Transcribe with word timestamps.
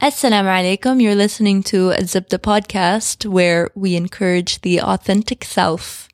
Assalamu 0.00 0.48
alaikum. 0.48 1.02
You're 1.02 1.16
listening 1.16 1.64
to 1.64 1.92
Zip 2.04 2.28
the 2.28 2.38
podcast 2.38 3.26
where 3.26 3.68
we 3.74 3.96
encourage 3.96 4.60
the 4.60 4.80
authentic 4.80 5.42
self. 5.42 6.06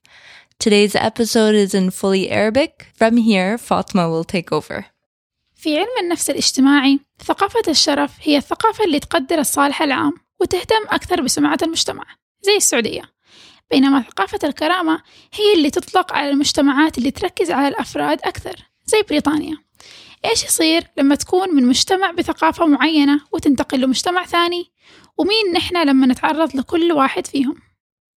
Today's 0.58 0.95
episode 0.95 1.54
is 1.54 1.74
in 1.74 1.90
fully 1.90 2.30
Arabic. 2.30 2.86
From 2.94 3.18
here, 3.18 3.58
Fatma 3.58 4.08
will 4.08 4.24
take 4.24 4.50
over. 4.52 4.84
في 5.54 5.78
علم 5.78 5.98
النفس 6.02 6.30
الاجتماعي 6.30 7.00
ثقافة 7.24 7.62
الشرف 7.68 8.10
هي 8.22 8.36
الثقافة 8.36 8.84
اللي 8.84 9.00
تقدر 9.00 9.38
الصالح 9.38 9.83
العام 9.83 10.12
وتهتم 10.40 10.85
أكثر 10.90 11.21
بسمعة 11.22 11.58
المجتمع 11.62 12.04
زي 12.42 12.56
السعودية 12.56 13.03
بينما 13.71 14.03
ثقافة 14.03 14.38
الكرامة 14.44 15.03
هي 15.32 15.54
اللي 15.56 15.71
تطلق 15.71 16.12
على 16.12 16.30
المجتمعات 16.30 16.98
اللي 16.98 17.10
تركز 17.10 17.51
على 17.51 17.69
الأفراد 17.69 18.19
أكثر 18.24 18.56
زي 18.87 19.02
بريطانيا 19.09 19.56
إيش 20.25 20.45
يصير 20.45 20.84
لما 20.97 21.15
تكون 21.15 21.55
من 21.55 21.66
مجتمع 21.66 22.11
بثقافة 22.11 22.66
معينة 22.66 23.20
وتنتقل 23.33 23.80
لمجتمع 23.80 24.24
ثاني؟ 24.27 24.73
ومين 25.19 25.52
نحن 25.55 25.77
لما 25.77 26.06
نتعرض 26.06 26.56
لكل 26.56 26.92
واحد 26.92 27.27
فيهم؟ 27.27 27.55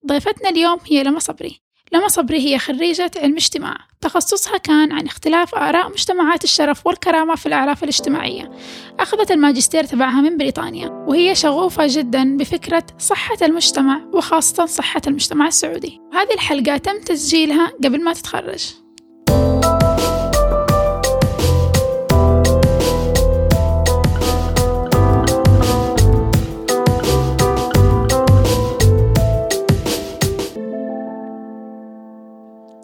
ضيفتنا 0.08 0.50
اليوم 0.50 0.78
هي 0.92 1.04
لما 1.04 1.20
صبري. 1.20 1.62
لما 1.92 2.08
صبري 2.08 2.40
هي 2.40 2.60
خريجة 2.60 3.12
علم 3.18 3.36
اجتماع. 3.36 3.78
تخصصها 4.02 4.58
كان 4.58 4.92
عن 4.92 5.06
اختلاف 5.06 5.56
آراء 5.56 5.90
مجتمعات 5.90 6.44
الشرف 6.44 6.88
والكرامة 6.88 7.36
في 7.36 7.46
الأعراف 7.46 7.84
الاجتماعية. 7.84 8.52
أخذت 9.00 9.32
الماجستير 9.32 9.84
تبعها 9.84 10.22
من 10.22 10.38
بريطانيا 10.38 10.90
وهي 10.90 11.36
شغوفة 11.36 11.84
جدا 11.88 12.38
بفكرة 12.38 12.84
صحة 13.00 13.38
المجتمع 13.42 14.02
وخاصة 14.14 14.66
صحة 14.66 15.02
المجتمع 15.08 15.48
السعودي. 15.48 16.00
هذه 16.14 16.34
الحلقة 16.34 16.78
تم 16.78 17.02
تسجيلها 17.02 17.68
قبل 17.84 18.04
ما 18.04 18.14
تتخرج. 18.14 18.87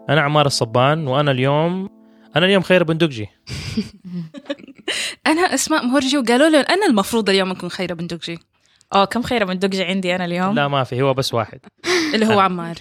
أنا 0.10 0.22
عمار 0.22 0.46
الصبان 0.46 1.08
وأنا 1.08 1.32
اليوم 1.32 1.90
أنا 2.36 2.46
اليوم 2.46 2.64
خير 2.64 2.84
بندقجي 2.84 3.28
أنا 5.28 5.42
أسماء 5.42 5.86
مهرجي 5.86 6.18
وقالوا 6.18 6.50
لي 6.50 6.58
أنا 6.58 6.86
المفروض 6.86 7.30
اليوم 7.30 7.52
أكون 7.52 7.70
خيره 7.70 7.94
بندقجي 7.94 8.40
آه 8.94 9.06
كم 9.06 9.22
خيره 9.22 9.46
بندقجي 9.46 9.84
عندي 9.84 10.16
أنا 10.16 10.26
اليوم؟ 10.26 10.56
لا 10.56 10.68
ما 10.68 10.84
في 10.84 11.02
هو 11.02 11.14
بس 11.14 11.34
واحد. 11.34 11.60
اللي 12.14 12.26
هو 12.26 12.40
عمار. 12.40 12.76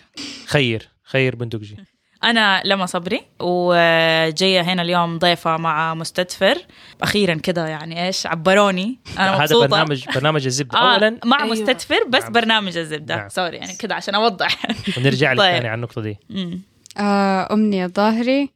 خير 0.47 0.89
خير 1.05 1.37
بندقجي 1.37 1.77
أنا 2.25 2.62
لما 2.65 2.87
صبري 2.87 3.20
وجاية 3.41 4.61
هنا 4.61 4.83
اليوم 4.83 5.19
ضيفة 5.19 5.56
مع 5.56 5.95
مستدفر. 5.95 6.59
أخيرا 7.03 7.34
كده 7.34 7.67
يعني 7.67 8.06
إيش 8.06 8.27
عبروني. 8.27 8.98
أنا 9.19 9.45
هذا 9.45 9.56
برنامج 9.56 10.05
برنامج 10.15 10.47
الزبدة. 10.47 10.78
آه 10.78 10.95
اولا 10.95 11.19
مع 11.25 11.43
أيوة. 11.43 11.53
مستدفر 11.53 12.05
بس 12.09 12.23
نعم. 12.23 12.33
برنامج 12.33 12.77
الزبدة. 12.77 13.17
نعم. 13.17 13.28
سوري 13.28 13.56
يعني 13.56 13.77
كده 13.77 13.95
عشان 13.95 14.15
أوضح. 14.15 14.59
ونرجع 14.98 15.33
لك 15.33 15.39
طيب. 15.43 15.53
ثاني 15.53 15.69
على 15.69 15.75
النقطة 15.75 16.00
دي. 16.03 16.19
مم. 16.31 16.72
آه 16.98 17.52
أمنية 17.52 17.86
ظاهري. 17.86 18.50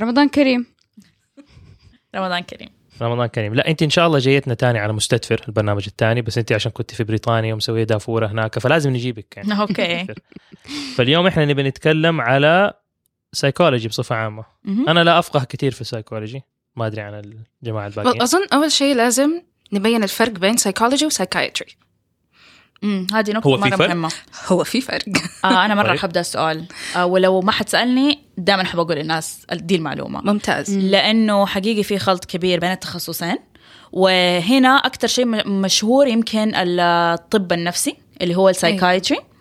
رمضان 0.00 0.28
كريم. 0.28 0.66
رمضان 2.16 2.42
كريم. 2.42 2.68
رمضان 3.02 3.26
كريم. 3.26 3.54
لا 3.54 3.68
أنت 3.68 3.82
إن 3.82 3.90
شاء 3.90 4.06
الله 4.06 4.18
جايتنا 4.18 4.54
تاني 4.54 4.78
على 4.78 4.92
مستدفر 4.92 5.44
البرنامج 5.48 5.84
الثاني 5.86 6.22
بس 6.22 6.38
أنت 6.38 6.52
عشان 6.52 6.72
كنت 6.72 6.94
في 6.94 7.04
بريطانيا 7.04 7.54
ومسوية 7.54 7.84
دافورة 7.84 8.26
هناك 8.26 8.58
فلازم 8.58 8.90
نجيبك 8.90 9.36
يعني. 9.36 9.52
أوكي. 9.60 10.06
فاليوم 10.96 11.26
إحنا 11.26 11.44
نبي 11.44 11.62
نتكلم 11.62 12.20
على 12.20 12.72
سايكولوجي 13.32 13.88
بصفة 13.88 14.16
عامة. 14.16 14.44
أنا 14.66 15.04
لا 15.04 15.18
أفقه 15.18 15.44
كثير 15.44 15.72
في 15.72 15.80
السايكولوجي 15.80 16.42
ما 16.76 16.86
أدري 16.86 17.00
عن 17.00 17.14
الجماعة 17.62 17.86
الباقيين. 17.86 18.22
اظن 18.22 18.46
أول 18.52 18.72
شيء 18.72 18.96
لازم 18.96 19.42
نبين 19.72 20.02
الفرق 20.02 20.32
بين 20.32 20.56
psychology 20.56 21.06
و 21.06 21.12
psychiatry 21.12 21.76
مم. 22.82 23.06
هذه 23.12 23.30
نقطة 23.30 23.48
هو 23.48 23.56
في 23.56 23.62
مرة 23.62 23.76
فرق؟ 23.76 23.88
مهمة. 23.88 24.10
هو 24.46 24.64
في 24.64 24.80
فرق. 24.80 25.04
آه 25.44 25.64
أنا 25.64 25.74
مرة 25.74 25.88
طيب. 25.88 25.98
حبدا 25.98 26.20
السؤال. 26.20 26.64
آه 26.96 27.06
ولو 27.06 27.40
ما 27.40 27.52
حد 27.52 27.68
سالني 27.68 28.18
دائما 28.38 28.62
أحب 28.62 28.78
أقول 28.78 28.96
للناس 28.96 29.46
دي 29.52 29.76
المعلومة. 29.76 30.20
ممتاز. 30.24 30.78
لأنه 30.78 31.46
حقيقي 31.46 31.82
في 31.82 31.98
خلط 31.98 32.24
كبير 32.24 32.60
بين 32.60 32.72
التخصصين. 32.72 33.36
وهنا 33.92 34.68
أكثر 34.68 35.08
شيء 35.08 35.48
مشهور 35.48 36.06
يمكن 36.06 36.52
الطب 36.54 37.52
النفسي 37.52 37.96
اللي 38.22 38.36
هو 38.36 38.48
ال 38.48 38.54
psychiatry. 38.54 39.18
آه 39.18 39.31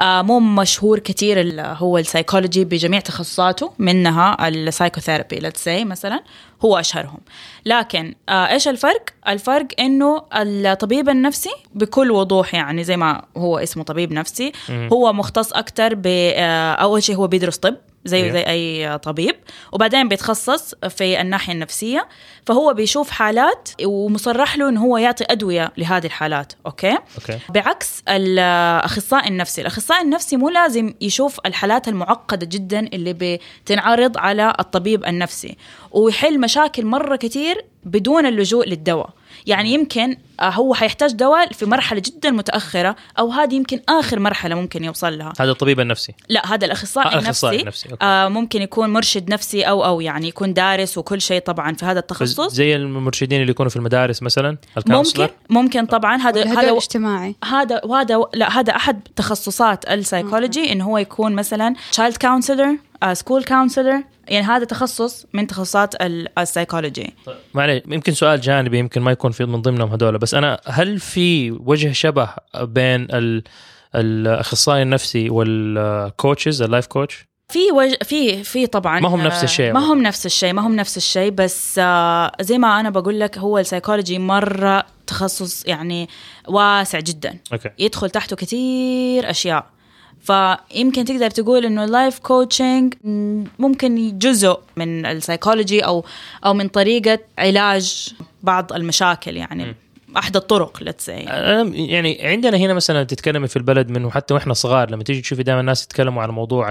مو 0.00 0.40
مشهور 0.40 0.98
كثير 0.98 1.60
هو 1.60 1.98
السايكولوجي 1.98 2.64
بجميع 2.64 3.00
تخصصاته 3.00 3.72
منها 3.78 4.48
ال 4.48 4.54
psychotherapy 4.54 5.36
let's 5.36 5.64
say 5.64 5.84
مثلا 5.84 6.22
هو 6.64 6.78
أشهرهم. 6.78 7.20
لكن 7.66 8.14
آه 8.28 8.48
إيش 8.48 8.68
الفرق؟ 8.68 9.02
الفرق 9.28 9.66
إنه 9.78 10.22
الطبيب 10.32 11.08
النفسي 11.08 11.52
بكل 11.74 12.10
وضوح 12.10 12.54
يعني 12.54 12.84
زي 12.84 12.96
ما 12.96 13.22
هو 13.36 13.58
اسمه 13.58 13.84
طبيب 13.84 14.12
نفسي. 14.12 14.52
هو 14.92 15.12
مختص 15.12 15.52
أكثر 15.52 15.94
ب 15.94 16.02
آه، 16.06 16.72
أول 16.72 17.02
شيء 17.02 17.16
هو 17.16 17.26
بيدرس 17.26 17.56
طب. 17.56 17.76
زيه 18.04 18.22
أيوه. 18.22 18.32
زي 18.32 18.42
أي 18.46 18.98
طبيب. 18.98 19.34
وبعدين 19.72 20.08
بيتخصص 20.08 20.74
في 20.88 21.20
الناحية 21.20 21.52
النفسية. 21.52 22.08
فهو 22.46 22.74
بيشوف 22.74 23.10
حالات 23.10 23.68
ومصرح 23.84 24.56
له 24.56 24.68
إنه 24.68 24.84
هو 24.84 24.96
يعطي 24.96 25.24
أدوية 25.30 25.72
لهذه 25.76 26.06
الحالات. 26.06 26.52
okay؟ 26.66 26.98
okay. 27.18 27.38
بعكس 27.48 28.02
الأخصائي 28.08 29.28
النفسي. 29.28 29.60
الأخصائي 29.60 30.02
النفسي 30.02 30.36
مو 30.36 30.48
لازم 30.48 30.94
يشوف 31.00 31.40
الحالات 31.46 31.88
المعقدة 31.88 32.46
جدا 32.50 32.78
اللي 32.80 33.38
بتنعرض 33.64 34.18
على 34.18 34.52
الطبيب 34.60 35.04
النفسي. 35.04 35.56
ويحل 35.90 36.40
مشاكل 36.40 36.86
مرة 36.86 37.16
كتير 37.16 37.64
بدون 37.84 38.26
اللجوء 38.26 38.68
للدواء. 38.68 39.10
يعني 39.46 39.72
يمكن 39.72 40.16
آه، 40.40 40.50
هو 40.50 40.74
حيحتاج 40.74 41.12
دواء 41.12 41.52
في 41.52 41.66
مرحلة 41.66 42.02
جدا 42.04 42.30
متأخرة 42.30 42.96
أو 43.18 43.30
هذه 43.30 43.54
يمكن 43.54 43.80
آخر 43.88 44.18
مرحلة 44.18 44.54
ممكن 44.54 44.84
يوصل 44.84 45.18
لها. 45.18 45.32
هذا 45.40 45.50
الطبيب 45.50 45.80
النفسي. 45.80 46.14
لا 46.28 46.54
هذا 46.54 46.66
الأخصائي 46.66 47.14
آه، 47.14 47.18
الأخصائي 47.18 47.60
النفسي. 47.60 47.86
النفسي،. 47.88 48.06
آه 48.06 48.28
ممكن 48.28 48.62
يكون 48.62 48.90
مرشد 48.90 49.30
نفسي 49.30 49.62
أو 49.62 49.84
أو 49.84 50.00
يعني 50.00 50.28
يكون 50.28 50.54
دارس 50.54 50.98
وكل 50.98 51.20
شيء 51.20 51.40
طبعا 51.40 51.74
في 51.74 51.84
هذا 51.84 51.98
التخصص. 51.98 52.52
زي 52.52 52.76
المرشدين 52.76 53.40
اللي 53.40 53.50
يكونوا 53.50 53.70
في 53.70 53.76
المدارس 53.76 54.22
مثلا 54.22 54.56
ممكن 54.86 55.28
ممكن 55.50 55.86
طبعا. 55.86 56.16
هذا 56.16 56.42
هذا 56.44 56.60
هذا 56.60 56.76
اجتماعي 56.76 57.34
هذا 57.44 57.80
وهذا 57.84 58.24
لا 58.34 58.60
هذا 58.60 58.76
أحد 58.76 59.08
تخصصات 59.16 59.90
السايكولوجي 59.90 60.72
انه 60.72 60.84
هو 60.84 60.98
يكون 60.98 61.32
مثلا 61.32 61.74
child 61.92 62.16
counselor 62.16 62.76
school 63.12 63.44
counselor 63.44 64.02
يعني 64.28 64.46
هذا 64.46 64.64
تخصص 64.64 65.26
من 65.32 65.46
تخصصات 65.46 65.94
ال- 66.02 66.38
السايكولوجي 66.38 67.14
معلش 67.54 67.82
يمكن 67.88 68.12
سؤال 68.14 68.40
جانبي 68.40 68.78
يمكن 68.78 69.00
ما 69.02 69.10
يكون 69.10 69.32
في 69.32 69.44
من 69.44 69.62
ضمنهم 69.62 69.90
هذول 69.92 70.18
بس 70.18 70.34
أنا 70.34 70.60
هل 70.66 71.00
في 71.00 71.50
وجه 71.50 71.92
شبه 71.92 72.28
بين 72.62 73.06
ال 73.10 73.42
الأخصائي 73.94 74.82
النفسي 74.82 75.30
وال 75.30 75.59
coaches 75.59 76.62
ال 76.62 76.67
life 76.67 76.86
coach 76.86 77.26
في 77.48 77.58
وج... 77.72 77.94
في 78.02 78.44
في 78.44 78.66
طبعا 78.66 79.00
ما 79.00 79.08
هم 79.08 79.20
نفس 79.20 79.38
آه، 79.40 79.44
الشيء. 79.44 79.72
ما. 79.72 79.80
هم 79.92 80.02
نفس 80.02 80.26
الشيء 80.26 80.52
ما 80.52 80.66
هم 80.66 80.76
نفس 80.76 80.96
الشيء 80.96 81.30
بس 81.30 81.78
آه، 81.78 82.32
زي 82.40 82.58
ما 82.58 82.80
أنا 82.80 82.90
بقول 82.90 83.20
لك 83.20 83.38
هو 83.38 83.58
السايكولوجي 83.58 84.18
مرة 84.18 84.84
تخصص 85.06 85.66
يعني 85.66 86.08
واسع 86.48 87.00
جدا. 87.00 87.38
okay. 87.52 87.70
يدخل 87.78 88.10
تحته 88.10 88.36
كثير 88.36 89.30
أشياء. 89.30 89.66
فيمكن 90.22 91.04
تقدر 91.04 91.30
تقول 91.30 91.64
إنه 91.64 91.84
ال 91.84 91.91
life 91.91 92.18
coaching 92.18 92.94
ممكن 93.58 94.18
جزء 94.18 94.58
من 94.76 95.06
السايكولوجي 95.06 95.80
أو 95.80 96.04
أو 96.44 96.54
من 96.54 96.68
طريقة 96.68 97.18
علاج 97.38 98.14
بعض 98.42 98.72
المشاكل 98.72 99.36
يعني 99.36 99.74
أحد 100.16 100.36
الطرق 100.36 100.82
أنا 101.28 101.62
يعني 101.74 102.26
عندنا 102.26 102.56
هنا 102.56 102.74
مثلا 102.74 103.04
تتكلمي 103.04 103.48
في 103.48 103.56
البلد 103.56 103.90
منه 103.90 104.10
حتى 104.10 104.34
وإحنا 104.34 104.54
صغار 104.54 104.90
لما 104.90 105.02
تيجي 105.02 105.20
تشوفي 105.20 105.42
دائما 105.42 105.60
الناس 105.60 105.84
يتكلموا 105.84 106.22
عن 106.22 106.30
موضوع 106.30 106.70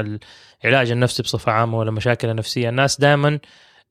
العلاج 0.63 0.91
النفسي 0.91 1.23
بصفة 1.23 1.51
عامة 1.51 1.77
ولا 1.77 1.89
المشاكل 1.89 2.29
النفسية 2.29 2.69
الناس 2.69 2.99
دائما 2.99 3.39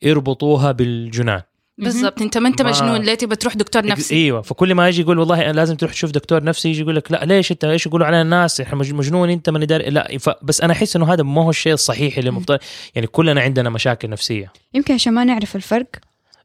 يربطوها 0.02 0.72
بالجنان. 0.72 1.42
بالضبط. 1.84 2.22
انت 2.22 2.38
ما 2.38 2.48
انت 2.48 2.62
ما- 2.62 2.70
مجنون 2.70 2.96
ليه 3.02 3.14
تبى 3.14 3.36
تروح 3.36 3.56
دكتور 3.56 3.86
نفسي. 3.86 4.14
إيوه. 4.14 4.42
فكل 4.42 4.74
ما 4.74 4.88
يجي 4.88 5.00
يقول 5.02 5.18
والله 5.18 5.40
أنا 5.44 5.52
لازم 5.52 5.76
تروح 5.76 5.92
تشوف 5.92 6.10
دكتور 6.10 6.42
نفسي 6.44 6.68
يجي 6.68 6.80
يقول 6.80 6.96
لك 6.96 7.12
لا 7.12 7.24
ليش 7.24 7.52
أنت 7.52 7.64
إيش 7.64 7.86
يقولوا 7.86 8.06
علينا 8.06 8.22
الناس؟ 8.22 8.60
إحنا 8.60 8.78
مج- 8.78 8.92
مجنون 8.94 9.30
أنت 9.30 9.50
ماني 9.50 9.66
داري 9.66 9.90
لا 9.90 10.18
بس 10.42 10.60
أنا 10.60 10.72
أحس 10.72 10.96
إنه 10.96 11.12
هذا 11.12 11.22
ما 11.22 11.42
هو 11.44 11.50
الشيء 11.50 11.72
الصحيح 11.72 12.16
اللي 12.18 12.30
المفترض 12.30 12.58
يعني 12.94 13.06
كلنا 13.06 13.40
عندنا 13.40 13.70
مشاكل 13.70 14.10
نفسية. 14.10 14.52
يمكن 14.74 14.94
عشان 14.94 15.12
ما 15.14 15.24
نعرف 15.24 15.56
الفرق. 15.56 15.86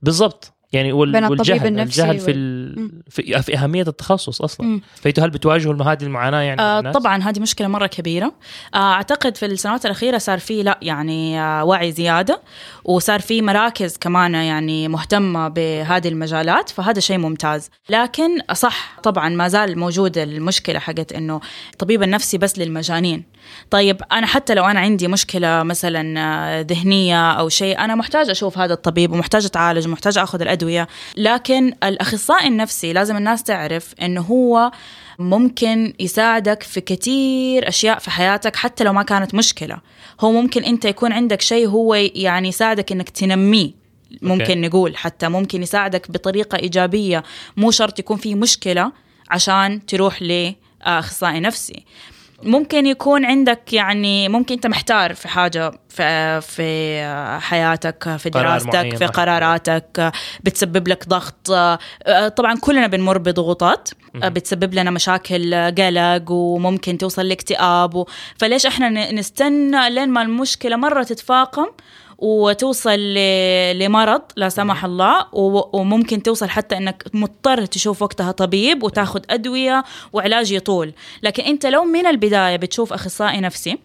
بالضبط. 0.02 0.54
يعني 0.74 0.92
وال... 0.92 1.12
بين 1.12 1.24
الطبيب 1.24 1.40
والجهل 1.40 1.68
النفسي 1.68 2.02
الجهل 2.02 2.20
في, 2.20 2.32
وال- 2.32 2.80
ال... 2.80 3.02
في 3.10 3.42
في 3.42 3.58
أهمية 3.58 3.82
التخصص 3.82 4.42
أصلا. 4.42 4.66
مم. 4.68 4.82
فأنتوا 4.96 5.24
هل 5.24 5.30
بتواجهوا 5.30 5.84
هذه 5.84 6.04
المعاناة 6.04 6.42
يعني 6.42 6.62
آه 6.62 6.80
الناس؟ 6.80 6.96
طبعا 6.96 7.24
هذه 7.24 7.40
مشكلة 7.40 7.68
مرة 7.68 7.88
كبيرة. 7.88 8.34
آه 8.74 8.78
أعتقد 8.78 9.38
في 9.38 9.46
السنوات 9.46 9.86
الأخيرة 9.86 10.18
صار 10.18 10.40
في 10.40 10.64
لا 10.64 10.80
يعني 10.82 11.42
آه 11.42 11.64
وعي 11.64 11.92
زيادة 11.92 12.42
وصار 12.84 13.20
في 13.20 13.42
مراكز 13.42 13.98
كمان 13.98 14.34
يعني 14.34 14.88
مهتمة 14.88 15.48
بهذه 15.48 16.08
المجالات 16.08 16.70
فهذا 16.70 17.00
شيء 17.00 17.18
ممتاز. 17.18 17.70
لكن 17.90 18.40
صح 18.54 19.00
طبعا 19.04 19.30
ما 19.30 19.48
زال 19.48 19.80
موجوده 19.80 20.24
المشكلة 20.24 20.80
حقت 20.80 21.14
إنه 21.14 21.42
الطبيب 21.74 22.04
النفسي 22.04 22.38
بس 22.38 22.60
للمجانين. 22.60 23.24
طيب 23.72 24.02
أنا 24.12 24.28
حتى 24.28 24.54
لو 24.54 24.66
أنا 24.66 24.80
عندي 24.80 25.08
مشكلة 25.08 25.64
مثلا 25.64 26.20
آه، 26.20 26.62
ذهنية 26.62 27.32
أو 27.32 27.50
شيء 27.50 27.80
أنا 27.80 27.96
محتاج 27.96 28.30
أشوف 28.30 28.58
هذا 28.58 28.74
الطبيب 28.74 29.12
ومحتاج 29.12 29.46
اتعالج 29.46 29.88
ومحتاج 29.88 30.18
أخذ 30.18 30.42
الأدوية. 30.42 30.88
لكن 31.18 31.74
الأخصائي 31.84 32.48
النفسي 32.48 32.66
نفسي 32.66 32.94
لازم 32.94 33.18
الناس 33.18 33.44
تعرف 33.44 33.94
إنه 34.02 34.22
هو 34.22 34.72
ممكن 35.20 35.94
يساعدك 36.00 36.64
في 36.64 36.82
كتير 36.82 37.68
أشياء 37.68 38.00
في 38.00 38.12
حياتك 38.12 38.56
حتى 38.56 38.84
لو 38.84 38.94
ما 38.94 39.04
كانت 39.04 39.36
مشكلة. 39.36 39.78
هو 40.22 40.32
ممكن 40.32 40.64
أنت 40.64 40.86
يكون 40.86 41.14
عندك 41.14 41.42
شيء 41.42 41.68
هو 41.68 41.94
يعني 41.96 42.48
يساعدك 42.48 42.92
إنك 42.92 43.10
تنميه 43.10 43.72
ممكن 44.22 44.42
أوكي. 44.42 44.56
نقول 44.56 44.98
حتى 44.98 45.30
ممكن 45.30 45.64
يساعدك 45.64 46.12
بطريقة 46.12 46.56
إيجابية. 46.56 47.24
مو 47.58 47.72
شرط 47.72 48.00
يكون 48.00 48.18
في 48.18 48.36
مشكلة 48.36 48.92
عشان 49.30 49.86
تروح 49.86 50.22
لأخصائي 50.22 51.40
نفسي. 51.40 51.86
ممكن 52.46 52.86
يكون 52.86 53.26
عندك 53.26 53.74
يعني 53.74 54.30
ممكن 54.30 54.56
أنت 54.56 54.68
محتار 54.68 55.14
في 55.14 55.28
حاجة 55.28 55.72
في 55.90 56.42
في 56.42 57.40
حياتك 57.42 58.18
في 58.18 58.30
دراستك 58.30 58.96
في. 58.98 59.06
قراراتك 59.06 60.12
بتسبب 60.44 60.88
لك 60.88 61.08
ضغط 61.08 61.48
طبعا 62.38 62.56
كلنا 62.62 62.88
بنمر 62.88 63.18
بضغوطات 63.18 63.90
بتسبب 64.16 64.74
لنا 64.74 64.92
مشاكل 64.92 65.56
قلق 65.78 66.32
وممكن 66.32 66.98
توصل 66.98 67.28
لاكتئاب. 67.28 68.06
فليش 68.38 68.66
إحنا 68.66 69.12
نستنى 69.12 69.90
لين 69.90 70.10
ما 70.10 70.22
المشكلة 70.22 70.76
مرة 70.76 71.04
تتفاقم 71.04 71.66
وتوصل 72.18 73.00
لمرض 73.74 74.22
لا 74.36 74.50
سمح 74.50 74.86
الله 74.86 75.26
و- 75.34 75.78
وممكن 75.80 76.24
توصل 76.24 76.50
حتى 76.50 76.78
إنك 76.78 77.04
مضطر 77.14 77.66
تشوف 77.66 78.02
وقتها 78.02 78.32
طبيب 78.32 78.84
وتاخذ 78.84 79.22
أدوية 79.30 79.84
وعلاج 80.14 80.52
يطول. 80.52 80.94
لكن 81.24 81.44
أنت 81.44 81.66
لو 81.66 81.84
من 81.84 82.06
البداية 82.08 82.56
بتشوف 82.56 82.94
أخصائي 82.94 83.40
نفسي 83.42 83.78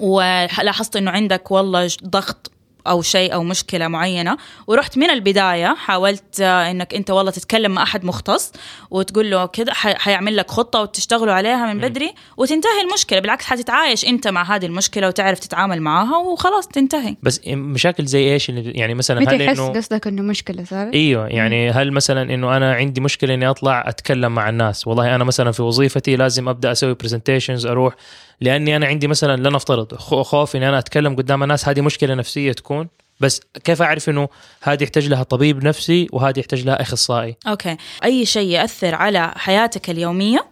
ولاحظت 0.00 0.96
إنه 0.96 1.10
عندك 1.10 1.50
والله 1.50 1.88
ضغط 2.04 2.50
أو 2.86 3.02
شيء 3.02 3.34
أو 3.34 3.44
مشكلة 3.44 3.88
معينة. 3.88 4.36
ورحت 4.66 4.98
من 4.98 5.10
البداية 5.10 5.74
حاولت 5.74 6.40
آه، 6.40 6.70
إنك 6.70 6.94
أنت 6.94 7.10
والله 7.10 7.30
تتكلم 7.30 7.70
مع 7.72 7.82
أحد 7.82 8.04
مختص 8.04 8.52
وتقول 8.90 9.30
له 9.30 9.46
كذا 9.46 9.74
حيعمل 9.74 10.36
لك 10.36 10.50
خطة 10.50 10.80
وتشتغلوا 10.80 11.34
عليها 11.34 11.72
من 11.72 11.80
بدري 11.80 12.14
وتنتهي 12.36 12.80
المشكلة. 12.88 13.20
بالعكس 13.20 13.44
حتتعايش 13.44 14.04
أنت 14.04 14.28
مع 14.28 14.56
هذه 14.56 14.66
المشكلة 14.66 15.08
وتعرف 15.08 15.38
تتعامل 15.38 15.82
معاها 15.82 16.16
وخلاص 16.16 16.68
تنتهي. 16.68 17.16
بس 17.22 17.40
مشاكل 17.48 18.04
زي 18.04 18.32
إيش؟ 18.32 18.50
اللي 18.50 18.70
يعني 18.70 18.94
مثلا 18.94 19.30
هل 19.30 19.40
يحس 19.40 19.58
انه 19.58 19.68
قصدك 19.68 20.06
إنه 20.06 20.22
مشكلة 20.22 20.64
صارت؟ 20.64 20.94
إيوه 20.94 21.26
يعني 21.26 21.70
هل 21.70 21.92
مثلا 21.92 22.34
إنه 22.34 22.56
أنا 22.56 22.74
عندي 22.74 23.00
مشكلة 23.00 23.34
إني 23.34 23.50
أطلع 23.50 23.88
أتكلم 23.88 24.34
مع 24.34 24.48
الناس؟ 24.48 24.86
والله 24.86 25.14
أنا 25.14 25.24
مثلا 25.24 25.52
في 25.52 25.62
وظيفتي 25.62 26.16
لازم 26.16 26.48
أبدأ 26.48 26.72
أسوي 26.72 26.94
presentations 26.94 27.66
أروح 27.66 27.94
لأني 28.40 28.76
أنا 28.76 28.86
عندي 28.86 29.06
مثلا 29.08 29.48
لنفترض 29.48 29.94
خو- 29.94 30.22
خوف 30.22 30.56
إني 30.56 30.68
أنا 30.68 30.78
أتكلم 30.78 31.16
قدام 31.16 31.42
الناس 31.42 31.68
هذه 31.68 31.80
مشكلة 31.80 32.14
نفسية 32.14 32.52
تكون. 32.52 32.88
بس 33.20 33.40
كيف 33.64 33.82
أعرف 33.82 34.08
إنه 34.08 34.28
هذه 34.62 34.82
يحتاج 34.82 35.08
لها 35.08 35.22
طبيب 35.22 35.64
نفسي 35.64 36.08
وهذه 36.12 36.38
يحتاج 36.38 36.64
لها 36.64 36.82
اخصائي 36.82 37.36
okay. 37.46 37.76
أي 38.04 38.26
شيء 38.26 38.48
يأثر 38.48 38.94
على 38.94 39.32
حياتك 39.36 39.90
اليومية. 39.90 40.46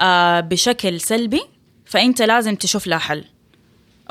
آه 0.00 0.40
بشكل 0.40 1.00
سلبي 1.00 1.42
فأنت 1.86 2.22
لازم 2.22 2.54
تشوف 2.54 2.86
لها 2.86 2.98
حل. 2.98 3.24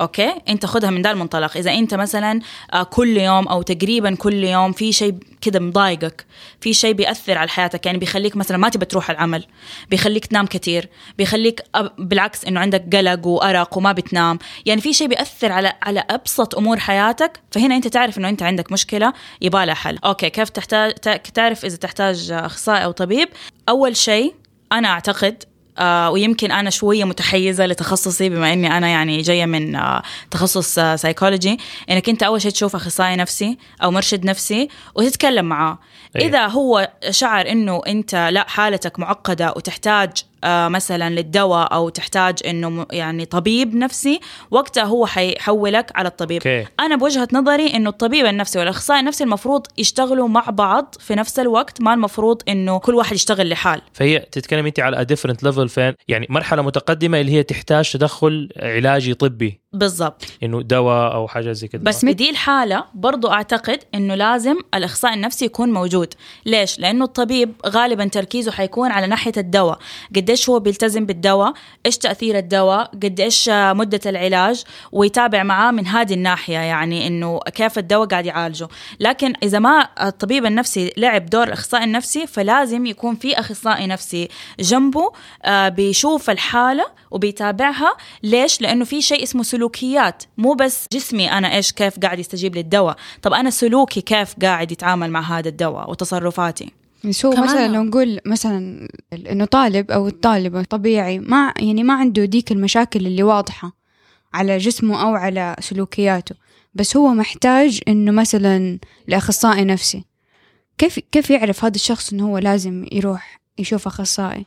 okay؟ 0.01 0.33
أنت 0.49 0.65
خدها 0.65 0.89
من 0.89 1.01
ذا 1.01 1.11
المنطلق. 1.11 1.57
إذا 1.57 1.71
أنت 1.73 1.93
مثلا 1.93 2.39
آه 2.73 2.83
كل 2.83 3.17
يوم 3.17 3.47
أو 3.47 3.61
تقريبا 3.61 4.15
كل 4.15 4.43
يوم 4.43 4.71
في 4.71 4.91
شيء 4.93 5.15
كده 5.41 5.59
مضايقك 5.59 6.25
في 6.61 6.73
شيء 6.73 6.93
بيأثر 6.93 7.37
على 7.37 7.49
حياتك 7.49 7.85
يعني 7.85 7.97
بيخليك 7.97 8.35
مثلا 8.37 8.57
ما 8.57 8.69
تبى 8.69 8.85
تروح 8.85 9.09
العمل 9.09 9.45
بيخليك 9.89 10.25
تنام 10.25 10.45
كثير 10.45 10.89
بيخليك 11.17 11.61
بالعكس 11.97 12.45
إنه 12.45 12.59
عندك 12.59 12.95
قلق 12.95 13.27
وأرق 13.27 13.77
وما 13.77 13.91
بتنام. 13.91 14.39
يعني 14.65 14.81
في 14.81 14.93
شيء 14.93 15.07
بيأثر 15.07 15.51
على 15.51 15.73
على 15.83 16.03
أبسط 16.09 16.55
أمور 16.55 16.79
حياتك 16.79 17.39
فهنا 17.51 17.75
أنت 17.75 17.87
تعرف 17.87 18.17
إنه 18.17 18.29
أنت 18.29 18.43
عندك 18.43 18.71
مشكلة 18.71 19.13
يبغى 19.41 19.65
لها 19.65 19.75
حل. 19.75 19.97
okay 20.05 20.29
كيف 20.29 20.49
تحتاج 20.49 20.93
تا- 20.93 21.17
تعرف 21.17 21.65
إذا 21.65 21.77
تحتاج 21.77 22.31
أخصائي 22.31 22.83
أو 22.85 22.91
طبيب؟ 22.91 23.29
أول 23.69 23.95
شيء 23.97 24.33
أنا 24.71 24.87
أعتقد 24.87 25.43
آه 25.77 26.11
ويمكن 26.11 26.51
أنا 26.51 26.69
شوية 26.69 27.03
متحيزة 27.03 27.65
لتخصصي 27.65 28.29
بما 28.29 28.53
إني 28.53 28.77
أنا 28.77 28.87
يعني 28.87 29.21
جاية 29.21 29.45
من 29.45 29.75
آه 29.75 30.03
تخصص 30.31 30.79
آه 30.79 30.95
سايكولوجي 30.95 31.57
إنك 31.89 32.09
أنت 32.09 32.23
أول 32.23 32.41
شيء 32.41 32.51
تشوف 32.51 32.75
أخصائي 32.75 33.15
نفسي 33.15 33.57
أو 33.83 33.91
مرشد 33.91 34.25
نفسي 34.25 34.67
وتتكلم 34.95 35.45
معاه 35.45 35.79
أيه. 36.15 36.27
إذا 36.27 36.47
هو 36.47 36.91
شعر 37.09 37.51
إنه 37.51 37.81
أنت 37.87 38.15
لا 38.15 38.45
حالتك 38.47 38.99
معقدة 38.99 39.53
وتحتاج 39.55 40.09
آه 40.09 40.30
مثلا 40.45 41.09
للدواء 41.09 41.73
أو 41.73 41.89
تحتاج 41.89 42.35
إنه 42.45 42.85
يعني 42.91 43.25
طبيب 43.25 43.75
نفسي 43.75 44.19
وقتها 44.51 44.83
هو 44.83 45.05
حيحولك 45.05 45.91
على 45.95 46.07
الطبيب. 46.07 46.47
okay. 46.47 46.67
أنا 46.79 46.95
بوجهة 46.95 47.27
نظري 47.33 47.75
إنه 47.75 47.89
الطبيب 47.89 48.25
النفسي 48.25 48.59
والأخصائي 48.59 48.99
النفسي 48.99 49.23
المفروض 49.23 49.67
يشتغلوا 49.77 50.27
مع 50.27 50.41
بعض 50.49 50.95
في 50.99 51.15
نفس 51.15 51.39
الوقت 51.39 51.81
ما 51.81 51.93
المفروض 51.93 52.41
إنه 52.47 52.79
كل 52.79 52.95
واحد 52.95 53.15
يشتغل 53.15 53.49
لحال. 53.49 53.81
فهي 53.93 54.19
تتكلم 54.19 54.65
أنت 54.65 54.79
على 54.79 55.05
different 55.05 55.43
level 55.43 55.69
فين؟ 55.69 55.93
يعني 56.07 56.27
مرحلة 56.29 56.61
متقدمة 56.61 57.19
اللي 57.19 57.31
هي 57.31 57.43
تحتاج 57.43 57.91
تدخل 57.91 58.49
علاجي 58.57 59.13
طبي. 59.13 59.61
بالضبط. 59.73 60.25
إنه 60.43 60.61
دواء 60.61 61.13
أو 61.13 61.27
حاجة 61.27 61.51
زي 61.51 61.67
كده. 61.67 61.83
بس 61.83 62.05
بدي 62.05 62.29
الحالة 62.29 62.85
برضو 62.93 63.31
أعتقد 63.31 63.79
أنه 63.95 64.15
لازم 64.15 64.55
الإخصائي 64.75 65.13
النفسي 65.13 65.45
يكون 65.45 65.71
موجود. 65.71 66.13
ليش؟ 66.45 66.79
لأنه 66.79 67.05
الطبيب 67.05 67.53
غالبا 67.67 68.05
تركيزه 68.05 68.51
حيكون 68.51 68.91
على 68.91 69.07
ناحية 69.07 69.31
الدواء. 69.37 69.79
قديش 70.31 70.49
هو 70.49 70.59
بيلتزم 70.59 71.05
بالدواء 71.05 71.53
إيش 71.85 71.97
تأثير 71.97 72.37
الدواء 72.37 72.91
قديش 73.03 73.49
مدة 73.49 73.99
العلاج 74.05 74.63
ويتابع 74.91 75.43
معاه 75.43 75.71
من 75.71 75.87
هذه 75.87 76.13
الناحية 76.13 76.57
يعني 76.57 77.07
أنه 77.07 77.39
كيف 77.39 77.77
الدواء 77.77 78.07
قاعد 78.07 78.25
يعالجه. 78.25 78.67
لكن 78.99 79.33
إذا 79.43 79.59
ما 79.59 79.87
الطبيب 80.01 80.45
النفسي 80.45 80.93
لعب 80.97 81.25
دور 81.25 81.43
الإخصائي 81.43 81.83
النفسي 81.83 82.27
فلازم 82.27 82.85
يكون 82.85 83.15
في 83.15 83.39
أخصائي 83.39 83.87
نفسي 83.87 84.27
جنبه 84.59 85.11
آه، 85.43 85.69
بيشوف 85.69 86.29
الحالة 86.29 86.85
وبيتابعها. 87.11 87.97
ليش؟ 88.23 88.61
لأنه 88.61 88.85
في 88.85 89.01
شيء 89.01 89.23
اسمه 89.23 89.43
سلوكيات. 89.43 90.23
مو 90.37 90.53
بس 90.53 90.85
جسمي 90.93 91.31
أنا 91.31 91.55
إيش 91.55 91.71
كيف 91.71 91.99
قاعد 91.99 92.19
يستجيب 92.19 92.55
للدواء. 92.55 92.95
طب 93.21 93.33
أنا 93.33 93.49
سلوكي 93.49 94.01
كيف 94.01 94.35
قاعد 94.41 94.71
يتعامل 94.71 95.11
مع 95.11 95.21
هذا 95.21 95.49
الدواء 95.49 95.89
وتصرفاتي؟ 95.89 96.80
هو 97.25 97.31
كمان 97.31 97.43
مثلا 97.43 97.67
لو- 97.67 97.83
نقول 97.83 98.19
مثلا 98.25 98.87
إنه 99.13 99.45
طالب 99.45 99.91
أو 99.91 100.07
الطالبة 100.07 100.63
طبيعي 100.63 101.19
ما 101.19 101.53
يعني 101.59 101.83
ما 101.83 101.93
عنده 101.93 102.25
ديك 102.25 102.51
المشاكل 102.51 103.05
اللي 103.07 103.23
واضحة 103.23 103.71
على 104.33 104.57
جسمه 104.57 105.01
أو 105.03 105.15
على 105.15 105.55
سلوكياته 105.59 106.35
بس 106.73 106.97
هو 106.97 107.07
محتاج 107.13 107.79
إنه 107.87 108.11
مثلا 108.11 108.79
لأخصائي 109.07 109.65
نفسي. 109.65 110.03
كيف 110.77 110.99
كيف 111.11 111.29
يعرف 111.29 111.65
هذا 111.65 111.75
الشخص 111.75 112.13
إنه 112.13 112.27
هو 112.27 112.37
لازم 112.37 112.85
يروح 112.91 113.41
يشوف 113.57 113.87
أخصائي؟ 113.87 114.45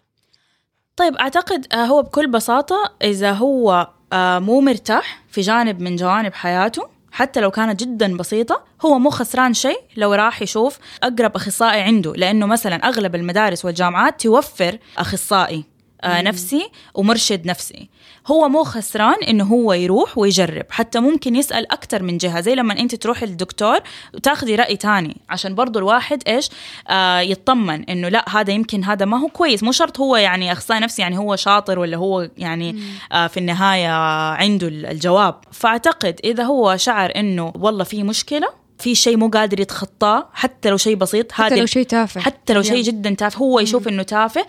طيب 0.96 1.14
أعتقد 1.16 1.66
آه، 1.72 1.84
هو 1.84 2.02
بكل 2.02 2.30
بساطة 2.30 2.76
إذا 3.02 3.32
هو 3.32 3.88
آه، 4.12 4.38
مو 4.38 4.60
مرتاح 4.60 5.22
في 5.30 5.40
جانب 5.40 5.80
من 5.80 5.96
جوانب 5.96 6.34
حياته 6.34 6.88
حتى 7.14 7.40
لو 7.40 7.50
كانت 7.50 7.80
جدا 7.80 8.16
بسيطة 8.16 8.64
هو 8.84 8.98
مو 8.98 9.10
خسران 9.10 9.54
شيء 9.54 9.80
لو 9.96 10.12
راح 10.14 10.42
يشوف 10.42 10.78
أقرب 11.02 11.36
أخصائي 11.36 11.80
عنده 11.80 12.12
لأنه 12.12 12.46
مثلا 12.46 12.76
أغلب 12.76 13.14
المدارس 13.14 13.64
والجامعات 13.64 14.20
توفر 14.20 14.78
أخصائي 14.98 15.64
آه، 16.04 16.22
نفسي 16.22 16.70
ومرشد 16.94 17.46
نفسي. 17.46 17.88
هو 18.26 18.48
مو 18.48 18.64
خسران 18.64 19.22
إنه 19.28 19.44
هو 19.44 19.72
يروح 19.72 20.18
ويجرب 20.18 20.66
حتى 20.70 21.00
ممكن 21.00 21.36
يسأل 21.36 21.72
أكثر 21.72 22.02
من 22.02 22.18
جهة 22.18 22.40
زي 22.40 22.54
لما 22.54 22.78
أنت 22.78 22.94
تروحي 22.94 23.26
للدكتور 23.26 23.78
وتاخذي 24.14 24.54
رأي 24.54 24.76
تاني 24.76 25.16
عشان 25.28 25.54
برضو 25.54 25.78
الواحد 25.78 26.22
إيش؟ 26.28 26.50
آه 26.88 27.20
يطمن 27.20 27.84
إنه 27.84 28.08
لا 28.08 28.24
هذا 28.28 28.52
يمكن 28.52 28.84
هذا 28.84 29.04
ما 29.04 29.20
هو 29.20 29.28
كويس. 29.28 29.62
مو 29.62 29.72
شرط 29.72 30.00
هو 30.00 30.16
يعني 30.16 30.52
أخصائي 30.52 30.80
نفسي 30.80 31.02
يعني 31.02 31.18
هو 31.18 31.36
شاطر 31.36 31.78
ولا 31.78 31.96
هو 31.96 32.28
يعني 32.38 32.82
آه 33.12 33.26
في 33.26 33.36
النهاية 33.36 33.88
عنده 34.32 34.68
الجواب. 34.68 35.34
فأعتقد 35.52 36.20
إذا 36.24 36.42
هو 36.42 36.76
شعر 36.76 37.12
إنه 37.16 37.52
والله 37.56 37.84
في 37.84 38.02
مشكلة 38.02 38.48
في 38.78 38.94
شيء 38.94 39.16
مو 39.16 39.28
قادر 39.28 39.60
يتخطاه 39.60 40.28
حتى 40.32 40.70
لو 40.70 40.76
شيء 40.76 40.96
بسيط 40.96 41.32
حتى 41.32 41.56
لو 41.56 41.66
شيء 41.66 41.86
تافه. 41.86 42.20
حتى 42.20 42.52
لو 42.52 42.62
شيء. 42.62 42.82
جدا 42.82 43.14
تافه 43.14 43.38
هو 43.38 43.60
يشوف 43.60 43.88
إنه 43.88 44.02
تافه 44.02 44.46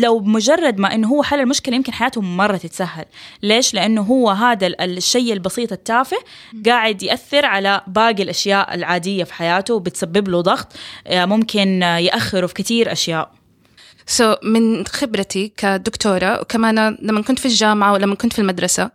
لو 0.00 0.20
مجرد 0.20 0.78
ما 0.78 0.94
إنه 0.94 1.08
هو 1.08 1.22
حل 1.22 1.40
المشكلة 1.40 1.76
يمكن 1.76 1.92
حياته 1.92 2.20
مرة 2.20 2.56
تتسهل. 2.56 3.04
ليش؟ 3.42 3.74
لأنه 3.74 4.02
هو 4.02 4.30
هذا 4.30 4.66
ال- 4.66 4.80
الشيء 4.80 5.32
البسيط 5.32 5.72
التافه 5.72 6.16
قاعد 6.66 7.02
يأثر 7.02 7.46
على 7.46 7.80
باقي 7.86 8.22
الأشياء 8.22 8.74
العادية 8.74 9.24
في 9.24 9.34
حياته 9.34 9.74
وبتسبب 9.74 10.28
له 10.28 10.40
ضغط 10.40 10.72
آه، 11.06 11.24
ممكن 11.24 11.82
آه، 11.82 11.98
يأخره 11.98 12.46
في 12.46 12.54
كثير 12.54 12.92
أشياء. 12.92 13.32
سو 14.06 14.34
so, 14.34 14.38
من 14.44 14.86
خبرتي 14.86 15.52
كدكتورة 15.56 16.40
وكمان 16.40 16.98
لما 17.02 17.22
كنت 17.22 17.38
في 17.38 17.46
الجامعة 17.46 17.92
ولما 17.92 18.14
كنت 18.14 18.32
في 18.32 18.38
المدرسة 18.38 18.90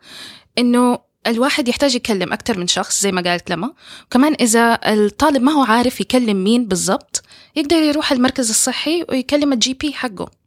إنه 0.57 0.99
الواحد 1.27 1.67
يحتاج 1.67 1.95
يكلم 1.95 2.33
أكثر 2.33 2.57
من 2.57 2.67
شخص 2.67 3.01
زي 3.01 3.11
ما 3.11 3.21
قالت 3.21 3.49
لما. 3.51 3.73
وكمان 4.05 4.33
إذا 4.39 4.79
الطالب 4.85 5.41
ما 5.41 5.51
هو 5.51 5.63
عارف 5.63 6.01
يكلم 6.01 6.43
مين 6.43 6.67
بالضبط 6.67 7.23
يقدر 7.55 7.75
يروح 7.75 8.11
المركز 8.11 8.49
الصحي 8.49 9.05
ويكلم 9.09 9.53
الجي 9.53 9.73
بي 9.73 9.93
حقه. 9.93 10.38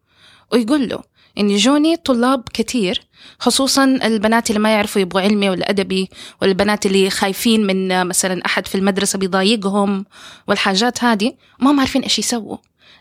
ويقول 0.52 0.88
له 0.88 0.98
إن 1.38 1.50
يجوني 1.50 1.96
طلاب 1.96 2.42
كتير 2.54 3.00
خصوصا 3.38 3.84
البنات 3.84 4.50
اللي 4.50 4.60
ما 4.60 4.72
يعرفوا 4.72 5.02
يبغوا 5.02 5.22
علمي 5.22 5.50
ولا 5.50 5.70
أدبي 5.70 6.10
والبنات 6.42 6.86
اللي 6.86 7.10
خايفين 7.10 7.66
من 7.66 8.06
مثلا 8.06 8.46
أحد 8.46 8.66
في 8.66 8.74
المدرسة 8.74 9.18
بيضايقهم 9.18 10.04
والحاجات 10.48 11.04
هذه 11.04 11.32
ما 11.60 11.70
هم 11.70 11.80
عارفين 11.80 12.02
إيش 12.02 12.18
يسووا. 12.18 12.56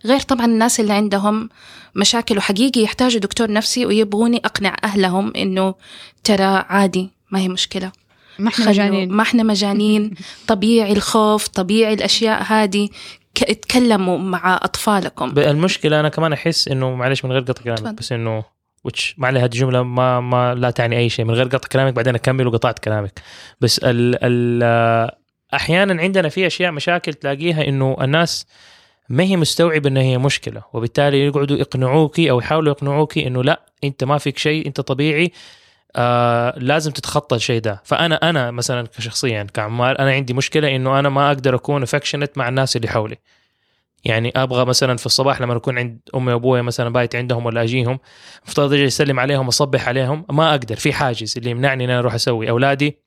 غير 0.05 0.19
طبعا 0.19 0.45
الناس 0.45 0.79
اللي 0.79 0.93
عندهم 0.93 1.49
مشاكل 1.95 2.37
وحقيقي 2.37 2.81
يحتاجوا 2.81 3.19
دكتور 3.19 3.51
نفسي 3.51 3.85
ويبغوني 3.85 4.37
أقنع 4.37 4.75
أهلهم 4.83 5.33
إنه 5.35 5.75
ترى 6.23 6.65
عادي 6.69 7.09
ما 7.31 7.39
هي 7.39 7.49
مشكلة. 7.49 7.91
ما 8.39 8.49
إحنا 8.49 8.69
مجانين. 8.69 9.11
ما 9.11 9.23
إحنا 9.23 9.43
مجانين. 9.43 10.13
طبيعي 10.47 10.93
الخوف 10.93 11.47
طبيعي 11.47 11.93
الأشياء 11.93 12.43
هذه. 12.43 12.89
اتكلموا 13.49 14.17
مع 14.17 14.59
أطفالكم. 14.63 15.31
ب- 15.31 15.39
المشكلة 15.39 15.99
أنا 15.99 16.09
كمان 16.09 16.33
أحس 16.33 16.67
إنه 16.67 16.95
معلش 16.95 17.25
من 17.25 17.31
غير 17.31 17.41
قطع 17.41 17.63
كلامك. 17.63 17.93
بس 17.99 18.11
إنه 18.11 18.43
وتش 18.83 19.15
ما 19.17 19.27
عليها 19.27 19.41
هذه 19.41 19.45
الجمله 19.45 19.83
ما 19.83 20.19
ما 20.19 20.55
لا 20.55 20.71
تعني 20.71 20.97
أي 20.97 21.09
شيء. 21.09 21.25
من 21.25 21.33
غير 21.33 21.45
قطع 21.47 21.67
كلامك 21.71 21.93
بعدين 21.93 22.15
أكمل 22.15 22.47
وقطعت 22.47 22.79
كلامك. 22.79 23.21
بس 23.61 23.79
ال 23.83 24.17
ال 24.23 25.11
أحيانا 25.53 26.01
عندنا 26.01 26.29
في 26.29 26.47
أشياء 26.47 26.71
مشاكل 26.71 27.13
تلاقيها 27.13 27.67
إنه 27.67 27.97
الناس 28.01 28.45
ما 29.09 29.23
هي 29.23 29.37
مستوعبة 29.37 29.89
ان 29.89 29.97
هي 29.97 30.17
مشكلة 30.17 30.61
وبالتالي 30.73 31.25
يقعدوا 31.25 31.57
يقنعوكي 31.57 32.31
أو 32.31 32.39
يحاولوا 32.39 32.71
يقنعوكي 32.73 33.27
إنه 33.27 33.43
لا 33.43 33.61
أنت 33.83 34.03
ما 34.03 34.17
فيك 34.17 34.37
شيء 34.37 34.67
أنت 34.67 34.81
طبيعي. 34.81 35.31
آه 35.95 36.53
لازم 36.57 36.91
تتخطى 36.91 37.35
الشيء 37.35 37.61
ده. 37.61 37.81
فأنا 37.85 38.29
أنا 38.29 38.51
مثلا 38.51 38.87
كشخصيا 38.97 39.47
كعمار 39.53 39.99
أنا 39.99 40.11
عندي 40.11 40.33
مشكلة 40.33 40.75
إنه 40.75 40.99
أنا 40.99 41.09
ما 41.09 41.27
أقدر 41.27 41.55
أكون 41.55 41.83
افكشنت 41.83 42.37
مع 42.37 42.49
الناس 42.49 42.75
اللي 42.75 42.87
حولي. 42.87 43.17
يعني 44.05 44.33
أبغى 44.35 44.65
مثلا 44.65 44.97
في 44.97 45.05
الصباح 45.05 45.41
لما 45.41 45.57
أكون 45.57 45.77
عند 45.77 45.99
أمي 46.15 46.33
وابوي 46.33 46.61
مثلا 46.61 46.89
بايت 46.89 47.15
عندهم 47.15 47.45
ولا 47.45 47.63
أجيهم 47.63 47.99
أفترض 48.47 48.73
أجي 48.73 48.87
أسلم 48.87 49.19
عليهم 49.19 49.47
أصبح 49.47 49.87
عليهم 49.87 50.25
ما 50.29 50.51
أقدر. 50.51 50.75
في 50.75 50.93
حاجز 50.93 51.33
اللي 51.37 51.49
يمنعني 51.49 51.85
إن 51.85 51.89
أنا 51.89 51.99
أروح 51.99 52.13
أسوي. 52.13 52.49
أولادي 52.49 52.97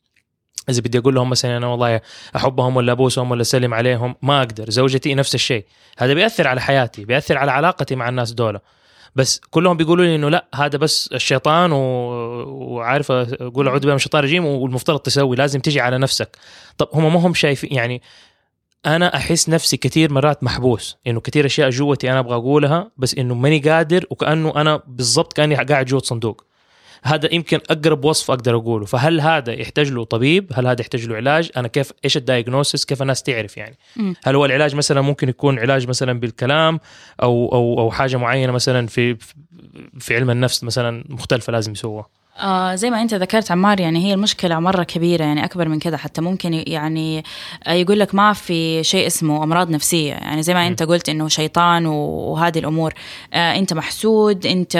إذا 0.69 0.81
بدي 0.81 0.99
أقول 0.99 1.14
لهم 1.14 1.31
مثلا 1.31 1.57
أنا 1.57 1.67
والله 1.67 2.00
أحبهم 2.37 2.76
ولا 2.76 2.93
أبوسهم 2.93 3.31
ولا 3.31 3.41
أسلم 3.41 3.75
عليهم 3.75 4.14
ما 4.23 4.38
أقدر. 4.38 4.71
زوجتي 4.71 5.14
نفس 5.14 5.35
الشيء. 5.35 5.64
هذا 5.99 6.14
بيأثر 6.14 6.49
على 6.49 6.61
حياتي 6.61 7.05
بيأثر 7.05 7.38
على 7.38 7.50
علاقتي 7.50 7.97
مع 7.97 8.09
الناس 8.09 8.33
دول 8.33 8.59
بس 9.16 9.40
كلهم 9.50 9.76
بيقولوا 9.76 10.04
لي 10.04 10.14
إنه 10.14 10.28
لا 10.28 10.49
هذا 10.54 10.78
بس 10.78 11.09
الشيطان 11.12 11.73
و... 11.73 11.78
وعارف 12.75 13.11
أقول 13.11 13.68
أعوذ 13.68 13.80
بالله 13.80 13.92
من 13.92 13.97
الشيطان 13.97 14.18
الرجيم 14.18 14.44
والمفترض 14.44 14.99
تسوي 14.99 15.37
لازم 15.37 15.61
تجي 15.61 15.80
على 15.80 15.99
نفسك. 15.99 16.37
طب 16.78 16.88
هم 16.92 17.14
ما 17.14 17.26
هم 17.26 17.35
شايفين 17.35 17.73
يعني 17.73 18.02
أنا 18.87 19.16
أحس 19.16 19.49
نفسي 19.49 19.76
كثير 19.76 20.12
مرات 20.12 20.44
محبوس 20.44 20.97
إنه 21.06 21.21
كثير 21.21 21.47
أشياء 21.47 21.71
جوتي 21.71 22.11
أنا 22.11 22.18
أبغى 22.18 22.35
أقولها 22.35 22.90
بس 22.97 23.14
إنه 23.14 23.35
ماني 23.35 23.59
قادر 23.59 24.06
وكأنه 24.11 24.52
أنا 24.56 24.83
بالضبط 24.87 25.33
كأني 25.33 25.54
قاعد 25.54 25.87
جوة 25.87 26.00
صندوق. 26.00 26.44
هذا 27.04 27.34
يمكن 27.34 27.61
أقرب 27.70 28.04
وصف 28.04 28.30
أقدر 28.30 28.56
أقوله. 28.56 28.87
فهل 28.87 29.20
هذا 29.20 29.52
يحتاج 29.52 29.90
له 29.90 30.04
طبيب؟ 30.04 30.52
هل 30.54 30.66
هذا 30.66 30.80
يحتاج 30.80 31.06
له 31.06 31.16
علاج؟ 31.16 31.50
أنا 31.56 31.68
كيف 31.68 31.92
إيش 32.04 32.16
ال 32.16 32.23
diagnosis؟ 32.23 32.85
كيف 32.84 33.02
الناس 33.02 33.23
تعرف 33.23 33.56
يعني. 33.56 33.76
هل 34.25 34.34
هو 34.34 34.44
العلاج 34.44 34.75
مثلا 34.75 35.00
ممكن 35.00 35.28
يكون 35.28 35.58
علاج 35.58 35.88
مثلا 35.88 36.20
بالكلام 36.20 36.80
أو 37.23 37.52
أو 37.52 37.80
أو 37.80 37.90
حاجة 37.90 38.16
معينة 38.16 38.52
مثلا 38.52 38.87
في 38.87 39.16
في 39.99 40.16
علم 40.16 40.30
النفس 40.30 40.64
مثلا 40.64 41.04
مختلفة 41.08 41.50
لازم 41.50 41.73
يسووها؟ 41.73 42.08
آه 42.38 42.75
زي 42.75 42.91
ما 42.91 43.03
انت 43.03 43.14
ذكرت 43.14 43.50
عمار 43.50 43.81
يعني 43.81 44.07
هي 44.07 44.14
المشكلة 44.14 44.59
مرة 44.61 44.83
كبيرة 44.83 45.25
يعني 45.25 45.45
أكبر 45.45 45.69
من 45.69 45.79
كده. 45.79 45.97
حتى 45.97 46.21
ممكن 46.21 46.64
يعني 46.67 47.25
آه، 47.67 47.73
يقول 47.73 48.00
لك 48.00 48.14
ما 48.14 48.33
في 48.33 48.85
شيء 48.85 49.07
اسمه 49.07 49.45
أمراض 49.45 49.71
نفسية. 49.71 50.12
يعني 50.12 50.43
زي 50.43 50.55
ما 50.55 50.67
انت 50.67 50.83
قلت 50.83 51.09
إنه 51.09 51.29
شيطان 51.29 51.87
وهذه 51.87 52.59
الأمور. 52.59 52.95
آه 53.35 53.59
أنت 53.59 53.73
محسود 53.73 54.47
أنت 54.47 54.76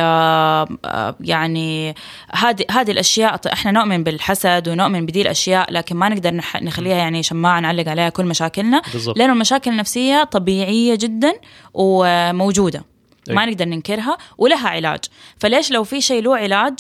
آه 0.85 1.17
يعني 1.21 1.95
هذه 2.33 2.65
هذه 2.71 2.91
الأشياء 2.91 3.41
إحنا 3.53 3.71
نؤمن 3.71 4.05
بالحسد 4.05 4.69
ونؤمن 4.69 5.07
بدي 5.07 5.23
الاشياء 5.23 5.73
لكن 5.73 5.97
ما 5.97 6.09
نقدر 6.09 6.41
نخليها 6.63 6.97
يعني 6.97 7.23
شماعة 7.23 7.61
نعلق 7.61 7.89
عليها 7.89 8.09
كل 8.09 8.25
مشاكلنا. 8.25 8.83
بالضبط. 8.93 9.19
لأنه 9.19 9.33
المشاكل 9.33 9.71
النفسية 9.71 10.25
طبيعية 10.25 10.95
جدا 10.95 11.33
وموجودة. 11.75 12.85
أي. 13.31 13.35
ما 13.35 13.47
نقدر 13.47 13.65
ننكرها 13.65 14.17
ولها 14.39 14.69
علاج. 14.69 15.01
فليش 15.39 15.71
لو 15.71 15.85
في 15.85 16.01
شيء 16.01 16.23
له 16.23 16.37
علاج 16.37 16.75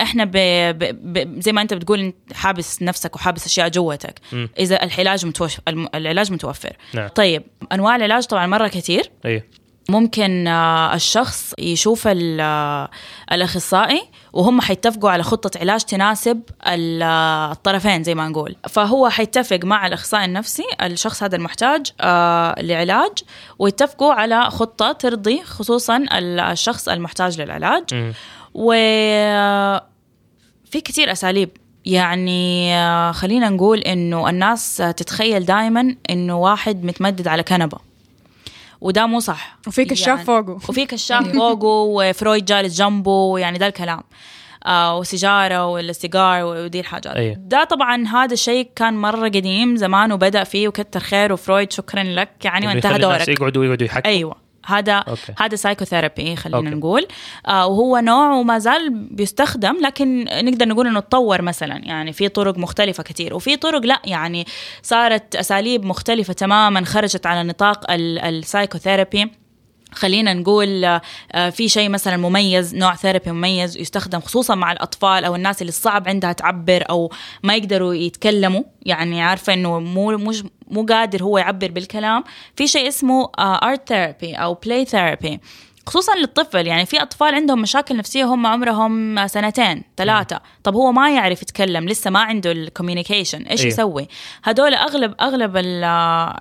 إحنا 0.00 0.24
ب... 0.24 0.30
ب... 0.32 0.78
ب... 1.12 1.40
زي 1.40 1.52
ما 1.52 1.62
أنت 1.62 1.74
بتقول 1.74 2.00
إنت 2.00 2.16
حابس 2.32 2.82
نفسك 2.82 3.16
وحابس 3.16 3.46
أشياء 3.46 3.68
جوتك. 3.68 4.20
إذا 4.58 4.82
العلاج 4.82 5.26
متوفر 5.26 5.60
العلاج 5.94 6.32
متوفر. 6.32 6.76
نعم. 6.94 7.08
طيب 7.08 7.42
أنواع 7.72 7.96
العلاج 7.96 8.24
طبعا 8.24 8.46
مرة 8.46 8.68
كثير 8.68 9.10
أي. 9.26 9.44
ممكن 9.90 10.46
آه، 10.46 10.94
الشخص 10.94 11.54
يشوف 11.58 12.08
آه، 12.10 12.90
الأخصائي 13.32 14.02
وهم 14.32 14.60
حيتفقوا 14.60 15.10
على 15.10 15.22
خطة 15.22 15.60
علاج 15.60 15.80
تناسب 15.80 16.42
آه، 16.64 17.52
الطرفين 17.52 18.02
زي 18.02 18.14
ما 18.14 18.28
نقول. 18.28 18.56
فهو 18.68 19.08
حيتفق 19.08 19.58
مع 19.64 19.86
الأخصائي 19.86 20.24
النفسي 20.24 20.62
الشخص 20.82 21.22
هذا 21.22 21.36
المحتاج 21.36 21.86
لعلاج 22.66 23.12
ويتفقوا 23.58 24.12
على 24.12 24.50
خطة 24.50 24.92
ترضي 24.92 25.42
خصوصا 25.44 25.96
ال- 25.96 26.40
الشخص 26.40 26.88
المحتاج 26.88 27.40
للعلاج. 27.40 27.94
مم. 27.94 28.12
و 28.58 28.72
في 30.70 30.80
كتير 30.80 31.12
أساليب. 31.12 31.50
يعني 31.84 32.74
آه، 32.76 33.12
خلينا 33.12 33.48
نقول 33.48 33.78
إنه 33.78 34.28
الناس 34.30 34.76
تتخيل 34.76 35.44
دائما 35.44 35.96
إنه 36.10 36.38
واحد 36.38 36.84
متمدد 36.84 37.28
على 37.28 37.42
كنبة. 37.42 37.78
وده 38.80 39.06
مو 39.06 39.20
صح. 39.20 39.58
وفي 39.66 39.84
كشاف 39.84 40.08
يعني- 40.08 40.24
فوقه. 40.24 40.52
وفي 40.52 40.86
كشاف 40.86 41.28
فوقه 41.38 41.66
وفرويد 41.66 42.44
جالس 42.44 42.78
جنبه 42.78 43.38
يعني 43.38 43.58
ده 43.58 43.66
الكلام. 43.66 44.00
آه 44.66 44.98
وسيجارة 44.98 45.66
ولا 45.66 45.92
سيجار 45.92 46.44
ودي 46.44 46.80
الحاجات. 46.80 47.16
أيوة. 47.16 47.34
ده 47.38 47.64
طبعا 47.64 48.06
هذا 48.06 48.32
الشيء 48.32 48.68
كان 48.76 48.94
مرة 48.94 49.24
قديم 49.28 49.76
زمان 49.76 50.12
وبدأ 50.12 50.44
فيه 50.44 50.68
وكتر 50.68 51.00
خير 51.00 51.32
وفرويد 51.32 51.72
شكرا 51.72 52.02
لك. 52.02 52.44
يعني 52.44 52.66
وانتهى 52.66 52.98
دورك. 52.98 53.28
يقعدوا 53.28 53.64
يقعدوا 53.64 53.86
يحكوا. 53.86 54.10
أيوه. 54.10 54.47
هذا 54.68 54.92
okay. 54.92 55.32
هذا 55.38 55.56
psychotherapy 55.56 56.36
خلينا 56.36 56.56
okay. 56.58 56.70
نقول 56.70 57.06
آه 57.48 57.66
وهو 57.66 57.98
نوع 57.98 58.32
وما 58.34 58.58
زال 58.58 58.90
بيستخدم 59.10 59.76
لكن 59.82 60.24
نقدر 60.24 60.68
نقول 60.68 60.86
إنه 60.86 61.00
تطور 61.00 61.42
مثلا 61.42 61.76
يعني 61.84 62.12
في 62.12 62.28
طرق 62.28 62.58
مختلفة 62.58 63.02
كثير 63.02 63.34
وفي 63.34 63.56
طرق 63.56 63.80
لا 63.86 64.00
يعني 64.04 64.46
صارت 64.82 65.36
أساليب 65.36 65.84
مختلفة 65.84 66.32
تماما 66.32 66.84
خرجت 66.84 67.26
على 67.26 67.42
نطاق 67.48 67.90
ال- 67.90 68.18
ال 68.18 68.26
psychotherapy 68.26 69.30
خلينا 69.92 70.34
نقول 70.34 70.84
آه، 70.84 71.00
آه، 71.32 71.50
في 71.50 71.68
شيء 71.68 71.88
مثلا 71.88 72.16
مميز 72.16 72.74
نوع 72.74 72.94
therapy 72.94 73.32
مميز 73.32 73.76
يستخدم 73.76 74.20
خصوصا 74.20 74.54
مع 74.54 74.72
الأطفال 74.72 75.24
أو 75.24 75.34
الناس 75.34 75.60
اللي 75.62 75.72
صعب 75.72 76.08
عندها 76.08 76.32
تعبر 76.32 76.84
أو 76.90 77.12
ما 77.42 77.54
يقدروا 77.54 77.94
يتكلموا. 77.94 78.62
يعني 78.82 79.22
عارفة 79.22 79.52
إنه 79.52 79.80
مو 79.80 80.16
مش 80.16 80.44
مو 80.70 80.86
قادر 80.86 81.22
هو 81.22 81.38
يعبر 81.38 81.70
بالكلام. 81.70 82.24
في 82.56 82.66
شيء 82.66 82.88
اسمه 82.88 83.30
art 83.38 83.88
therapy 83.88 84.34
أو 84.34 84.54
play 84.54 84.84
therapy 84.84 85.40
خصوصا 85.88 86.14
للطفل 86.16 86.66
يعني 86.66 86.86
في 86.86 87.02
أطفال 87.02 87.34
عندهم 87.34 87.62
مشاكل 87.62 87.96
نفسية 87.96 88.24
هم 88.24 88.46
عمرهم 88.46 89.26
سنتين 89.26 89.82
ثلاثة. 89.96 90.40
طب 90.64 90.74
هو 90.74 90.92
ما 90.92 91.10
يعرف 91.14 91.42
يتكلم 91.42 91.88
لسه 91.88 92.10
ما 92.10 92.20
عنده 92.20 92.52
ال 92.52 92.58
communication 92.58 93.42
إيش 93.42 93.60
إيه. 93.60 93.66
يسوي؟ 93.66 94.08
هدول 94.44 94.74
أغلب 94.74 95.14
أغلب 95.20 95.56
ال- 95.56 95.84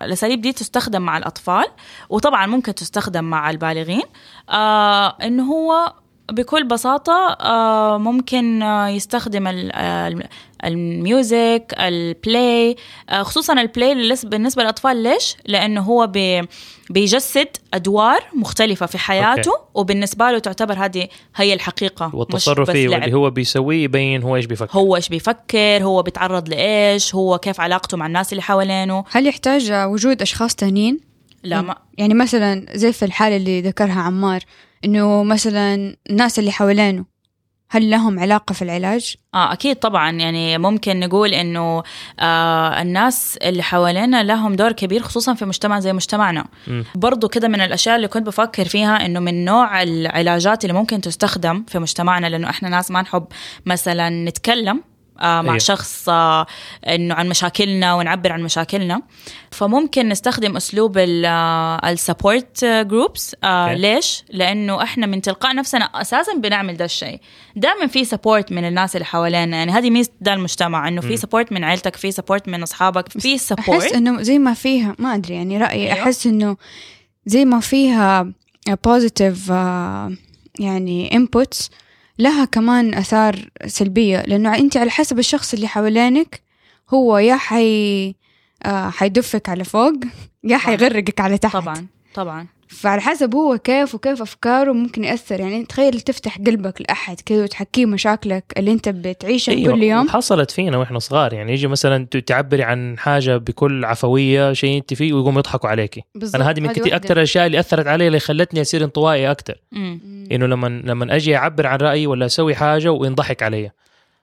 الأساليب 0.03 0.41
دي 0.41 0.51
تستخدم 0.53 1.01
مع 1.01 1.17
الأطفال 1.17 1.65
وطبعا 2.09 2.45
ممكن 2.47 2.75
تستخدم 2.75 3.23
مع 3.23 3.49
البالغين. 3.49 4.03
آه 4.49 5.17
إنه 5.23 5.43
هو 5.53 5.93
بكل 6.31 6.63
بساطة 6.63 7.37
آه 7.41 7.97
ممكن 7.97 8.61
آه 8.63 8.87
يستخدم 8.87 9.47
ال- 9.47 9.71
آه 9.73 10.07
الم- 10.07 10.23
ال 10.65 10.84
music 10.84 11.75
ال 11.79 11.99
play 11.99 12.75
خصوصا 13.21 13.53
ال 13.53 13.66
play 13.66 14.15
بالنسبة 14.23 14.61
للأطفال 14.63 15.03
ليش؟ 15.03 15.35
لأنه 15.45 15.81
هو 15.81 16.07
بي 16.07 16.41
بيجسد 16.89 17.47
أدوار 17.73 18.19
مختلفة 18.35 18.85
في 18.85 18.97
حياته 18.97 19.51
okay. 19.51 19.63
وبالنسبة 19.73 20.31
له 20.31 20.39
تعتبر 20.39 20.73
هذه 20.85 21.07
هي 21.35 21.53
الحقيقة 21.53 22.15
والتصرف 22.15 22.71
فيه. 22.71 22.89
واللي 22.89 23.13
هو 23.13 23.29
بيسويه 23.29 23.83
يبين 23.83 24.23
هو 24.23 24.35
إيش 24.35 24.45
بيفكر 24.45 24.77
هو 24.79 24.95
إيش 24.95 25.09
بيفكر 25.09 25.79
هو 25.83 26.01
بيتعرض 26.03 26.49
لإيش 26.49 27.15
هو 27.15 27.37
كيف 27.37 27.61
علاقته 27.61 27.97
مع 27.97 28.05
الناس 28.05 28.33
اللي 28.33 28.41
حوالينه 28.41 29.03
هل 29.11 29.27
يحتاج 29.27 29.71
وجود 29.71 30.21
أشخاص 30.21 30.55
تانيين؟ 30.55 30.99
لا 31.43 31.61
ما 31.61 31.75
يعني 31.97 32.13
مثلا 32.13 32.65
زي 32.73 32.93
في 32.93 33.05
الحالة 33.05 33.37
اللي 33.37 33.61
ذكرها 33.61 34.01
عمار 34.01 34.41
إنه 34.85 35.23
مثلا 35.23 35.95
الناس 36.09 36.39
اللي 36.39 36.51
حوالينه 36.51 37.17
هل 37.69 37.89
لهم 37.89 38.19
علاقة 38.19 38.53
في 38.53 38.61
العلاج؟ 38.61 39.15
آه 39.33 39.53
أكيد 39.53 39.75
طبعا 39.75 40.11
يعني 40.11 40.57
ممكن 40.57 40.99
نقول 40.99 41.33
إنه 41.33 41.83
آه 42.19 42.81
الناس 42.81 43.37
اللي 43.37 43.63
حوالينا 43.63 44.23
لهم 44.23 44.55
دور 44.55 44.71
كبير 44.71 45.01
خصوصا 45.01 45.33
في 45.33 45.45
مجتمع 45.45 45.79
زي 45.79 45.93
مجتمعنا. 45.93 46.45
برضو 46.95 47.27
كده 47.27 47.47
من 47.47 47.61
الأشياء 47.61 47.95
اللي 47.95 48.07
كنت 48.07 48.27
بفكر 48.27 48.65
فيها 48.65 49.05
إنه 49.05 49.19
من 49.19 49.45
نوع 49.45 49.81
العلاجات 49.83 50.65
اللي 50.65 50.73
ممكن 50.73 51.01
تستخدم 51.01 51.63
في 51.67 51.79
مجتمعنا 51.79 52.27
لأنه 52.27 52.49
إحنا 52.49 52.69
ناس 52.69 52.91
ما 52.91 53.01
نحب 53.01 53.25
مثلا 53.65 54.09
نتكلم 54.09 54.83
مع 55.21 55.53
أيه. 55.53 55.59
شخص 55.59 56.09
آه 56.09 56.45
إنه 56.87 57.15
عن 57.15 57.29
مشاكلنا 57.29 57.95
ونعبر 57.95 58.31
عن 58.31 58.43
مشاكلنا. 58.43 59.01
فممكن 59.51 60.09
نستخدم 60.09 60.55
أسلوب 60.55 60.97
ال 60.97 61.18
support 61.18 62.65
groups 62.65 63.35
okay. 63.43 63.75
ليش؟ 63.75 64.23
لأنه 64.29 64.83
إحنا 64.83 65.05
من 65.05 65.21
تلقاء 65.21 65.55
نفسنا 65.55 65.85
أساسا 65.85 66.33
بنعمل 66.33 66.77
ده 66.77 66.85
الشيء. 66.85 67.19
دائما 67.55 67.87
في 67.87 68.05
support 68.05 68.51
من 68.51 68.67
الناس 68.67 68.95
اللي 68.95 69.05
حوالينا. 69.05 69.57
يعني 69.57 69.71
هذه 69.71 69.89
ميزة 69.89 70.11
ده 70.21 70.33
المجتمع 70.33 70.87
إنه 70.87 71.01
في 71.01 71.17
support 71.17 71.51
من 71.51 71.63
عيلتك 71.63 71.95
في 71.95 72.11
support 72.11 72.47
من 72.47 72.61
أصحابك 72.61 73.09
في 73.09 73.37
support 73.37 73.93
إنه 73.93 74.21
زي 74.21 74.39
ما 74.39 74.53
فيها 74.53 74.95
ما 74.99 75.15
أدري 75.15 75.35
يعني 75.35 75.57
رأيي 75.57 75.93
أيوة. 75.93 76.03
أحس 76.03 76.27
إنه 76.27 76.57
زي 77.25 77.45
ما 77.45 77.59
فيها 77.59 78.31
positive 78.83 79.49
يعني 80.59 81.09
inputs 81.09 81.69
لها 82.19 82.45
كمان 82.45 82.93
آثار 82.93 83.49
سلبية 83.65 84.21
لأنه 84.21 84.55
أنت 84.57 84.77
على 84.77 84.89
حسب 84.91 85.19
الشخص 85.19 85.53
اللي 85.53 85.67
حوالينك 85.67 86.41
هو 86.93 87.17
يا 87.17 87.35
حي 87.35 88.15
آه، 88.63 88.89
حيدفعك 88.89 89.49
على 89.49 89.63
فوق 89.63 89.93
يا 90.43 90.57
حيغرقك 90.57 91.21
على 91.21 91.37
تحت. 91.37 91.53
طبعا 91.53 91.87
طبعا. 92.13 92.47
فعلى 92.67 93.01
حسب 93.01 93.35
هو 93.35 93.57
كيف 93.57 93.95
وكيف 93.95 94.21
أفكاره 94.21 94.71
ممكن 94.71 95.03
يأثر 95.03 95.39
يعني 95.39 95.65
تخيل 95.65 96.01
تفتح 96.01 96.37
قلبك 96.37 96.81
لأحد 96.81 97.21
كذا 97.21 97.43
وتحكيه 97.43 97.85
مشاكلك 97.85 98.43
اللي 98.57 98.71
أنت 98.71 98.89
بتعيشها 98.89 99.53
أيوة، 99.53 99.73
كل 99.73 99.83
يوم 99.83 100.09
حصلت 100.09 100.51
فينا 100.51 100.77
وإحنا 100.77 100.99
صغار 100.99 101.33
يعني 101.33 101.53
يجي 101.53 101.67
مثلا 101.67 102.05
تعبري 102.05 102.63
عن 102.63 102.97
حاجة 102.97 103.37
بكل 103.37 103.85
عفوية 103.85 104.53
شيء 104.53 104.77
أنت 104.77 104.93
فيه 104.93 105.13
ويقوموا 105.13 105.39
يضحكوا 105.39 105.69
عليكي 105.69 106.03
بالضبط. 106.15 106.41
أنا 106.41 106.49
هذه 106.49 106.59
من 106.59 106.67
كثير 106.67 106.83
واحدة. 106.83 106.97
أكثر 106.97 107.17
الاشياء 107.17 107.45
اللي 107.45 107.59
أثرت 107.59 107.87
علي 107.87 108.07
اللي 108.07 108.19
خلتني 108.19 108.61
أصير 108.61 108.83
انطوائي. 108.83 109.35
مم. 109.71 110.27
إنه 110.31 110.45
لما 110.45 110.67
لما 110.67 111.15
أجي 111.15 111.35
أعبر 111.35 111.67
عن 111.67 111.77
رأيي 111.77 112.07
ولا 112.07 112.25
أسوي 112.25 112.55
حاجة 112.55 112.91
وينضحك 112.91 113.43
علي 113.43 113.71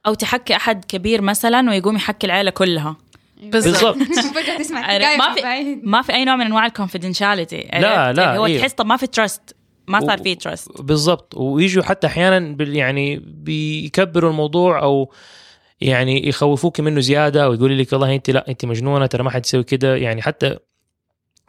أو 0.06 0.14
تحكي 0.14 0.56
أحد 0.56 0.84
كبير 0.84 1.22
مثلا 1.22 1.70
ويقوم 1.70 1.96
يحكي 1.96 2.26
العيلة 2.26 2.50
كلها 2.50 2.96
بالضبط. 3.50 3.96
تسمع؟ 4.58 4.98
ما 5.16 5.34
في-. 5.34 5.80
ما 5.82 6.02
في 6.02 6.12
أي 6.12 6.24
نوع 6.24 6.36
من 6.36 6.46
أنواع 6.46 6.66
ال 6.66 6.72
confidentiality 6.72 7.68
لا، 7.72 8.12
لا، 8.12 8.36
هو 8.36 8.46
إيه. 8.46 8.60
تحس 8.60 8.72
طب 8.72 8.86
ما 8.86 8.96
في 8.96 9.06
trust 9.06 9.56
ما 9.88 10.00
صار 10.00 10.18
في 10.18 10.34
تراست 10.34 10.82
بالضبط. 10.82 11.34
ويجوا 11.36 11.82
حتى 11.82 12.06
أحيانا 12.06 12.56
يعني 12.60 13.16
بيكبروا 13.26 14.30
الموضوع 14.30 14.82
أو 14.82 15.12
يعني 15.80 16.28
يخوفوك 16.28 16.80
منه 16.80 17.00
زيادة 17.00 17.48
ويقولوا 17.48 17.76
لك 17.76 17.92
والله 17.92 18.14
أنت 18.14 18.30
لا 18.30 18.48
أنت 18.48 18.64
مجنونة 18.64 19.06
ترى 19.06 19.22
ما 19.22 19.30
حد 19.30 19.46
يسوي 19.46 19.62
كده. 19.62 19.96
يعني 19.96 20.22
حتى 20.22 20.56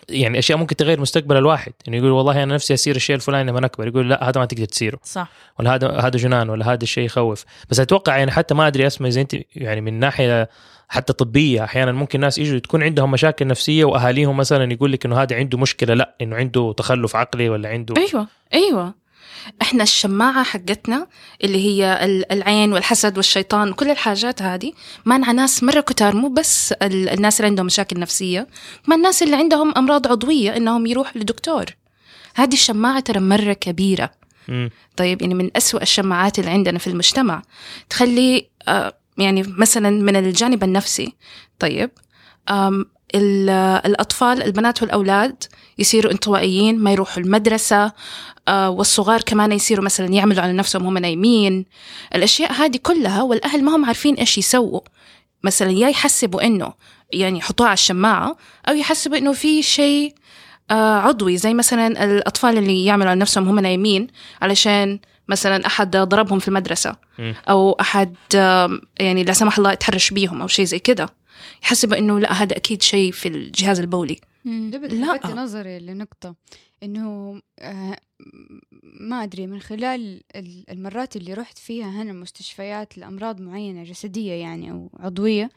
يعني 0.09 0.39
أشياء 0.39 0.57
ممكن 0.57 0.75
تغير 0.75 0.99
مستقبل 0.99 1.37
الواحد. 1.37 1.73
إنه 1.87 1.97
يقول 1.97 2.11
والله 2.11 2.43
أنا 2.43 2.53
نفسي 2.53 2.73
اسير 2.73 2.95
الشيء 2.95 3.15
الفلاني 3.15 3.51
لما 3.51 3.65
أكبر. 3.65 3.87
يقول 3.87 4.09
لا 4.09 4.29
هذا 4.29 4.39
ما 4.39 4.45
تقدر 4.45 4.65
تسيره 4.65 4.99
صح. 5.03 5.31
ولا 5.59 5.75
هذا 5.75 5.91
هذا 5.91 6.17
جنان 6.17 6.49
ولا 6.49 6.73
هذا 6.73 6.83
الشيء 6.83 7.03
يخوف. 7.05 7.45
بس 7.69 7.79
أتوقع 7.79 8.17
يعني 8.17 8.31
حتى 8.31 8.53
ما 8.53 8.67
أدري 8.67 8.87
أسمع 8.87 9.07
إذا 9.07 9.21
أنت 9.21 9.35
يعني 9.55 9.81
من 9.81 9.99
ناحية 9.99 10.49
حتى 10.95 11.13
طبية. 11.13 11.63
أحيانا 11.63 11.91
ممكن 11.91 12.19
ناس 12.19 12.37
يجوا 12.37 12.59
تكون 12.59 12.83
عندهم 12.83 13.11
مشاكل 13.11 13.47
نفسية 13.47 13.85
وأهاليهم 13.85 14.37
مثلا 14.37 14.73
يقول 14.73 14.91
لك 14.91 15.05
إنه 15.05 15.21
هذا 15.21 15.35
عنده 15.35 15.57
مشكلة. 15.57 15.93
لا 15.93 16.15
إنه 16.21 16.35
عنده 16.35 16.73
تخلف 16.77 17.15
عقلي 17.15 17.49
ولا 17.49 17.69
عنده 17.69 17.93
أيوه 17.97 18.27
أيوه. 18.53 19.05
إحنا 19.61 19.83
الشماعة 19.83 20.43
حقتنا 20.43 21.07
اللي 21.43 21.57
هي 21.65 22.05
ال- 22.05 22.31
العين 22.31 22.73
والحسد 22.73 23.17
والشيطان 23.17 23.69
وكل 23.69 23.89
الحاجات 23.91 24.41
هذه 24.41 24.71
مانعه 25.05 25.31
ناس 25.31 25.63
مرة 25.63 25.81
كتار 25.81 26.15
مو 26.15 26.27
بس 26.29 26.71
ال- 26.71 27.09
الناس 27.09 27.39
اللي 27.39 27.47
عندهم 27.49 27.65
مشاكل 27.65 27.99
نفسية 27.99 28.47
كمان 28.85 28.97
الناس 28.99 29.23
اللي 29.23 29.35
عندهم 29.35 29.73
أمراض 29.77 30.07
عضوية 30.07 30.57
إنهم 30.57 30.85
يروحوا 30.85 31.21
لدكتور. 31.21 31.65
هذه 32.35 32.53
الشماعة 32.53 32.99
ترى 32.99 33.19
مرة 33.19 33.53
كبيرة. 33.53 34.11
مم. 34.47 34.69
طيب 34.97 35.21
يعني 35.21 35.33
من 35.33 35.49
أسوأ 35.57 35.81
الشماعات 35.81 36.39
اللي 36.39 36.51
عندنا 36.51 36.79
في 36.79 36.87
المجتمع. 36.87 37.41
تخلي 37.89 38.49
آه، 38.67 38.93
يعني 39.17 39.43
مثلا 39.57 39.89
من 39.89 40.15
الجانب 40.15 40.63
النفسي. 40.63 41.13
طيب 41.59 41.91
الأطفال 43.85 44.43
البنات 44.43 44.81
والأولاد 44.81 45.43
يصيروا 45.77 46.11
انطوائيين 46.11 46.79
ما 46.79 46.91
يروحوا 46.91 47.23
المدرسة 47.23 47.91
والصغار 48.49 49.21
كمان 49.21 49.51
يصيروا 49.51 49.85
مثلا 49.85 50.07
يعملوا 50.07 50.41
على 50.41 50.53
نفسهم 50.53 50.85
هم 50.85 50.97
نايمين. 50.97 51.65
الأشياء 52.15 52.53
هذه 52.53 52.79
كلها 52.83 53.21
والأهل 53.23 53.63
ما 53.63 53.75
هم 53.75 53.85
عارفين 53.85 54.15
إيش 54.15 54.37
يسووا. 54.37 54.81
مثلا 55.43 55.71
يا 55.71 55.89
يحسبوا 55.89 56.45
إنه 56.45 56.73
يعني 57.13 57.39
يحطوها 57.39 57.67
على 57.67 57.73
الشماعة 57.73 58.37
أو 58.69 58.73
يحسبوا 58.73 59.17
إنه 59.17 59.33
في 59.33 59.63
شيء 59.63 60.13
عضوي 60.71 61.37
زي 61.37 61.53
مثلا 61.53 62.03
الأطفال 62.03 62.57
اللي 62.57 62.85
يعملوا 62.85 63.09
على 63.09 63.19
نفسهم 63.19 63.47
هم 63.47 63.59
نايمين 63.59 64.07
علشان 64.41 64.99
مثلا 65.27 65.65
أحد 65.65 65.97
ضربهم 65.97 66.39
في. 67.19 67.35
أو 67.49 67.71
أحد 67.71 68.15
آم، 68.35 68.81
يعني 68.99 69.23
لا 69.23 69.33
سمح 69.33 69.57
الله 69.57 69.71
يتحرش 69.71 70.11
بيهم 70.11 70.41
أو 70.41 70.47
شيء 70.47 70.65
زي 70.65 70.79
كده 70.79 71.09
يحسبوا 71.63 71.97
إنه 71.97 72.19
لا 72.19 72.33
هذا 72.33 72.57
أكيد 72.57 72.81
شيء 72.81 73.11
في 73.11 73.27
الجهاز 73.27 73.79
البولي 73.79 74.19
لا. 74.93 75.13
لفت 75.15 75.25
نظري 75.25 75.79
لنقطة 75.79 76.35
إنه 76.83 77.41
آه، 77.59 77.97
ما 78.99 79.23
أدري 79.23 79.47
من 79.47 79.59
خلال 79.59 80.21
ال- 80.35 80.65
المرات 80.71 81.15
اللي 81.15 81.33
رحت 81.33 81.57
فيها 81.57 81.89
هنا 82.01 82.13
مستشفيات 82.13 82.97
لأمراض 82.97 83.41
معينة 83.41 83.83
جسدية 83.83 84.31
يعني 84.33 84.71
أو 84.71 84.89
عضوية 84.99 85.49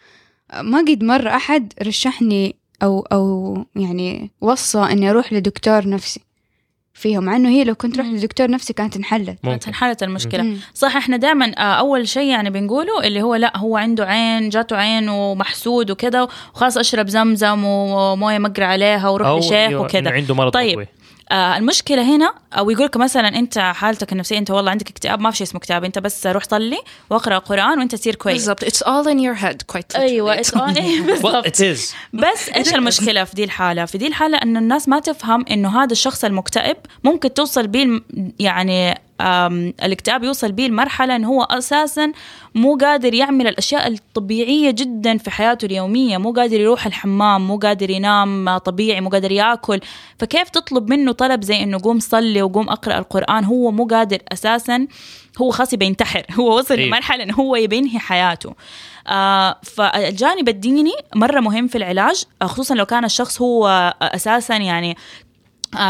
آه، 0.50 0.62
ما 0.62 0.78
قد 0.78 1.04
مرة 1.04 1.31
أحد 1.31 1.72
رشحني 1.83 2.57
أو 2.83 3.00
أو 3.00 3.57
يعني 3.76 4.31
وصى 4.40 4.78
إني 4.78 5.11
أروح 5.11 5.33
لدكتور 5.33 5.88
نفسي 5.88 6.20
فيها 6.98 7.20
مع 7.20 7.37
إنه 7.37 7.48
هي 7.48 7.64
لو 7.64 7.74
كنت 7.74 7.98
رحت 7.98 8.08
لدكتور 8.08 8.50
نفسي 8.50 8.72
كانت 8.72 8.96
انحلت. 8.96 9.38
ممكن. 9.44 9.68
انحلت 9.68 10.02
المشكلة. 10.02 10.42
مم. 10.42 10.56
صح 10.74 10.96
إحنا 10.96 11.16
دائما 11.16 11.54
أول 11.54 12.08
شيء 12.08 12.28
يعني 12.30 12.50
بنقوله 12.50 13.04
اللي 13.06 13.22
هو 13.22 13.34
لأ 13.34 13.56
هو 13.56 13.76
عنده 13.76 14.04
عين 14.06 14.48
جاته 14.48 14.76
عين 14.76 15.08
ومحسود 15.08 15.90
وكذا 15.90 16.28
وخلاص 16.54 16.78
أشرب 16.78 17.08
زمزم 17.08 17.64
وموية 17.64 18.38
مقرى 18.38 18.64
عليها 18.64 19.08
وروح 19.08 19.28
لشيخ 19.38 19.80
وكذا 19.80 20.11
عنده 20.11 20.34
مرض 20.34 20.52
طيب. 20.52 20.87
آه 21.32 21.56
المشكلة 21.56 22.16
هنا 22.16 22.34
أو 22.52 22.70
يقول 22.70 22.84
لك 22.84 22.96
مثلا 22.96 23.28
أنت 23.28 23.58
حالتك 23.58 24.12
النفسية 24.12 24.38
أنت 24.38 24.50
والله 24.50 24.70
عندك 24.70 24.90
اكتئاب 24.90 25.20
ما 25.20 25.30
في 25.30 25.36
شيء 25.36 25.46
اسمه 25.46 25.58
اكتئاب 25.58 25.84
أنت 25.84 25.98
بس 25.98 26.26
روح 26.26 26.44
صلي 26.44 26.78
واقرأ 27.10 27.38
قرآن 27.38 27.78
وأنت 27.78 27.94
تصير 27.94 28.14
كويس. 28.14 28.36
بالضبط. 28.36 28.64
It's 28.64 28.82
all 28.82 29.06
in 29.06 29.18
your 29.18 29.44
head 29.44 29.76
quite 29.76 29.96
أيوه 29.96 30.42
on 30.42 30.48
Well, 30.48 31.06
بالضبط 31.06 31.46
بس 32.12 32.48
إيش 32.56 32.74
المشكلة 32.74 33.24
في 33.24 33.34
دي 33.34 33.44
الحالة؟ 33.44 33.84
في 33.84 33.98
دي 33.98 34.06
الحالة 34.06 34.38
إنه 34.38 34.58
الناس 34.58 34.88
ما 34.88 35.00
تفهم 35.00 35.44
إنه 35.50 35.82
هذا 35.82 35.92
الشخص 35.92 36.24
المكتئب 36.24 36.76
ممكن 37.04 37.34
توصل 37.34 37.66
بيه 37.66 38.00
يعني 38.38 39.07
الاكتئاب 39.20 40.24
يوصل 40.24 40.52
بيه 40.52 40.66
المرحلة 40.66 41.16
انه 41.16 41.28
هو 41.28 41.42
أساسا 41.42 42.12
مو 42.54 42.76
قادر 42.76 43.14
يعمل 43.14 43.46
الأشياء 43.46 43.88
الطبيعية 43.88 44.70
جدا 44.70 45.18
في 45.18 45.31
حياته 45.31 45.66
اليومية 45.66 46.18
مو 46.18 46.33
قادر 46.33 46.61
يروح 46.61 46.87
الحمام 46.87 47.46
مو 47.46 47.57
قادر 47.59 47.90
ينام 47.90 48.59
طبيعي 48.59 49.00
مو 49.00 49.09
قادر 49.09 49.33
يأكل. 49.33 49.81
فكيف 50.18 50.48
تطلب 50.48 50.90
منه 50.90 51.12
طلب 51.12 51.44
زي 51.44 51.62
إنه 51.62 51.78
قوم 51.83 52.00
صلي 52.00 52.42
وقوم 52.42 52.68
أقرأ 52.68 52.98
القرآن؟ 52.98 53.44
هو 53.44 53.70
مو 53.70 53.87
قادر 53.87 54.18
أساسا 54.33 54.87
هو 55.38 55.50
خاص 55.50 55.72
يبي 55.72 55.87
ينتحر. 55.87 56.22
هو 56.38 56.59
وصل 56.59 56.74
إيه. 56.74 56.87
لمرحلة 56.87 57.22
انه 57.22 57.35
هو 57.35 57.57
يبي 57.57 57.76
ينهي 57.76 57.98
حياته. 57.98 58.54
آه 59.07 59.57
فالجانب 59.62 60.48
الديني 60.48 60.92
مرة 61.14 61.40
مهم 61.40 61.66
في 61.66 61.78
العلاج 61.78 62.24
آه، 62.42 62.46
خصوصا 62.46 62.74
لو 62.74 62.87
كان 62.87 63.04
الشخص 63.04 63.42
هو 63.42 63.68
آه، 63.68 63.94
أساسا 64.14 64.57
يعني 64.57 64.90
آه، 64.90 64.96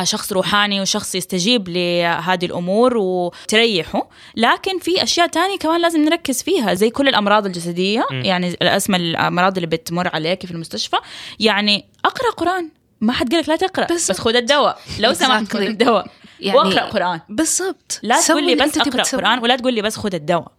شخص 0.03 0.33
روحاني 0.33 0.81
وشخص 0.81 1.15
يستجيب 1.15 1.69
لهذه 1.69 2.45
الأمور 2.45 2.97
وتريحه. 2.97 4.09
لكن 4.37 4.79
في 4.79 5.03
أشياء 5.03 5.27
تانية 5.27 5.59
كمان 5.59 5.81
لازم 5.81 6.05
نركز 6.05 6.43
فيها 6.43 6.75
زي 6.75 6.91
كل 6.91 7.09
الأمراض 7.09 7.47
الجسدية. 7.47 8.07
م. 8.11 8.15
يعني 8.15 8.49
الأسمى 8.49 8.97
الأمراض 8.97 9.57
اللي 9.57 9.67
بتمر 9.67 10.09
عليك 10.09 10.47
في 10.47 10.53
المستشفى. 10.53 10.97
يعني 11.41 11.85
أقرأ 12.05 12.31
قرآن. 12.31 12.71
ما 13.01 13.13
حد 13.13 13.35
قالك 13.35 13.49
لا 13.49 13.57
تقرأ 13.57 13.87
بالضبط. 13.87 14.11
بس 14.11 14.21
خذ 14.21 14.37
الدواء. 14.37 14.79
لو 14.99 15.13
سمحت 15.13 15.53
خذ. 15.53 15.61
الدواء. 15.61 16.07
يعني 16.41 16.59
واقرأ 16.59 16.81
قرآن. 16.81 17.21
بالضبط. 17.29 18.01
لا 18.03 18.21
تقول 18.21 18.47
لي 18.47 18.55
بس 18.55 18.79
اقرأ. 18.79 19.03
قرآن 19.03 19.39
ولا 19.39 19.57
تقول 19.57 19.75
لي 19.75 19.83
بس 19.83 19.97
خذ 19.97 20.15
الدواء. 20.15 20.53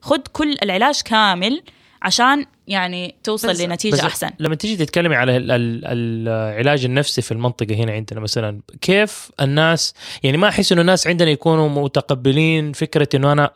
خذ 0.00 0.20
كل 0.32 0.56
العلاج 0.62 1.00
كامل 1.04 1.62
عشان 2.02 2.46
يعني 2.68 3.14
توصل. 3.24 3.48
لنتيجة 3.62 3.94
بس 3.94 4.00
أحسن 4.00 4.30
لما 4.38 4.54
تيجي 4.54 4.76
تتكلمي 4.84 5.14
على 5.16 5.36
ال- 5.36 5.50
ال- 5.50 6.28
العلاج 6.28 6.84
النفسي 6.84 7.22
في 7.22 7.32
المنطقة 7.32 7.74
هنا 7.74 7.92
عندنا 7.92 8.20
مثلا 8.20 8.60
كيف 8.80 9.30
الناس 9.40 9.94
يعني 10.22 10.36
ما 10.36 10.48
أحس 10.48 10.72
إنه 10.72 10.80
الناس 10.80 11.06
عندنا 11.06 11.30
يكونوا 11.30 11.68
متقبلين 11.68 12.72
فكرة 12.72 13.08
إنه 13.14 13.32
أنا 13.32 13.50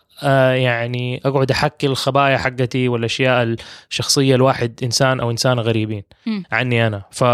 يعني 0.54 1.20
أقعد 1.24 1.50
أحكي 1.50 1.86
الخبايا 1.86 2.36
حقتي 2.38 2.88
والأشياء 2.88 3.56
الشخصية 3.90 4.34
لواحد 4.34 4.80
إنسان 4.82 5.20
أو 5.20 5.30
انسانه 5.30 5.62
غريبين 5.62 6.02
مم. 6.26 6.44
يعني 6.52 6.86
أنا. 6.86 7.02
ف 7.10 7.24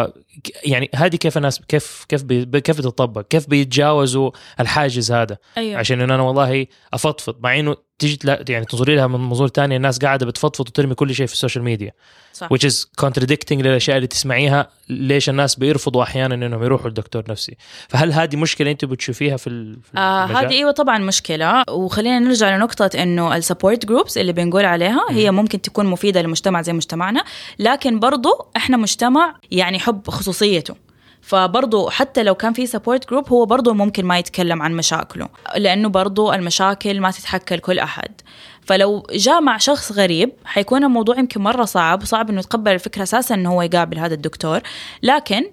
يعني 0.65 0.91
هذه 0.95 1.17
كيف 1.17 1.37
الناس 1.37 1.61
كيف 1.69 2.05
كيف 2.09 2.23
بي 2.23 2.61
كيف 2.61 2.79
بتطبق 2.79 3.21
كيف 3.31 3.49
بيتجاوزوا 3.49 4.31
الحاجز 4.61 5.13
هذا؟ 5.13 5.37
أيوه. 5.59 5.79
عشان 5.79 6.01
إنه 6.01 6.15
أنا 6.15 6.23
والله 6.23 6.67
أفضفض 6.95 7.37
مع 7.41 7.59
إنه 7.59 7.77
تيجي 7.99 8.19
يعني 8.49 8.65
تنظري 8.65 8.97
لها 8.97 9.07
من 9.07 9.21
منظور 9.21 9.49
ثاني 9.49 9.77
الناس 9.77 9.99
قاعدة 9.99 10.27
بتفضفض 10.27 10.69
وترمي 10.69 10.95
كل 10.95 11.15
شيء 11.15 11.27
في 11.27 11.33
ال 11.33 11.37
social 11.37 11.65
media 11.65 11.93
صح. 12.33 12.49
Which 12.55 12.67
is 12.71 12.87
contradicting 13.07 13.53
للأشياء 13.53 13.97
اللي 13.97 14.07
تسمعيها 14.07 14.69
ليش 14.89 15.29
الناس 15.29 15.55
بيرفضوا 15.55 16.03
أحيانا 16.03 16.35
إنهم 16.35 16.63
يروحوا 16.63 16.91
لدكتور 16.91 17.25
نفسي. 17.29 17.57
فهل 17.89 18.13
هذه 18.13 18.37
مشكلة 18.37 18.71
انت 18.71 18.85
بتشوفيها 18.85 19.37
في 19.37 19.47
ال- 19.47 19.79
في 19.83 19.99
آه؟ 19.99 20.25
هذه 20.27 20.51
أيوه 20.51 20.71
طبعا 20.71 20.99
مشكلة. 20.99 21.65
وخلينا 21.71 22.19
نرجع 22.19 22.57
لنقطة 22.57 22.76
إنه 22.83 23.37
ال 23.37 23.43
support 23.43 23.87
groups 23.87 24.19
اللي 24.19 24.33
بنقول 24.33 24.65
عليها 24.65 25.07
هي 25.11 25.31
ممكن 25.31 25.61
تكون 25.61 25.87
مفيدة 25.87 26.23
للمجتمع 26.23 26.63
زي 26.63 26.73
مجتمعنا 26.73 27.25
لكن 27.59 28.01
برضو 28.01 28.47
إحنا 28.57 28.77
مجتمع 28.77 29.35
يعني 29.51 29.79
حب 29.79 30.11
خصوصيته. 30.11 30.75
فبرضه 31.21 31.91
حتى 31.91 32.23
لو 32.23 32.35
كان 32.35 32.53
في 32.53 32.67
support 32.67 33.11
group 33.11 33.29
هو 33.29 33.47
برضه 33.47 33.75
ممكن 33.75 34.05
ما 34.05 34.19
يتكلم 34.19 34.63
عن 34.63 34.77
مشاكله 34.77 35.29
لأنه 35.57 35.89
برضه 35.89 36.35
المشاكل 36.35 37.01
ما 37.01 37.11
تتحكى 37.11 37.57
لكل 37.57 37.79
أحد. 37.79 38.21
فلو 38.63 39.07
جاء 39.13 39.41
مع 39.41 39.59
شخص 39.59 39.93
غريب 39.93 40.33
حيكون 40.45 40.85
الموضوع 40.85 41.19
يمكن 41.19 41.41
مرة 41.41 41.65
صعب 41.65 42.03
وصعب 42.03 42.31
إنه 42.31 42.41
يتقبل 42.41 42.73
الفكرة 42.73 43.03
أساسا 43.03 43.35
إنه 43.35 43.53
هو 43.53 43.63
يقابل 43.63 43.99
هذا 43.99 44.15
الدكتور. 44.15 44.61
لكن 45.03 45.45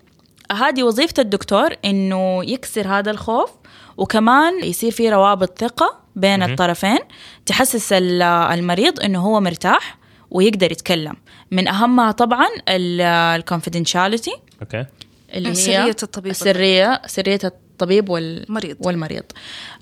هذه 0.51 0.83
وظيفة 0.83 1.13
الدكتور 1.19 1.75
إنه 1.85 2.43
يكسر 2.43 2.87
هذا 2.87 3.11
الخوف 3.11 3.51
وكمان 3.97 4.63
يصير 4.63 4.91
في 4.91 5.09
روابط 5.09 5.59
ثقة 5.59 6.02
بين. 6.15 6.43
الطرفين 6.43 6.99
تحسس 7.45 7.93
ال- 7.93 8.21
المريض 8.21 8.99
إنه 8.99 9.19
هو 9.19 9.41
مرتاح 9.41 9.97
ويقدر 10.31 10.71
يتكلم. 10.71 11.15
من 11.51 11.67
أهمها 11.67 12.11
طبعا 12.11 12.47
ال 12.69 12.80
confidentiality 12.80 14.37
okay. 14.61 14.85
اللي 15.33 15.49
هي 15.49 15.53
سرية 15.55 15.95
الطبيب. 16.03 16.31
السرية 16.31 17.01
سرية 17.07 17.39
الطبيب 17.43 18.09
وال 18.09 18.45
مريض 18.49 18.77
والمريض. 18.79 19.23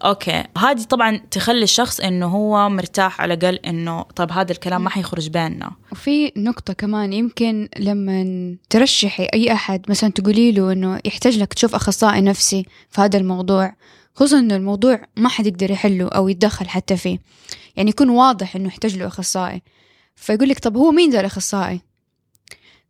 okay. 0.06 0.44
هذه 0.58 0.84
طبعا 0.84 1.22
تخلي 1.32 1.64
الشخص 1.64 2.00
إنه 2.00 2.28
هو 2.28 2.70
مرتاح 2.70 3.22
على 3.22 3.34
الأقل 3.34 3.56
إنه 3.56 4.02
طب 4.02 4.32
هذا 4.32 4.52
الكلام 4.52 4.84
ما 4.84 4.90
حيخرج 4.90 5.30
بيننا. 5.30 5.72
وفي 5.92 6.32
نقطة 6.38 6.74
كمان 6.74 7.14
يمكن 7.14 7.70
لما 7.80 8.56
ترشحي 8.70 9.28
أي 9.34 9.54
أحد 9.54 9.86
مثلا 9.90 10.10
تقولي 10.10 10.52
له 10.52 10.72
إنه 10.72 11.00
يحتاج 11.06 11.38
لك 11.38 11.54
تشوف 11.54 11.76
أخصائي 11.76 12.22
نفسي 12.22 12.66
في 12.90 13.02
هذا 13.02 13.18
الموضوع. 13.20 13.74
خصوصا 14.16 14.40
إنه 14.40 14.56
الموضوع 14.56 15.02
ما 15.18 15.30
حد 15.30 15.48
يقدر 15.48 15.72
يحله 15.72 16.08
أو 16.08 16.30
يتدخل 16.30 16.70
حتى 16.70 16.98
فيه. 16.98 17.20
يعني 17.76 17.90
يكون 17.90 18.10
واضح 18.10 18.56
إنه 18.56 18.68
يحتاج 18.68 18.98
له 18.98 19.08
أخصائي. 19.08 19.62
فيقول 20.16 20.50
لك 20.50 20.60
طب 20.60 20.78
هو 20.78 20.92
مين 20.92 21.10
ذا 21.10 21.20
الأخصائي؟ 21.20 21.82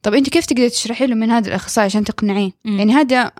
طب 0.03 0.13
أنت 0.13 0.29
كيف 0.29 0.45
تقدري 0.45 0.69
تشرحي 0.69 1.07
له 1.07 1.15
من 1.15 1.31
هذا 1.31 1.47
الأخصائي 1.47 1.85
عشان 1.85 2.03
تقنعيه. 2.03 2.51
يعني 2.65 2.93
هذا 2.93 3.31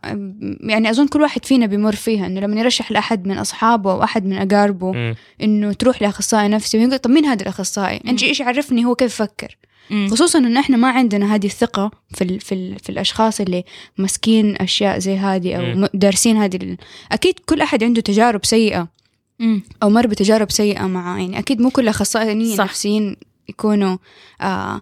يعني 0.61 0.89
أظن 0.89 1.07
كل 1.07 1.21
واحد 1.21 1.45
فينا 1.45 1.65
بيمر 1.65 1.95
فيها 1.95 2.25
إنه 2.25 2.39
لما 2.39 2.59
يرشح 2.59 2.91
لأحد 2.91 3.27
من 3.27 3.37
أصحابه 3.37 3.91
أو 3.91 4.03
أحد 4.03 4.25
من 4.25 4.37
أقاربه 4.37 4.91
مم. 4.91 5.15
إنه 5.41 5.73
تروح 5.73 6.01
لأخصائي 6.01 6.47
نفسي 6.47 6.77
ويقول 6.77 6.99
طب 6.99 7.09
مين 7.09 7.25
هذا 7.25 7.41
الأخصائي؟ 7.41 8.01
أنت 8.07 8.23
إيش 8.23 8.41
عرفني 8.41 8.85
هو 8.85 8.95
كيف 8.95 9.15
فكر؟ 9.15 9.57
مم. 9.89 10.07
خصوصا 10.11 10.39
إن 10.39 10.57
إحنا 10.57 10.77
ما 10.77 10.87
عندنا 10.89 11.35
هذه 11.35 11.45
الثقة 11.45 11.91
في 12.13 12.23
ال 12.23 12.39
في, 12.39 12.55
ال 12.55 12.79
في 12.79 12.89
الأشخاص 12.89 13.41
اللي 13.41 13.63
ماسكين 13.97 14.55
أشياء 14.55 14.99
زي 14.99 15.17
هذه 15.17 15.55
أو 15.55 15.61
مم. 15.61 15.81
م- 15.83 15.87
دارسين 15.93 16.37
هذه 16.37 16.55
ال... 16.55 16.77
أكيد 17.11 17.39
كل 17.45 17.61
أحد 17.61 17.83
عنده 17.83 18.01
تجارب 18.01 18.45
سيئة 18.45 18.87
مم. 19.39 19.61
أو 19.83 19.89
مر 19.89 20.07
بتجارب 20.07 20.51
سيئة 20.51 20.87
مع 20.87 21.19
يعني 21.19 21.39
أكيد 21.39 21.61
مو 21.61 21.69
كل 21.69 21.81
الاخصائيين 21.83 22.55
صح. 22.55 22.59
النفسيين 22.63 23.15
يكونوا 23.49 23.97
آه 24.41 24.81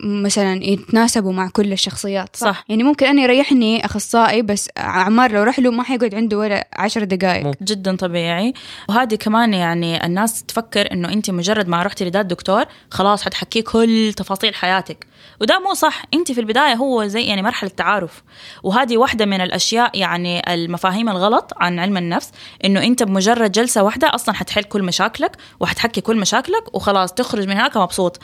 مثلا 0.00 0.64
يتناسبوا 0.64 1.32
مع 1.32 1.48
كل 1.48 1.72
الشخصيات 1.72 2.36
صح, 2.36 2.46
صح. 2.46 2.64
يعني 2.68 2.82
ممكن 2.82 3.06
أنا 3.06 3.22
يريحني 3.22 3.84
أخصائي 3.84 4.42
بس 4.42 4.68
عمار 4.76 5.32
لو 5.32 5.42
راح 5.42 5.58
له 5.58 5.70
ما 5.70 5.82
حيقعد 5.82 6.14
عنده 6.14 6.38
ولا 6.38 6.68
عشر 6.72 7.04
دقائق 7.04 7.46
مم. 7.46 7.52
جدا 7.62 7.96
طبيعي 7.96 8.54
وهذه 8.88 9.14
كمان 9.14 9.54
يعني 9.54 10.06
الناس 10.06 10.44
تفكر 10.44 10.92
إنه 10.92 11.12
انت 11.12 11.30
مجرد 11.30 11.68
ما 11.68 11.82
رحتي 11.82 12.04
لذا 12.04 12.20
الدكتور 12.20 12.64
خلاص 12.90 13.22
حتحكي 13.22 13.62
كل 13.62 14.12
تفاصيل 14.16 14.54
حياتك 14.54 15.06
وده 15.42 15.58
مو 15.58 15.74
صح. 15.74 16.02
انت 16.14 16.32
في 16.32 16.40
البداية 16.40 16.74
هو 16.74 17.06
زي 17.06 17.22
يعني 17.22 17.42
مرحلة 17.42 17.70
تعارف 17.70 18.22
وهذه 18.62 18.96
واحدة 18.96 19.26
من 19.26 19.40
الأشياء 19.40 19.98
يعني 19.98 20.54
المفاهيم 20.54 21.08
الغلط 21.08 21.52
عن 21.56 21.78
علم 21.78 21.96
النفس 21.96 22.30
إنه 22.64 22.82
أنت 22.82 23.02
بمجرد 23.02 23.52
جلسة 23.52 23.82
واحدة 23.82 24.14
أصلا 24.14 24.34
حتحل 24.34 24.64
كل 24.64 24.82
مشاكلك 24.82 25.36
وحتحكي 25.60 26.00
كل 26.00 26.16
مشاكلك 26.16 26.74
وخلاص 26.74 27.12
تخرج 27.12 27.46
من 27.46 27.52
هناك 27.52 27.76
مبسوط. 27.76 28.18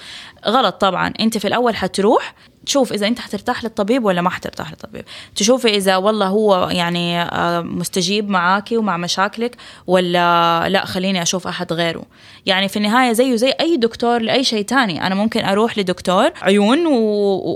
غلط 0.46 0.74
طبعا. 0.74 1.12
أنت 1.20 1.38
في 1.38 1.48
الأول 1.48 1.76
حتروح 1.76 2.34
تشوف 2.68 2.92
إذا 2.92 3.06
أنت 3.06 3.18
حترتاح 3.18 3.64
للطبيب 3.64 4.04
ولا 4.04 4.20
ما 4.20 4.30
حترتاح 4.30 4.70
للطبيب. 4.70 5.04
تشوفي 5.36 5.68
إذا 5.76 5.96
والله 5.96 6.26
هو 6.26 6.68
يعني 6.68 7.22
آه، 7.22 7.60
مستجيب 7.60 8.30
معاكي 8.30 8.76
ومع 8.76 8.96
مشاكلك 8.96 9.56
ولا 9.86 10.68
لا 10.68 10.84
خليني 10.84 11.22
أشوف 11.22 11.46
أحد 11.46 11.72
غيره. 11.72 12.02
يعني 12.46 12.68
في 12.68 12.76
النهاية 12.76 13.12
زيه 13.12 13.36
زي 13.36 13.50
أي 13.60 13.76
دكتور 13.76 14.22
لأي 14.22 14.44
شيء 14.44 14.64
تاني. 14.64 15.06
أنا 15.06 15.14
ممكن 15.14 15.44
أروح 15.44 15.78
لدكتور 15.78 16.30
عيون 16.42 16.86
و... 16.86 16.96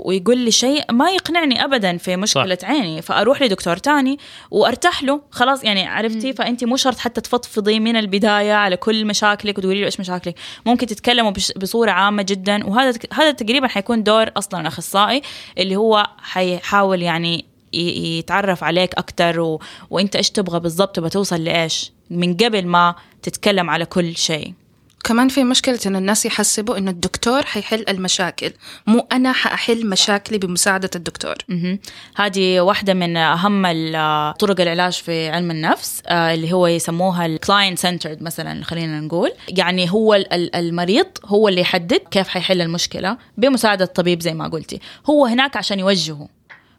ويقول 0.05 0.37
لي 0.37 0.51
شيء 0.51 0.83
ما 0.91 1.11
يقنعني 1.11 1.63
ابدا 1.63 1.97
في 1.97 2.15
مشكلة 2.15 2.57
صح. 2.61 2.69
عيني. 2.69 3.01
فأروح 3.01 3.41
لدكتور 3.41 3.77
تاني 3.77 4.19
وأرتاح 4.51 5.03
له. 5.03 5.21
خلاص 5.31 5.63
يعني 5.63 5.87
عرفتي؟ 5.87 6.33
فأنت 6.33 6.63
مو 6.63 6.75
شرط 6.75 6.97
حتى 6.97 7.21
تفضفضي 7.21 7.79
من 7.79 7.95
البداية 7.95 8.53
على 8.53 8.77
كل 8.77 9.05
مشاكلك 9.05 9.57
وتقولي 9.57 9.79
له 9.79 9.85
إيش 9.85 9.99
مشاكلك. 9.99 10.35
ممكن 10.65 10.87
تتكلموا 10.87 11.31
بصورة 11.57 11.91
عامة 11.91 12.23
جدا. 12.23 12.67
وهذا 12.67 12.99
هذا 13.13 13.31
تقريبا 13.31 13.67
حيكون 13.67 14.03
دور 14.03 14.31
أصلا 14.37 14.61
الاخصائي 14.61 15.02
اللي 15.57 15.75
هو 15.75 16.07
حيحاول 16.17 17.01
يعني 17.01 17.45
يتعرف 17.73 18.63
عليك 18.63 18.93
أكثر 18.93 19.39
و... 19.39 19.61
وإنت 19.89 20.15
إيش 20.15 20.29
تبغى 20.29 20.59
بالضبط 20.59 20.95
تبغى 20.95 21.09
توصل 21.09 21.43
لإيش 21.43 21.91
من 22.09 22.37
قبل 22.37 22.67
ما 22.67 22.95
تتكلم 23.21 23.69
على 23.69 23.85
كل 23.85 24.15
شيء. 24.17 24.53
كمان 25.03 25.27
في 25.27 25.43
مشكلة 25.43 25.79
إن 25.85 25.95
الناس 25.95 26.25
يحسبوا 26.25 26.77
إنه 26.77 26.91
الدكتور 26.91 27.45
حيحل 27.45 27.85
المشاكل 27.89 28.51
مو 28.87 29.07
أنا 29.11 29.31
حأحل 29.33 29.87
مشاكلي 29.89 30.37
بمساعدة 30.37 30.89
الدكتور. 30.95 31.35
هذه 32.15 32.59
واحدة 32.61 32.93
من 32.93 33.17
أهم 33.17 33.65
طرق 34.31 34.61
العلاج 34.61 34.93
في 34.93 35.29
علم 35.29 35.51
النفس 35.51 36.01
آه، 36.07 36.33
اللي 36.33 36.53
هو 36.53 36.67
يسموها 36.67 37.25
ال 37.25 37.33
client 37.33 37.79
centered 37.79 38.23
مثلا 38.23 38.63
خلينا 38.63 38.99
نقول. 38.99 39.31
يعني 39.49 39.91
هو 39.91 40.13
ال- 40.13 40.33
ال- 40.33 40.55
المريض 40.55 41.07
هو 41.25 41.47
اللي 41.47 41.61
يحدد 41.61 42.01
كيف 42.11 42.27
حيحل 42.27 42.61
المشكلة 42.61 43.17
بمساعدة 43.37 43.85
الطبيب 43.85 44.21
زي 44.21 44.33
ما 44.33 44.47
قلتي. 44.47 44.79
هو 45.09 45.25
هناك 45.25 45.57
عشان 45.57 45.79
يوجهه. 45.79 46.27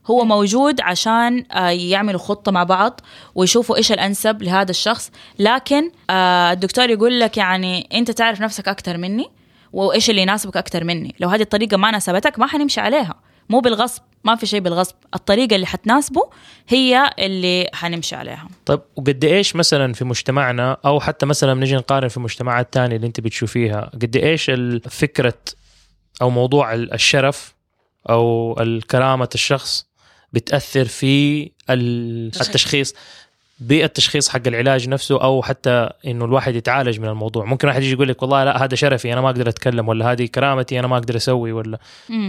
هو 0.06 0.24
موجود 0.24 0.80
عشان 0.80 1.44
آه، 1.52 1.68
يعملوا 1.68 2.20
خطة 2.20 2.52
مع 2.52 2.64
بعض 2.64 3.00
ويشوفوا 3.34 3.76
إيش 3.76 3.92
الأنسب 3.92 4.42
لهذا 4.42 4.70
الشخص. 4.70 5.10
لكن 5.38 5.90
آه، 6.10 6.52
الدكتور 6.52 6.90
يقول 6.90 7.20
لك 7.20 7.36
يعني 7.36 7.88
أنت 7.94 8.10
تعرف 8.10 8.40
نفسك 8.40 8.68
أكثر 8.68 8.96
مني 8.96 9.26
وإيش 9.72 10.10
اللي 10.10 10.22
يناسبك 10.22 10.56
أكثر 10.56 10.84
مني. 10.84 11.14
لو 11.20 11.28
هذه 11.28 11.42
الطريقة 11.42 11.76
ما 11.76 11.90
ناسبتك 11.90 12.38
ما 12.38 12.46
حنمشي 12.46 12.80
عليها. 12.80 13.14
مو 13.48 13.60
بالغصب 13.60 14.02
ما 14.24 14.34
في 14.36 14.46
شيء 14.46 14.60
بالغصب. 14.60 14.94
الطريقة 15.14 15.54
اللي 15.56 15.66
حتناسبه 15.66 16.30
هي 16.68 17.10
اللي 17.18 17.70
حنمشي 17.74 18.16
عليها. 18.16 18.48
طيب 18.66 18.80
وقد 18.96 19.24
إيش 19.24 19.56
مثلا 19.56 19.92
في 19.92 20.04
مجتمعنا 20.04 20.76
أو 20.86 21.00
حتى 21.00 21.26
مثلا 21.26 21.54
بنجي 21.54 21.76
نقارن 21.76 22.08
في 22.08 22.20
مجتمعات 22.20 22.72
تانية 22.72 22.96
اللي 22.96 23.06
أنت 23.06 23.20
بتشوفيها 23.20 23.90
قد 24.02 24.16
إيش 24.16 24.50
فكرة 24.90 25.38
أو 26.22 26.30
موضوع 26.30 26.74
ال- 26.74 26.92
الشرف 26.92 27.54
أو 28.10 28.56
الكرامه 28.60 29.28
الشخص 29.34 29.86
بتأثر 30.34 30.84
في 30.84 31.42
ال- 31.70 32.26
التشخيص. 32.40 32.94
بالتشخيص 33.60 34.28
حق 34.28 34.40
العلاج 34.46 34.88
نفسه 34.88 35.22
أو 35.22 35.42
حتى 35.42 35.90
إنه 36.06 36.24
الواحد 36.24 36.54
يتعالج 36.54 37.00
من 37.00 37.08
الموضوع. 37.08 37.44
ممكن 37.44 37.68
واحد 37.68 37.82
يجي 37.82 37.92
يقول 37.92 38.08
لك 38.08 38.22
والله 38.22 38.44
لا 38.44 38.64
هذا 38.64 38.74
شرفي 38.74 39.12
أنا 39.12 39.20
ما 39.20 39.26
أقدر 39.30 39.48
أتكلم 39.48 39.88
ولا 39.88 40.12
هذه 40.12 40.26
كرامتي 40.26 40.78
أنا 40.78 40.86
ما 40.86 40.96
أقدر 40.96 41.16
أسوي 41.16 41.52
ولا 41.52 41.78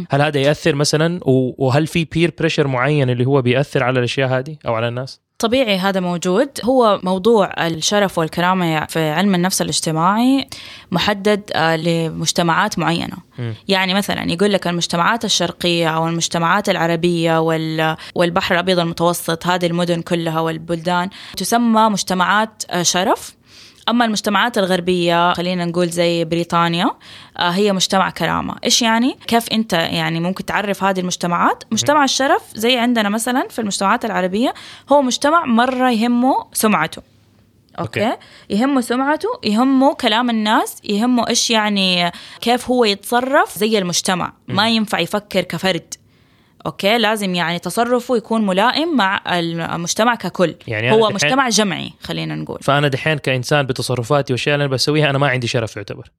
هل 0.09 0.21
هذا 0.21 0.39
يأثر 0.41 0.75
مثلا؟ 0.75 1.19
وهل 1.25 1.87
في 1.87 2.05
peer 2.05 2.31
pressure 2.39 2.67
معين 2.67 3.09
اللي 3.09 3.25
هو 3.25 3.41
بيأثر 3.41 3.83
على 3.83 3.99
الأشياء 3.99 4.29
هذه 4.29 4.57
أو 4.67 4.73
على 4.73 4.87
الناس؟ 4.87 5.24
طبيعي 5.45 5.77
هذا 5.77 5.99
موجود. 5.99 6.49
هو 6.63 6.99
موضوع 7.03 7.67
الشرف 7.67 8.17
والكرامة 8.17 8.86
في 8.86 9.10
علم 9.10 9.36
النفس 9.36 9.62
الاجتماعي 9.62 10.47
محدد 10.91 11.41
آه، 11.53 11.75
لمجتمعات 11.75 12.79
معينة. 12.79 13.17
مم. 13.39 13.53
يعني 13.67 13.93
مثلا 13.93 14.31
يقول 14.31 14.53
لك 14.53 14.67
المجتمعات 14.67 15.25
الشرقية 15.25 15.88
أو 15.89 16.08
المجتمعات 16.08 16.69
العربية 16.69 17.39
وال- 17.41 17.97
والبحر 18.15 18.55
الأبيض 18.55 18.79
المتوسط 18.79 19.47
هذه 19.47 19.65
المدن 19.65 20.01
كلها 20.01 20.39
والبلدان 20.39 21.10
تسمى 21.38 21.81
مجتمعات 21.89 22.63
آه، 22.69 22.84
شرف. 22.84 23.35
أما 23.89 24.06
المجتمعات 24.06 24.58
الغربية 24.58 25.34
خلينا 25.34 25.65
نقول 25.65 25.89
زي 25.89 26.26
بريطانيا 26.26 26.91
آه، 27.38 27.50
هي 27.50 27.74
مجتمع 27.74 28.10
كرامة 28.10 28.56
إيش 28.63 28.82
يعني؟ 28.82 29.17
كيف 29.28 29.50
أنت 29.52 29.74
يعني 29.74 30.19
ممكن 30.19 30.45
تعرف 30.45 30.84
هذه 30.84 31.00
المجتمعات؟ 31.00 31.63
مجتمع 31.71 32.04
الشرف 32.04 32.41
زي 32.56 32.78
عندنا 32.78 33.10
مثلا 33.10 33.48
في 33.50 33.60
المجتمعات 33.60 34.06
العربية 34.06 34.54
هو 34.89 35.02
مجتمع 35.02 35.45
مرة 35.45 35.91
يهمه 35.91 36.45
سمعته 36.54 37.02
Okay. 37.79 38.05
Okay. 38.05 38.17
يهمه 38.50 38.82
سمعته 38.82 39.30
يهمه 39.43 39.93
كلام 39.93 40.30
الناس 40.30 40.78
يهمه 40.84 41.28
إيش 41.28 41.52
يعني 41.52 42.12
كيف 42.41 42.69
هو 42.69 42.86
يتصرف 42.86 43.58
زي 43.58 43.78
المجتمع 43.78 44.34
ما 44.48 44.69
ينفع 44.69 45.00
يفكر 45.00 45.41
كفرد 45.41 45.93
okay؟ 46.65 46.97
لازم 46.97 47.36
يعني 47.36 47.60
تصرفه 47.60 48.17
يكون 48.17 48.45
ملائم 48.45 48.97
مع 48.97 49.21
المجتمع 49.28 50.15
ككل. 50.15 50.56
يعني 50.67 50.91
هو 50.91 51.10
مجتمع 51.10 51.49
جمعي 51.49 51.93
خلينا 52.04 52.36
نقول. 52.36 52.60
فأنا 52.62 52.88
دحين 52.88 53.17
كإنسان 53.17 53.65
بتصرفاتي 53.65 54.34
والاشياء 54.34 54.56
اللي 54.56 54.65
أنا 54.65 54.73
بسويها 54.73 55.10
أنا 55.10 55.17
ما 55.17 55.28
عندي 55.28 55.47
شرف 55.47 55.75
يعتبر. 55.75 56.12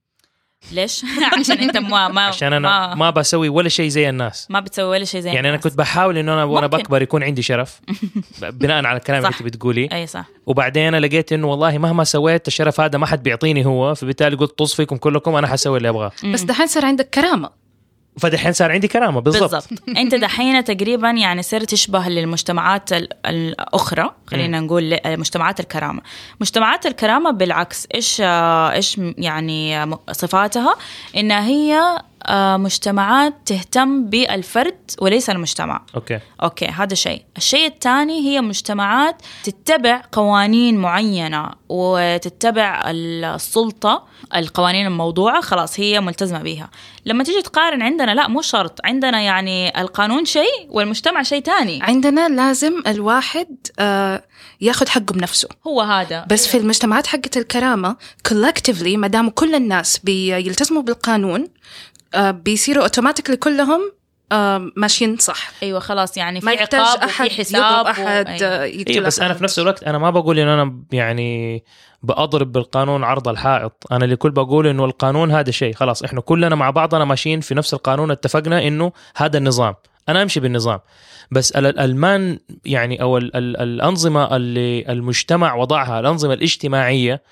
ليش؟ 0.72 1.04
عشان 1.40 1.58
أنت 1.58 1.76
ما 1.76 2.08
ما 2.08 2.20
عشان 2.20 2.52
أنا 2.52 2.58
ما, 2.68 2.94
ما 2.94 3.10
بسوي 3.10 3.48
ولا 3.48 3.68
شيء 3.68 3.88
زي 3.88 4.08
الناس. 4.08 4.46
ما 4.50 4.60
بتسوي 4.60 4.88
ولا 4.88 5.04
شيء 5.04 5.20
زي 5.20 5.28
يعني 5.28 5.40
أنا 5.40 5.48
الناس. 5.48 5.64
كنت 5.64 5.78
بحاول 5.78 6.18
إنه 6.18 6.32
أنا 6.32 6.44
وأنا. 6.44 6.66
بكبر 6.66 7.02
يكون 7.02 7.22
عندي 7.22 7.42
شرف 7.42 7.80
بناء 8.42 8.84
على 8.84 8.98
الكلام 8.98 9.18
اللي. 9.18 9.28
أنت 9.28 9.42
بتقولي. 9.42 9.88
أي 9.92 10.06
صح. 10.06 10.24
وبعدين 10.46 10.94
أنا 10.94 11.06
لقيت 11.06 11.32
إنه 11.32 11.46
والله 11.46 11.78
مهما 11.78 12.04
سويت 12.04 12.48
الشرف 12.48 12.80
هذا 12.80 12.98
ما 12.98 13.06
حد 13.06 13.22
بيعطيني 13.22 13.66
هو 13.66 13.94
فبالتالي 13.94 14.36
قلت 14.36 14.58
طز 14.58 14.74
فيكم 14.74 14.96
كلكم 14.96 15.34
أنا 15.34 15.46
حسوي 15.46 15.76
اللي 15.76 15.88
أبغاه. 15.88 16.12
بس 16.32 16.42
دحين 16.42 16.66
صار 16.66 16.84
عندك 16.84 17.10
كرامة. 17.10 17.65
فدحين 18.20 18.52
صار 18.52 18.72
عندي 18.72 18.88
كرامة 18.88 19.20
بالضبط. 19.20 19.54
بالضبط. 19.54 19.88
أنت 19.98 20.14
دحين 20.14 20.64
تقريبا 20.64 21.10
يعني 21.10 21.42
صرت 21.42 21.70
تشبه 21.70 22.08
للمجتمعات 22.08 22.92
ال- 22.92 23.08
الأخرى 23.26 24.10
خلينا 24.26 24.60
نقول 24.60 24.98
مجتمعات 25.06 25.60
الكرامة. 25.60 26.02
مجتمعات 26.40 26.86
الكرامة 26.86 27.30
بالعكس 27.30 27.86
إيش 27.94 28.20
آه، 28.24 28.72
إيش 28.72 29.00
يعني 29.18 29.86
م- 29.86 29.98
صفاتها؟ 30.12 30.76
انها 31.16 31.46
هي 31.46 31.74
آه، 31.78 32.02
مجتمعات 32.30 33.34
تهتم 33.46 34.04
بالفرد 34.04 34.90
وليس 35.00 35.30
المجتمع. 35.30 35.82
Okay. 35.94 36.20
Okay 36.42 36.66
هذا 36.66 36.94
شيء. 36.94 37.22
الشيء 37.36 37.66
الثاني 37.66 38.20
هي 38.20 38.40
مجتمعات 38.40 39.22
تتبع 39.44 40.02
قوانين 40.12 40.78
معينة 40.78 41.50
وتتبع 41.68 42.82
السلطة 42.86 44.04
القوانين 44.34 44.86
الموضوعة 44.86 45.40
خلاص 45.40 45.80
هي 45.80 46.00
ملتزمة 46.00 46.42
بها 46.42 46.70
لما 47.06 47.24
تيجي 47.24 47.42
تقارن 47.42 47.82
عندنا 47.82 48.14
لا 48.14 48.28
مو 48.28 48.42
شرط. 48.42 48.80
عندنا 48.84 49.20
يعني 49.20 49.80
القانون 49.80 50.24
شيء 50.24 50.68
والمجتمع 50.70 51.22
شيء 51.22 51.42
تاني 51.42 51.82
عندنا 51.82 52.28
لازم 52.28 52.82
الواحد 52.86 53.46
آه 53.78 54.22
ياخذ 54.60 54.88
حقه 54.88 55.12
بنفسه. 55.12 55.48
هو 55.66 55.80
هذا. 55.80 56.26
بس 56.30 56.46
في 56.46 56.56
المجتمعات 56.56 57.06
حقت 57.06 57.36
الكرامة 57.36 57.96
collectively 58.28 58.96
ما 58.96 59.06
دام 59.06 59.30
كل 59.30 59.54
الناس 59.54 59.98
بيلتزموا 59.98 60.82
بالقانون 60.82 61.40
آه 61.40 61.46
بيصيروا 62.30 62.82
اوتوماتيكلي 62.82 63.36
كلهم 63.36 63.92
آه 64.32 64.70
ماشيين 64.76 65.16
صح. 65.16 65.50
أيوه 65.62 65.80
خلاص 65.80 66.16
يعني 66.16 66.40
في 66.40 66.46
ما 66.46 66.52
يحتاج 66.52 66.80
عقاب 66.80 67.02
أحد 67.02 67.26
وفي 67.26 67.34
يضرب 67.42 67.86
حساب 67.86 67.86
أحد 67.86 68.04
و... 68.04 68.08
آه، 68.44 68.52
أيوة. 68.52 68.64
يقتل 68.64 68.92
أيوه 68.92 69.06
بس. 69.06 69.20
أنا 69.20 69.34
في 69.34 69.44
نفس 69.44 69.58
الوقت 69.58 69.82
أنا 69.82 69.98
ما 69.98 70.10
بقول 70.10 70.38
إنه 70.38 70.54
أنا 70.54 70.82
يعني 70.92 71.64
بأضرب 72.02 72.52
بالقانون 72.52 73.04
عرض 73.04 73.28
الحائط. 73.28 73.84
أنا 73.92 74.04
اللي 74.04 74.16
كل 74.16 74.30
بقول 74.30 74.66
إنه 74.66 74.84
القانون 74.84 75.30
هذا 75.30 75.50
شيء. 75.50 75.74
خلاص 75.74 76.02
إحنا 76.02 76.20
كلنا 76.20 76.54
مع 76.54 76.70
بعضنا 76.70 77.04
ماشيين 77.04 77.40
في 77.40 77.54
نفس 77.54 77.74
القانون 77.74 78.10
اتفقنا 78.10 78.66
إنه 78.66 78.92
هذا 79.16 79.38
النظام. 79.38 79.74
أنا 80.08 80.22
أمشي 80.22 80.40
بالنظام. 80.40 80.80
بس 81.30 81.52
ال- 81.52 81.66
الالمان 81.66 82.38
يعني 82.64 83.02
أو 83.02 83.18
ال- 83.18 83.36
ال- 83.36 83.56
الأنظمة 83.56 84.36
اللي 84.36 84.92
المجتمع 84.92 85.54
وضعها 85.54 86.00
الأنظمة 86.00 86.34
الاجتماعية 86.34 87.22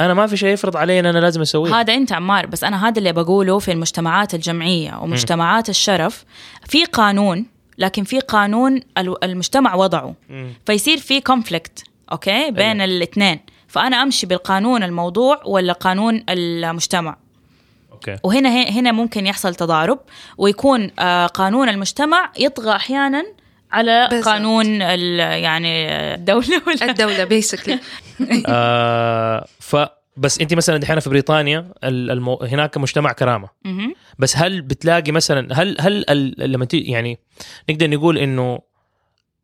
أنا 0.00 0.14
ما 0.14 0.26
في 0.26 0.36
شيء 0.36 0.48
يفرض 0.48 0.76
علي 0.76 1.00
إن 1.00 1.06
أنا 1.06 1.18
لازم 1.18 1.40
أسويه. 1.40 1.74
هذا 1.80 1.94
أنت 1.94 2.12
عمار 2.12 2.46
بس 2.46 2.64
أنا 2.64 2.88
هذا 2.88 2.98
اللي 2.98 3.12
بقوله 3.12 3.58
في 3.58 3.72
المجتمعات 3.72 4.34
الجمعية 4.34 4.98
ومجتمعات 5.02 5.68
الشرف. 5.68 6.24
في 6.68 6.84
قانون 6.84 7.46
لكن 7.78 8.04
في 8.04 8.20
قانون 8.20 8.80
ال- 8.98 9.24
المجتمع 9.24 9.74
وضعه. 9.74 10.14
مم. 10.30 10.52
فيصير 10.66 10.98
في 10.98 11.20
كونفليكت 11.20 11.84
Okay؟ 12.12 12.50
بين 12.50 12.80
أيوة. 12.80 12.84
الاثنين. 12.84 13.40
فأنا 13.68 14.02
أمشي 14.02 14.26
بالقانون 14.26 14.82
الموضوع 14.82 15.40
ولا 15.46 15.72
قانون 15.72 16.24
المجتمع. 16.28 17.16
Okay. 17.92 18.16
وهنا 18.22 18.48
هنا 18.70 18.92
ممكن 18.92 19.26
يحصل 19.26 19.54
تضارب 19.54 19.98
ويكون 20.38 20.90
آه، 20.98 21.26
قانون 21.26 21.68
المجتمع 21.68 22.32
يطغى 22.38 22.76
أحيانا 22.76 23.24
على 23.72 24.08
بالضبط. 24.10 24.28
قانون 24.28 24.82
ال- 24.82 25.18
يعني 25.42 25.88
الدولة 26.14 26.62
ولا 26.66 26.84
الدولة 26.90 27.24
basically 27.24 27.78
آه 28.48 29.46
ف 29.60 29.76
بس 30.16 30.40
انت 30.40 30.54
مثلا 30.54 30.76
دحين 30.76 31.00
في 31.00 31.10
بريطانيا 31.10 31.72
ال- 31.84 32.10
المو... 32.10 32.36
هناك 32.42 32.78
مجتمع 32.78 33.12
كرامة. 33.12 33.48
بس 34.18 34.36
هل 34.36 34.62
بتلاقي 34.62 35.12
مثلا 35.12 35.48
هل 35.62 35.76
هل 35.80 36.04
ال- 36.10 36.52
لما 36.52 36.64
تي 36.64 36.78
يعني 36.80 37.18
نقدر 37.70 37.90
نقول 37.90 38.18
إنه 38.18 38.58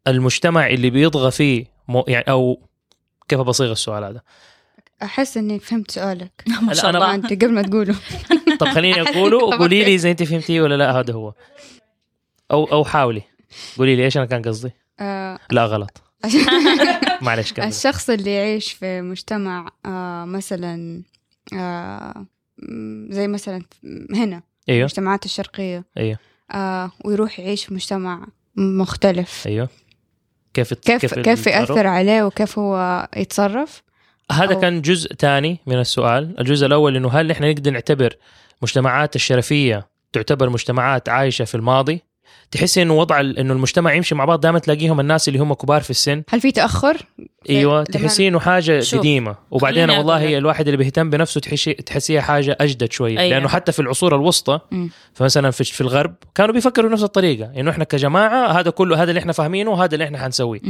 المجتمع 0.07 0.67
اللي 0.67 0.91
بيطغى 0.91 1.31
فيه 1.31 1.65
مو 1.89 2.05
يعني 2.09 2.25
أو 2.31 2.63
كيف 3.29 3.41
بصيغ 3.41 3.73
السؤال 3.73 4.05
هذا؟ 4.05 4.21
أحس 5.03 5.37
إني 5.37 5.59
فهمت 5.59 5.91
سؤالك. 5.91 6.43
ما 6.63 6.75
شاء 6.75 6.85
أنا- 6.93 6.95
الله. 6.95 7.15
أنت 7.15 7.33
قبل 7.33 7.53
ما 7.53 7.63
تقوله. 7.63 7.95
طب 8.61 8.67
خليني 8.69 9.01
أقوله 9.03 9.37
وقولي 9.37 9.85
لي 9.85 9.95
إذا 9.95 10.11
أنت 10.11 10.23
فهمتيه 10.23 10.61
ولا 10.61 10.75
لا 10.75 10.93
هذا 11.01 11.13
هو. 11.15 11.33
أو 12.51 12.65
أو 12.65 12.85
حاولي. 12.85 13.23
قولي 13.79 13.97
لي 13.97 14.05
إيش 14.05 14.17
أنا 14.17 14.27
كان 14.27 14.43
قصدي؟ 14.43 14.71
آه، 15.01 15.39
لا 15.51 15.65
غلط. 15.67 16.03
معلش 17.23 17.53
كمل. 17.53 17.67
الشخص 17.67 18.11
اللي 18.11 18.35
يعيش 18.35 18.73
في 18.73 19.01
مجتمع 19.01 19.69
آه 19.87 20.25
مثلا 20.25 21.03
آه 21.55 22.27
زي 23.11 23.29
مثلا 23.29 23.63
هنا 24.15 24.43
أيوه. 24.69 24.79
المجتمعات 24.81 25.25
الشرقية. 25.25 25.85
أيوه. 25.99 26.19
آه 26.51 26.91
ويروح 27.05 27.41
يعيش 27.41 27.65
في 27.65 27.75
مجتمع 27.75 28.27
مختلف. 28.57 29.47
أيوه. 29.47 29.69
كيف 30.55 30.75
كيف 30.75 31.15
كيف 31.15 31.47
يأثر 31.47 31.87
عليه 31.87 32.23
وكيف 32.23 32.59
هو 32.59 33.09
يتصرف؟ 33.17 33.83
هذا 34.33 34.55
أو- 34.55 34.61
كان 34.61 34.83
جزء 34.83 35.15
ثاني 35.15 35.59
من 35.67 35.81
السؤال. 35.81 36.41
الجزء 36.41 36.67
الأول 36.67 36.97
إنه 36.97 37.09
هل 37.09 37.31
إحنا 37.31 37.51
نقدر 37.53 37.71
نعتبر 37.71 38.17
مجتمعات 38.63 39.17
الشرفية 39.17 39.89
تعتبر 40.13 40.51
مجتمعات 40.51 41.09
عايشة 41.09 41.45
في 41.45 41.55
الماضي؟ 41.55 42.03
تحس 42.51 42.79
إنه 42.79 42.95
وضع 42.95 43.21
ال- 43.21 43.39
إنه 43.39 43.53
المجتمع 43.53 43.95
يمشي 43.95 44.15
مع 44.15 44.25
بعض 44.25 44.41
دائما 44.41 44.59
تلاقيهم 44.59 45.01
الناس 45.01 45.29
اللي 45.29 45.39
هم 45.39 45.55
كبار 45.55 45.83
في 45.83 45.91
السن 45.91 46.23
هل 46.29 46.41
في 46.41 46.53
تأخر؟ 46.53 46.97
أيوه 47.51 47.85
تحسي 47.85 48.29
إنه 48.29 48.41
حاجة 48.41 48.81
شوف، 48.81 49.01
قديمة 49.01 49.37
وبعدين 49.51 49.91
والله 49.91 50.27
لك. 50.27 50.35
الواحد 50.39 50.69
اللي 50.69 50.77
بيهتم 50.77 51.11
بنفسه 51.11 51.41
تحسي 51.41 51.73
تحسيها 51.75 52.21
حاجة 52.21 52.57
أجدد 52.61 52.93
شوية 52.93 53.19
أيوة. 53.19 53.31
لأنه 53.31 53.49
حتى 53.49 53.73
في 53.73 53.79
العصور 53.83 54.15
الوسطى. 54.17 54.61
فمثلا 55.15 55.51
في 55.51 55.65
في 55.65 55.81
الغرب 55.81 56.15
كانوا 56.35 56.55
بيفكروا 56.55 56.89
بنفس 56.91 57.03
الطريقة 57.03 57.53
إنه 57.61 57.71
إحنا 57.71 57.85
كجماعة 57.85 58.61
هذا 58.61 58.71
كله 58.71 59.03
هذا 59.03 59.11
اللي 59.11 59.19
إحنا 59.21 59.33
فاهمينه 59.33 59.71
وهذا 59.71 59.95
اللي 59.95 60.05
إحنا 60.05 60.19
حنسويه. 60.19 60.61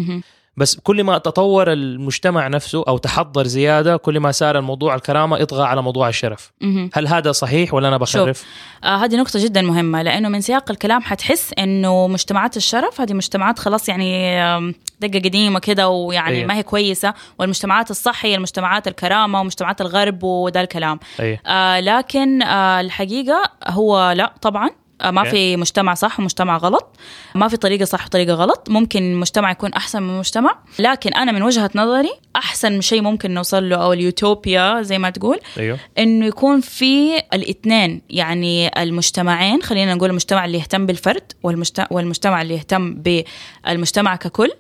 بس 0.59 0.81
كل 0.81 1.05
ما 1.05 1.18
تطور 1.18 1.73
المجتمع 1.73 2.49
نفسه 2.49 2.85
أو 2.88 2.99
تحضر 2.99 3.47
زيادة 3.47 3.97
كل 3.97 4.21
ما 4.21 4.33
صار 4.33 4.59
الموضوع 4.59 4.94
الكرامة 4.94 5.38
يطغى 5.38 5.62
على 5.66 5.83
موضوع 5.83 6.09
الشرف. 6.09 6.53
مهم. 6.61 6.90
هل 6.94 7.09
هذا 7.09 7.33
صحيح 7.33 7.75
ولا 7.75 7.88
أنا 7.88 7.97
بخرف؟ 7.97 8.44
آه 8.85 8.97
هذه 8.97 9.16
نقطة 9.16 9.44
جدا 9.44 9.62
مهمة 9.62 10.03
لأنه 10.03 10.29
من 10.29 10.40
سياق 10.40 10.71
الكلام 10.71 11.03
حتحس 11.03 11.51
إنه 11.59 12.07
مجتمعات 12.09 12.57
الشرف 12.57 13.01
هذه 13.01 13.12
مجتمعات 13.12 13.59
خلاص 13.59 13.88
يعني 13.88 14.40
آم، 14.42 14.75
دقة 15.01 15.18
قديمة 15.18 15.59
كده 15.61 15.88
ويعني 15.88 16.37
أيوة. 16.37 16.49
ما 16.49 16.55
هي 16.57 16.62
كويسة 16.62 17.14
والمجتمعات 17.38 17.90
الصح 17.90 18.25
هي 18.25 18.35
المجتمعات 18.35 18.88
الكرامة 18.88 19.40
ومجتمعات 19.40 19.81
الغرب 19.81 20.23
وده 20.23 20.61
الكلام. 20.61 20.99
اي 21.21 21.40
آه 21.47 21.81
لكن 21.81 22.42
آه 22.42 22.81
الحقيقة 22.81 23.42
هو 23.68 24.11
لا 24.16 24.33
طبعا. 24.42 24.71
ما 25.05 25.21
أوكي. 25.21 25.31
في 25.31 25.57
مجتمع 25.57 25.95
صح 25.95 26.21
ومجتمع 26.21 26.57
غلط 26.57 26.97
ما 27.35 27.49
في 27.49 27.57
طريقة 27.57 27.85
صح 27.85 28.07
وطريقة 28.07 28.35
غلط 28.35 28.67
ممكن 28.71 29.15
مجتمع 29.15 29.51
يكون 29.51 29.73
أحسن 29.73 30.03
من 30.03 30.19
مجتمع 30.19 30.59
لكن 30.79 31.15
أنا 31.15 31.33
من 31.33 31.43
وجهة 31.43 31.71
نظري 31.75 32.11
أحسن 32.37 32.81
شيء 32.81 33.03
ممكن 33.03 33.35
نوصل 33.35 33.69
له 33.69 33.77
أو 33.77 33.93
اليوتوبيا 33.93 34.83
زي 34.83 34.99
ما 34.99 35.11
تقول 35.11 35.41
أيوه 35.59 35.79
إنه 35.99 36.27
يكون 36.27 36.61
في 36.61 37.19
الاثنين 37.35 38.03
يعني 38.11 38.83
المجتمعين 38.83 39.63
خلينا 39.63 39.95
نقول 39.95 40.11
المجتمع 40.11 40.45
اللي 40.45 40.59
يهتم 40.59 40.87
بالفرد 40.87 41.33
والمجتمع, 41.43 41.87
والمجتمع 41.91 42.43
اللي 42.43 42.55
يهتم 42.55 42.95
بالمجتمع 42.95 44.17
ككل. 44.17 44.51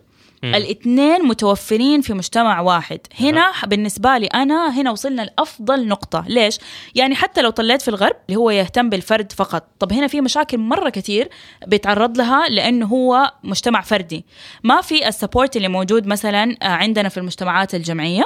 الاثنين 0.44 1.22
متوفرين 1.22 2.00
في 2.00 2.14
مجتمع 2.14 2.60
واحد. 2.60 3.00
هنا 3.20 3.52
بالنسبة 3.66 4.18
لي 4.18 4.26
أنا 4.26 4.80
هنا 4.80 4.90
وصلنا 4.90 5.22
لأفضل 5.22 5.88
نقطة. 5.88 6.24
ليش؟ 6.28 6.58
يعني 6.94 7.14
حتى 7.14 7.42
لو 7.42 7.50
طلعت 7.50 7.82
في 7.82 7.88
الغرب 7.88 8.16
اللي 8.28 8.36
هو 8.40 8.50
يهتم 8.50 8.88
بالفرد 8.90 9.32
فقط. 9.32 9.68
طب 9.78 9.92
هنا 9.92 10.06
في 10.06 10.20
مشاكل 10.20 10.58
مرة 10.58 10.88
كتير 10.88 11.28
بيتعرض 11.66 12.18
لها 12.18 12.48
لأنه 12.48 12.86
هو 12.86 13.32
مجتمع 13.44 13.80
فردي. 13.80 14.24
ما 14.64 14.80
في 14.80 15.08
السبورت 15.08 15.56
اللي 15.56 15.68
موجود 15.68 16.06
مثلا 16.06 16.56
عندنا 16.62 17.08
في 17.08 17.16
المجتمعات 17.16 17.74
الجمعية. 17.74 18.24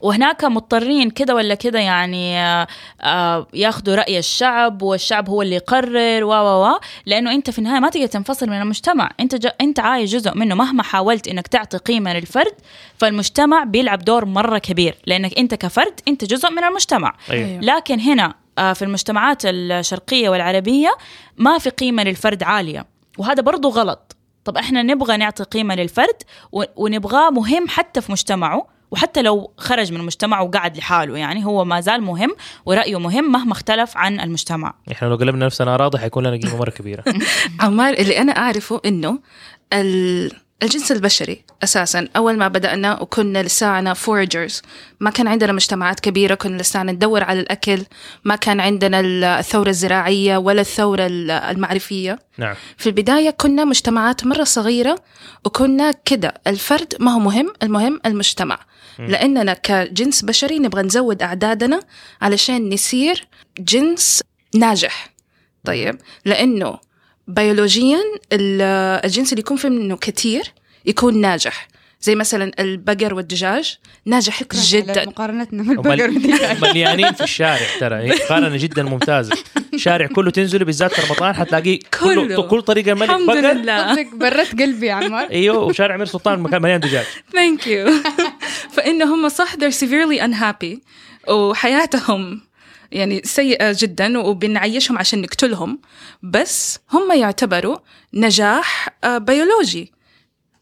وهناك 0.00 0.44
مضطرين 0.44 1.10
كده 1.10 1.34
ولا 1.34 1.54
كده 1.54 1.78
يعني 1.78 2.38
آه، 2.38 2.66
آه، 3.00 3.46
ياخذوا 3.54 3.94
رأي 3.94 4.18
الشعب 4.18 4.82
والشعب 4.82 5.28
هو 5.28 5.42
اللي 5.42 5.54
يقرر 5.54 6.24
و 6.24 6.28
و 6.32 6.66
و. 6.72 6.78
لأنه 7.06 7.32
أنت 7.32 7.50
في 7.50 7.58
النهاية 7.58 7.80
ما 7.80 7.88
تقدر 7.88 8.06
تنفصل 8.06 8.46
من 8.50 8.60
المجتمع. 8.60 9.10
أنت 9.20 9.34
ج... 9.34 9.48
أنت 9.60 9.80
عايش 9.80 10.10
جزء 10.12 10.34
منه 10.34 10.54
مهما 10.54 10.82
حاولت 10.82 11.28
إنك 11.28 11.46
تعطي 11.46 11.76
قيمة 11.78 12.12
للفرد 12.14 12.52
فالمجتمع 12.98 13.64
بيلعب 13.64 13.98
دور 13.98 14.24
مرة 14.24 14.58
كبير. 14.58 14.94
لأنك 15.06 15.38
أنت 15.38 15.54
كفرد 15.54 16.00
أنت 16.08 16.24
جزء 16.24 16.50
من 16.50 16.64
المجتمع. 16.64 17.14
أيوه. 17.30 17.60
لكن 17.60 18.00
هنا 18.00 18.34
آه، 18.58 18.72
في 18.72 18.82
المجتمعات 18.84 19.42
الشرقية 19.44 20.28
والعربية 20.28 20.90
ما 21.36 21.58
في 21.58 21.70
قيمة 21.70 22.02
للفرد 22.02 22.42
عالية. 22.42 22.86
وهذا 23.18 23.42
برضو 23.42 23.68
غلط. 23.68 24.16
طب 24.44 24.56
إحنا 24.56 24.82
نبغى 24.82 25.16
نعطي 25.16 25.42
قيمة 25.44 25.74
للفرد 25.74 26.22
و- 26.52 26.64
ونبغاه 26.76 27.30
مهم 27.30 27.68
حتى 27.68 28.00
في 28.00 28.12
مجتمعه. 28.12 28.66
وحتى 28.90 29.22
لو 29.22 29.52
خرج 29.56 29.92
من 29.92 30.00
المجتمع 30.00 30.40
وقعد 30.40 30.76
لحاله 30.76 31.18
يعني 31.18 31.44
هو 31.44 31.64
ما 31.64 31.80
زال 31.80 32.02
مهم 32.02 32.30
ورأيه 32.66 32.98
مهم 33.00 33.32
مهما 33.32 33.52
اختلف 33.52 33.96
عن 33.96 34.20
المجتمع. 34.20 34.74
إحنا 34.92 35.08
لو 35.08 35.16
قلبنا 35.16 35.46
نفسنا 35.46 35.76
راضي 35.76 35.98
حيكون 35.98 36.26
لنا 36.26 36.36
قيمة 36.36 36.56
مرة 36.56 36.70
كبيرة. 36.70 37.04
عمار 37.60 37.94
اللي 37.94 38.18
أنا 38.18 38.32
أعرفه 38.32 38.80
إنه 38.86 39.18
ال- 39.72 40.32
الجنس 40.62 40.92
البشري 40.92 41.44
أساسا 41.64 42.08
أول 42.16 42.36
ما 42.38 42.48
بدأنا 42.48 43.00
وكنا 43.02 43.42
لسانا 43.42 43.94
فورجرز 43.94 44.62
ما 45.00 45.10
كان 45.10 45.28
عندنا 45.28 45.52
مجتمعات 45.52 46.00
كبيرة 46.00 46.34
كنا 46.34 46.62
لسانا 46.62 46.92
ندور 46.92 47.24
على 47.24 47.40
الأكل 47.40 47.84
ما 48.24 48.36
كان 48.36 48.60
عندنا 48.60 49.00
الثورة 49.00 49.68
الزراعية 49.68 50.36
ولا 50.36 50.60
الثورة 50.60 51.06
ال- 51.06 51.30
المعرفية. 51.30 52.18
نعم. 52.38 52.54
في 52.76 52.86
البداية 52.86 53.30
كنا 53.30 53.64
مجتمعات 53.64 54.26
مرة 54.26 54.44
صغيرة 54.44 54.98
وكنا 55.44 55.92
كده 56.04 56.34
الفرد 56.46 56.94
ما 57.00 57.12
هو 57.14 57.18
مهم 57.18 57.52
المهم 57.62 58.00
المجتمع. 58.06 58.58
لأننا 58.98 59.54
كجنس 59.54 60.22
بشري 60.24 60.58
نبغى 60.58 60.82
نزود 60.82 61.22
أعدادنا 61.22 61.80
علشان 62.22 62.74
نصير 62.74 63.26
جنس 63.58 64.22
ناجح. 64.54 65.14
طيب 65.64 65.98
لأنه 66.24 66.78
بيولوجيا 67.28 67.98
ال- 68.32 68.62
الجنس 69.04 69.32
اللي 69.32 69.40
يكون 69.40 69.56
فيه 69.56 69.68
منه 69.68 69.96
كتير 69.96 70.52
يكون 70.84 71.20
ناجح. 71.20 71.68
زي 72.00 72.14
مثلا 72.14 72.52
البقر 72.58 73.14
والدجاج 73.14 73.78
ناجح 74.06 74.42
جدا. 74.52 75.04
مقارنتنا 75.06 75.62
بالبقر 75.62 76.08
ومل- 76.10 76.56
مليانين 76.62 77.12
في 77.12 77.20
الشارع 77.24 77.66
ترى. 77.80 77.94
هي 77.96 78.08
مقارنه 78.24 78.56
جدا 78.64 78.82
ممتازة. 78.82 79.36
الشارع 79.74 80.06
كله 80.06 80.30
تنزل 80.30 80.64
بالذات 80.64 80.92
في 80.92 81.12
رمضان 81.12 81.34
حتلاقيه 81.34 81.78
كله 82.00 82.26
كله. 82.26 82.42
كل 82.42 82.62
طريقة 82.62 82.92
الملك 82.92 83.10
الحمد 83.10 83.26
بقر. 83.26 83.52
لله. 83.52 84.06
بردت 84.12 84.60
قلبي 84.60 84.86
يا 84.86 84.92
عمار 84.92 85.30
أيوه 85.30 85.58
وشارع 85.58 85.94
امير 85.94 86.06
سلطان 86.06 86.40
مكان 86.40 86.62
مليان 86.62 86.80
دجاج. 86.80 87.04
thank 87.32 87.66
you 87.66 87.90
فإن 88.72 89.02
هم 89.02 89.28
صح 89.28 89.54
they're 89.54 89.74
severely 89.84 90.20
unhappy. 90.22 90.78
وحياتهم 91.32 92.40
يعني 92.92 93.20
سيئة 93.24 93.76
جدا 93.80 94.18
وبنعيشهم 94.18 94.98
عشان 94.98 95.22
نقتلهم. 95.22 95.78
بس 96.22 96.78
هم 96.92 97.12
يعتبروا 97.12 97.76
نجاح 98.14 98.88
آه، 99.04 99.18
بيولوجي 99.18 99.92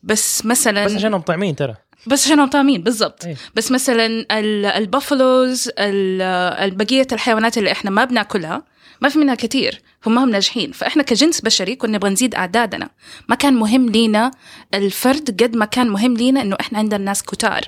بس 0.06 0.46
مثلا 0.46 0.84
بس 0.84 0.94
عشانهم 0.94 1.20
طعمين 1.20 1.56
ترى. 1.56 1.74
بس 2.06 2.26
عشانهم 2.26 2.48
طعمين 2.48 2.82
بالضبط. 2.82 3.24
أي. 3.24 3.36
بس 3.54 3.72
مثلا 3.72 4.06
ال- 4.06 4.66
ال 4.66 4.77
buffaloes 4.77 5.68
ال- 5.78 6.22
البقية 6.64 7.06
الحيوانات 7.12 7.58
اللي 7.58 7.72
إحنا 7.72 7.90
ما 7.90 8.04
بناكلها 8.04 8.62
ما 9.00 9.08
في 9.08 9.18
منها 9.18 9.34
كتير 9.34 9.82
هم 10.06 10.18
هم 10.18 10.30
ناجحين. 10.30 10.72
فإحنا 10.72 11.02
كجنس 11.02 11.40
بشري 11.40 11.76
كنا 11.76 11.96
نبغى 11.96 12.10
نزيد 12.10 12.34
أعدادنا. 12.34 12.90
ما 13.28 13.34
كان 13.36 13.54
مهم 13.54 13.88
لينا 13.88 14.30
الفرد 14.74 15.42
قد 15.42 15.56
ما 15.56 15.64
كان 15.64 15.88
مهم 15.90 16.14
لينا 16.16 16.42
إنه 16.42 16.56
إحنا 16.60 16.78
عندنا 16.78 17.04
ناس 17.04 17.22
كتار. 17.22 17.60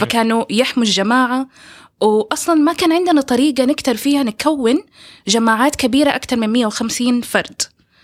فكانوا 0.00 0.44
يحموا 0.50 0.86
الجماعة 0.86 1.48
واصلا 2.00 2.54
ما 2.54 2.72
كان 2.72 2.92
عندنا 2.92 3.20
طريقة 3.20 3.64
نقدر 3.64 3.96
فيها 3.96 4.22
نكون 4.22 4.82
جماعات 5.28 5.76
كبيرة 5.76 6.10
أكثر 6.10 6.36
من 6.36 6.48
150 6.48 7.20
فرد. 7.20 7.62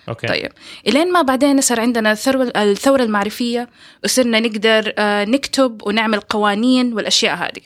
أوكي. 0.08 0.26
طيب. 0.26 0.52
إلين 0.86 1.12
ما 1.12 1.22
بعدين 1.22 1.60
صار 1.60 1.80
عندنا 1.80 2.12
الثروه 2.12 2.52
الثورة 2.56 3.02
المعرفية 3.02 3.68
وصرنا 4.04 4.40
نقدر 4.40 4.92
آه، 4.98 5.24
نكتب 5.24 5.82
ونعمل 5.86 6.20
قوانين 6.20 6.92
والأشياء 6.92 7.34
هذه. 7.36 7.62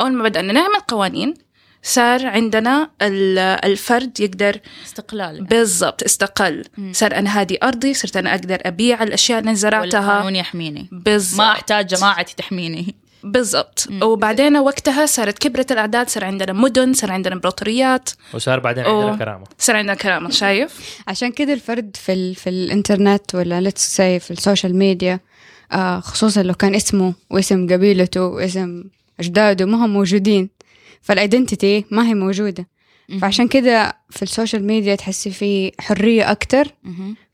أول 0.00 0.12
ما 0.12 0.22
بدأنا 0.24 0.52
نعمل 0.52 0.80
قوانين 0.88 1.34
صار 1.82 2.26
عندنا 2.26 2.90
ال- 3.02 3.38
الفرد 3.38 4.20
يقدر 4.20 4.60
استقلال. 4.84 5.44
بالضبط 5.44 6.02
استقل. 6.02 6.64
صار 6.92 7.16
أنا 7.16 7.40
هذه 7.40 7.56
أرضي 7.62 7.94
صرت 7.94 8.16
أنا 8.16 8.30
أقدر 8.34 8.58
أبيع 8.64 9.02
الأشياء 9.02 9.38
اللي 9.40 9.54
زرعتها. 9.54 10.00
والقانون 10.00 10.36
يحميني. 10.36 10.88
بالضبط. 10.92 11.38
ما 11.40 11.52
أحتاج 11.52 11.86
جماعتي 11.86 12.36
تحميني. 12.36 12.94
بالضبط. 13.24 13.88
وبعدين 14.02 14.56
وقتها 14.56 15.06
صارت 15.06 15.38
كبرت 15.38 15.72
الأعداد 15.72 16.08
صار 16.08 16.24
عندنا 16.24 16.52
مدن 16.52 16.92
صار 16.92 17.12
عندنا 17.12 17.34
امبراطوريات 17.34 18.10
وصار 18.34 18.60
بعدين 18.60 18.84
أوه. 18.84 19.04
عندنا 19.10 19.24
كرامة. 19.24 19.44
صار 19.58 19.76
عندنا 19.76 19.94
كرامة 19.94 20.30
شايف؟ 20.30 21.00
عشان 21.08 21.32
كده 21.32 21.52
الفرد 21.52 21.96
في 21.96 22.12
ال 22.12 22.34
في 22.34 22.50
الإنترنت 22.50 23.34
ولا 23.34 23.60
let's 23.60 23.96
say 23.96 24.20
في 24.20 24.30
ال 24.30 24.37
social 24.37 24.76
media 24.76 25.20
آه 25.72 26.00
خصوصا 26.00 26.42
لو 26.42 26.54
كان 26.54 26.74
اسمه 26.74 27.14
واسم 27.30 27.66
قبيلته 27.66 28.26
واسم 28.26 28.84
أجداده 29.20 29.64
ما 29.66 29.84
هم 29.84 29.90
موجودين. 29.92 30.50
فال 31.02 31.18
identity 31.18 31.84
ما 31.90 32.06
هي 32.08 32.14
موجودة. 32.14 32.68
فعشان 33.18 33.48
كده 33.48 33.96
في 34.10 34.22
ال 34.22 34.28
social 34.28 34.66
media 34.66 34.94
تحسي 34.94 35.30
في 35.30 35.72
حرية 35.80 36.30
أكتر 36.30 36.64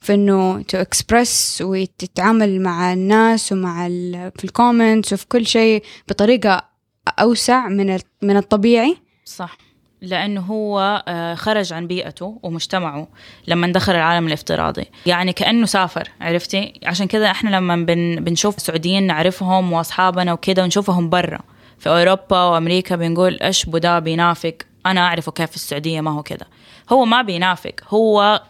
في 0.01 0.15
إنه 0.15 0.63
to 0.63 0.79
express 0.79 1.63
وتتعامل 1.65 2.61
مع 2.61 2.93
الناس 2.93 3.53
ومع 3.53 3.87
ال 3.87 4.33
في 4.37 4.45
ال 4.45 4.52
comments 4.52 5.13
وفي 5.13 5.27
كل 5.27 5.47
شيء 5.47 5.83
بطريقة 6.09 6.63
أوسع 7.09 7.69
من 7.69 7.99
من 8.23 8.37
الطبيعي. 8.37 8.97
صح. 9.25 9.59
لأنه 10.03 10.41
هو 10.41 11.05
آه، 11.09 11.35
خرج 11.35 11.73
عن 11.73 11.87
بيئته 11.87 12.41
ومجتمعه 12.43 13.09
لما 13.49 13.67
دخل 13.73 13.93
العالم 13.93 14.27
الافتراضي. 14.27 14.85
يعني 15.07 15.33
كأنه 15.33 15.67
سافر 15.67 16.11
عرفتي؟ 16.21 16.73
عشان 16.85 17.07
كذا 17.07 17.31
إحنا 17.31 17.57
لما 17.57 17.77
بن 17.77 18.17
بنشوف 18.25 18.61
سعوديين 18.61 19.07
نعرفهم 19.07 19.73
وأصحابنا 19.73 20.33
وكذا 20.33 20.63
ونشوفهم 20.63 21.09
برا. 21.09 21.41
في 21.79 21.89
أوروبا 21.89 22.43
وأمريكا 22.43 22.97
بنقول 22.97 23.39
إيش 23.43 23.67
بدا 23.67 23.99
بينافق 23.99 24.55
أنا 24.87 25.01
أعرفه 25.01 25.33
كيف 25.33 25.51
في 25.51 25.57
السعودية 25.57 26.01
ما 26.01 26.11
هو 26.11 26.23
كذا. 26.23 26.47
هو 26.93 27.05
ما 27.05 27.23
بينافق. 27.23 27.73
هو 27.89 28.43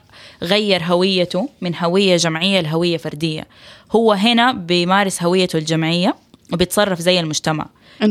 غير 0.43 0.83
هويته 0.83 1.49
من 1.61 1.75
هوية 1.77 2.17
جمعية 2.17 2.61
لهوية 2.61 2.97
فردية. 2.97 3.47
هو 3.93 4.13
هنا 4.13 4.53
بيمارس 4.53 5.23
هويته 5.23 5.57
الجمعية 5.57 6.15
وبيتصرف 6.53 7.01
زي 7.01 7.21
المجتمع. 7.21 7.67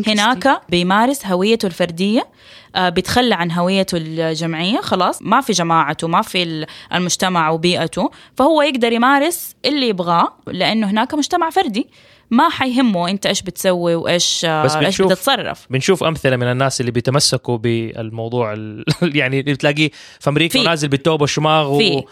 هناك 0.08 0.62
بيمارس 0.70 1.26
هويته 1.26 1.66
الفردية 1.66 2.28
آه، 2.76 2.90
بيتخلى 2.90 3.36
عن 3.36 3.52
هويته 3.52 3.98
الجمعية 3.98 4.82
خلاص. 4.82 5.22
ما 5.22 5.42
في 5.42 5.54
جماعته 5.54 6.08
ما 6.08 6.22
في 6.22 6.44
ال- 6.44 6.66
المجتمع 6.94 7.50
وبيئته. 7.50 8.12
فهو 8.38 8.62
يقدر 8.62 8.92
يمارس 8.92 9.56
اللي 9.66 9.88
يبغاه 9.90 10.34
لأنه 10.48 10.90
هناك 10.90 11.14
مجتمع 11.14 11.50
فردي. 11.50 11.88
ما 12.32 12.50
حيهمه 12.50 13.10
انت 13.10 13.26
إيش 13.26 13.42
بتسوي 13.42 13.96
وإيش 13.96 14.46
آه، 14.46 14.64
بس 14.64 14.76
إيش 14.76 15.02
بتتصرف. 15.02 15.68
بنشوف 15.70 16.04
أمثلة 16.04 16.36
من 16.36 16.52
الناس 16.52 16.82
اللي 16.82 16.92
بيتمسكوا 16.92 17.58
بالموضوع 17.58 18.54
ال... 18.54 18.86
يعني 19.20 19.40
اللي 19.40 19.54
بتلاقيه 19.54 19.92
في 20.20 20.30
أمريكا 20.30 20.54
في. 20.54 20.60
ونازل 20.60 20.88
بالتوب 20.88 21.22
والشماغ 21.22 21.78
في. 21.78 21.96
و... 21.96 22.08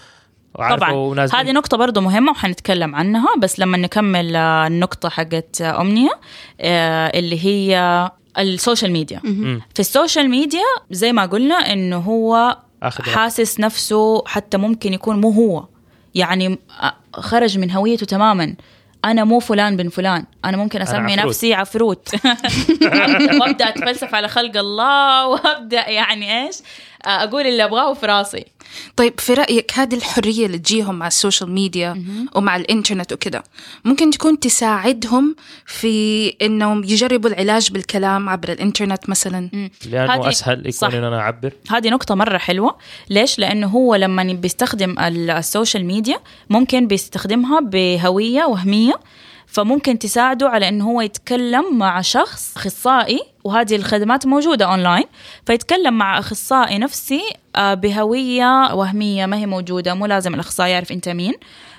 وعارفه 0.55 0.77
طبعا. 0.77 0.91
ونازل 0.91 1.35
هذه 1.35 1.51
نقطة 1.51 1.77
برضو 1.77 2.01
مهمة 2.01 2.31
وحنتكلم 2.31 2.95
عنها 2.95 3.35
بس 3.37 3.59
لما 3.59 3.77
نكمل 3.77 4.35
آه، 4.35 4.67
النقطة 4.67 5.09
حقت 5.09 5.61
آه، 5.61 5.81
أمنية 5.81 6.19
اللي 6.59 7.45
هي 7.45 8.11
ال 8.37 8.45
social 8.45 8.91
media. 8.91 9.19
في 9.73 9.79
ال 9.79 9.86
social 9.86 10.29
media 10.29 10.65
زي 10.91 11.13
ما 11.13 11.25
قلنا 11.25 11.55
إنه 11.55 11.97
هو 11.97 12.57
حاسس 12.81 13.59
نفسه 13.59 14.23
حتى 14.25 14.57
ممكن 14.57 14.93
يكون 14.93 15.21
مو 15.21 15.29
هو. 15.29 15.65
يعني 16.15 16.59
خرج 17.13 17.57
من 17.57 17.71
هويته 17.71 18.05
تماما. 18.05 18.55
أنا 19.05 19.23
مو 19.23 19.39
فلان 19.39 19.77
بن 19.77 19.89
فلان. 19.89 20.25
أنا 20.45 20.57
ممكن 20.57 20.81
أسمي 20.81 21.13
عفروت. 21.13 21.27
نفسي 21.27 21.53
عفروت. 21.53 22.09
وأبدأ 23.41 23.69
أتفلسف 23.69 24.15
على 24.15 24.27
خلق 24.27 24.57
الله 24.57 25.27
وأبدأ 25.27 25.89
يعني 25.89 26.45
إيش؟ 26.45 26.55
أقول 27.05 27.47
اللي 27.47 27.63
أبغاه 27.63 27.93
في 27.93 28.05
راسي. 28.05 28.45
طيب 28.95 29.19
في 29.19 29.33
رأيك 29.33 29.71
هذه 29.75 29.95
الحرية 29.95 30.45
اللي 30.45 30.57
تجيهم 30.57 30.95
مع 30.99 31.07
ال 31.07 31.14
social 31.14 31.51
media 31.51 32.03
ومع 32.35 32.55
الإنترنت 32.55 33.13
وكده 33.13 33.43
ممكن 33.85 34.09
تكون 34.11 34.39
تساعدهم 34.39 35.35
في 35.65 36.27
إنهم 36.41 36.83
يجربوا 36.83 37.29
العلاج 37.29 37.71
بالكلام 37.71 38.29
عبر 38.29 38.51
الإنترنت 38.51 39.09
مثلا؟ 39.09 39.49
لأنه 39.85 40.13
هذه- 40.13 40.29
أسهل 40.29 40.59
يكون 40.59 40.71
صح. 40.71 40.87
ان 40.93 41.03
أنا 41.03 41.19
اعبر 41.19 41.53
هذه 41.69 41.89
نقطة 41.89 42.15
مرة 42.15 42.37
حلوة. 42.37 42.77
ليش؟ 43.09 43.39
لأنه 43.39 43.67
هو 43.67 43.95
لما 43.95 44.23
بيستخدم 44.23 44.99
ال- 44.99 45.29
ال 45.29 45.37
social 45.37 45.85
media 45.85 46.19
ممكن 46.49 46.87
بيستخدمها 46.87 47.59
بهوية 47.59 48.43
وهمية 48.45 48.99
فممكن 49.53 49.99
تساعده 49.99 50.49
على 50.49 50.67
إنه 50.67 50.85
هو 50.91 51.01
يتكلم 51.01 51.77
مع 51.77 52.01
شخص 52.01 52.57
أخصائي 52.57 53.19
وهذه 53.43 53.75
الخدمات 53.75 54.25
موجودة 54.25 54.65
اونلاين 54.65 55.03
فيتكلم 55.45 55.93
مع 55.93 56.19
أخصائي 56.19 56.77
نفسي 56.77 57.21
آه، 57.55 57.73
بهوية 57.73 58.73
وهمية 58.73 59.25
ما 59.25 59.37
هي 59.37 59.45
موجودة 59.45 59.93
مو 59.93 60.05
لازم 60.05 60.33
الأخصائي 60.33 60.71
يعرف 60.71 60.91
أنت 60.91 61.09
مين 61.09 61.33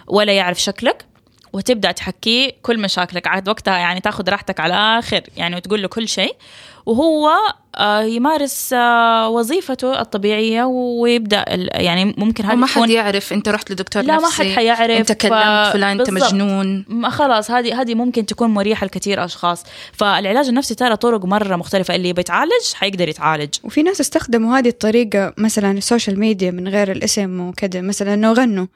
ولا 0.07 0.33
يعرف 0.33 0.61
شكلك. 0.61 1.05
وتبدأ 1.53 1.93
تحكيه 1.93 2.53
كل 2.63 2.81
مشاكلك. 2.81 3.27
عاد 3.27 3.49
وقتها 3.49 3.79
يعني 3.79 4.01
تاخذ 4.01 4.31
راحتك 4.31 4.61
على 4.61 4.75
الآخر 4.75 5.21
يعني 5.37 5.57
وتقول 5.57 5.83
له 5.83 5.89
كل 5.89 6.09
شيء. 6.09 6.37
وهو 6.87 7.31
آه، 7.77 8.03
يمارس 8.03 8.73
آه، 8.73 9.29
وظيفته 9.29 10.01
الطبيعية 10.01 10.65
ويبدأ 10.65 11.45
ال- 11.55 11.69
يعني 11.85 12.15
ممكن 12.19 12.45
هذا 12.45 12.55
وما 12.55 12.67
حد 12.67 12.91
يعرف 12.91 13.33
أنت 13.33 13.49
رحت 13.49 13.71
لدكتور 13.71 14.03
لا 14.03 14.17
ما 14.17 14.23
نفسي 14.23 14.43
حد 14.43 14.57
حيعرف. 14.57 14.99
أنت 14.99 15.13
كلمت 15.13 15.73
فلان 15.73 16.01
أنت 16.01 16.11
بالضبط. 16.11 16.33
مجنون. 16.33 16.85
ما 16.89 17.11
خلاص 17.11 17.51
هذه 17.51 17.81
هذه 17.81 17.95
ممكن 17.95 18.27
تكون 18.27 18.51
مريحة 18.51 18.87
لكثير 18.87 19.25
أشخاص. 19.25 19.65
فالعلاج 19.93 20.49
النفسي 20.49 20.75
ترى 20.75 20.97
طرق 20.97 21.25
مرة 21.25 21.57
مختلفة. 21.57 21.95
اللي 21.95 22.13
بيتعالج 22.13 22.75
حيقدر 22.75 23.09
يتعالج. 23.09 23.55
وفي 23.65 23.83
ناس 23.83 24.01
استخدموا 24.01 24.59
هذه 24.59 24.69
الطريقة 24.69 25.35
مثلا 25.39 25.71
ال 25.71 25.77
social 25.77 26.19
media 26.21 26.51
من 26.51 26.69
غير 26.69 26.93
الاسم 26.93 27.41
وكذا 27.41 27.81
مثلا 27.81 28.15
انه 28.15 28.33
غنوا 28.33 28.67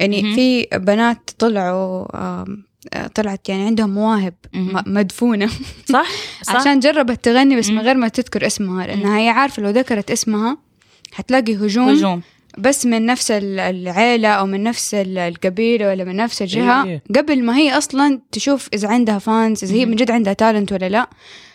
يعني. 0.00 0.34
في 0.34 0.66
بنات 0.72 1.30
طلعوا 1.38 2.06
طلعت 3.14 3.48
يعني 3.48 3.62
عندهم 3.66 3.90
مواهب 3.90 4.34
مهم. 4.54 4.76
م- 4.76 4.82
مدفونة. 4.98 5.50
صح؟ 5.92 6.06
صح. 6.42 6.56
عشان 6.56 6.80
جربت 6.80 7.24
تغني 7.24 7.56
بس 7.56 7.68
من. 7.68 7.78
غير 7.78 7.94
ما 7.96 8.08
تذكر 8.08 8.46
اسمها 8.46 8.86
لأنها 8.86 9.18
هي 9.18 9.28
عارفة 9.28 9.62
لو 9.62 9.70
ذكرت 9.70 10.10
اسمها 10.10 10.56
حتلاقي 11.12 11.54
هجوم, 11.56 11.88
هجوم. 11.88 12.22
بس 12.58 12.86
من 12.86 13.06
نفس 13.06 13.30
ال- 13.30 13.60
العيلة 13.60 14.28
أو 14.28 14.46
من 14.46 14.62
نفس 14.62 14.94
ال- 14.94 15.18
القبيلة 15.18 15.88
ولا 15.88 16.04
من 16.04 16.16
نفس 16.16 16.42
الجهة. 16.42 16.84
إيه. 16.84 17.02
قبل 17.16 17.44
ما 17.44 17.56
هي 17.56 17.78
أصلا 17.78 18.20
تشوف 18.32 18.68
إذا 18.74 18.88
عندها 18.88 19.18
fans 19.18 19.64
إذا 19.64 19.74
هي 19.74 19.86
من 19.86 19.96
جد 19.96 20.10
عندها 20.10 20.32
talent 20.32 20.72
ولا 20.72 20.88
لا. 20.88 21.08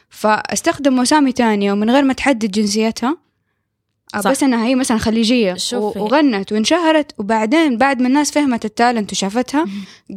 فاستخدموا 0.10 1.04
أسامي 1.04 1.32
تانية 1.32 1.72
ومن 1.72 1.90
غير 1.90 2.04
ما 2.04 2.14
تحدد 2.14 2.52
جنسيتها. 2.52 3.18
آه، 4.16 4.22
صح. 4.22 4.32
بس 4.32 4.44
إنها 4.44 4.66
هي 4.66 4.76
مثلا 4.76 4.98
خليجية. 4.98 5.54
شوفي. 5.54 6.00
وغنت 6.00 6.52
وانشهرت 6.52 7.12
وبعدين 7.18 7.78
بعد 7.78 8.02
ما 8.02 8.08
الناس 8.08 8.32
فهمت 8.32 8.66
التالنت 8.66 9.12
وشافتها 9.12 9.66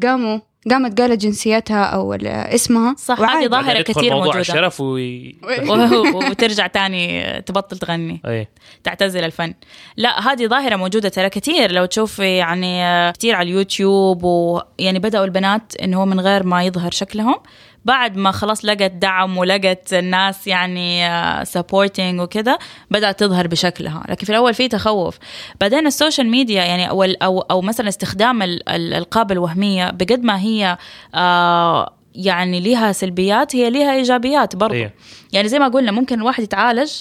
قاموا 0.02 0.38
قامت 0.70 1.00
قالت 1.00 1.20
جنسيتها 1.22 1.84
أو 1.84 2.12
اسمها. 2.14 2.94
صح. 2.98 3.20
هذه 3.20 3.48
ظاهرة 3.48 3.82
كثير 3.82 4.02
موضوع 4.02 4.16
موجودة. 4.16 4.40
الشرف 4.40 4.80
وي... 4.80 5.36
و- 5.68 6.30
وترجع 6.30 6.66
تاني 6.66 7.40
تبطل 7.42 7.78
تغني. 7.78 8.48
تعتزل 8.84 9.24
الفن. 9.24 9.54
لا 9.96 10.32
هذه 10.32 10.46
ظاهرة 10.46 10.76
موجودة 10.76 11.08
ترى 11.08 11.28
كثير. 11.30 11.72
لو 11.72 11.84
تشوفي 11.84 12.36
يعني 12.36 12.82
كثير 13.12 13.34
على 13.34 13.50
اليوتيوب 13.50 14.24
ويعني 14.24 14.98
بدأوا 14.98 15.24
البنات 15.24 15.76
إنه 15.82 16.00
هو 16.00 16.06
من 16.06 16.20
غير 16.20 16.42
ما 16.42 16.64
يظهر 16.64 16.90
شكلهم. 16.90 17.36
بعد 17.84 18.16
ما 18.16 18.30
خلاص 18.30 18.64
لقت 18.64 18.90
دعم 18.90 19.38
ولقت 19.38 19.92
الناس 19.94 20.46
يعني 20.46 21.10
supporting 21.44 22.20
وكذا 22.20 22.58
بدأت 22.90 23.20
تظهر 23.20 23.46
بشكلها. 23.46 24.04
لكن 24.08 24.24
في 24.26 24.30
الأول 24.32 24.54
في 24.54 24.68
تخوف. 24.68 25.18
بعدين 25.60 25.86
ال 25.86 25.92
social 25.92 26.30
media 26.30 26.64
يعني 26.64 26.90
أو 26.90 27.02
أو, 27.02 27.40
أو 27.40 27.60
مثلا 27.60 27.88
استخدام 27.88 28.42
ال- 28.42 28.68
الألقاب 28.68 29.32
الوهمية 29.32 29.90
بقد 29.90 30.22
ما 30.22 30.40
هي 30.40 30.76
آه 31.14 31.94
يعني 32.14 32.60
لها 32.60 32.92
سلبيات 32.92 33.56
هي 33.56 33.70
لها 33.70 33.94
إيجابيات 33.94 34.56
برضو. 34.56 34.74
إيه. 34.74 34.94
يعني 35.32 35.48
زي 35.48 35.58
ما 35.58 35.68
قلنا 35.68 35.92
ممكن 35.92 36.18
الواحد 36.18 36.42
يتعالج 36.42 36.92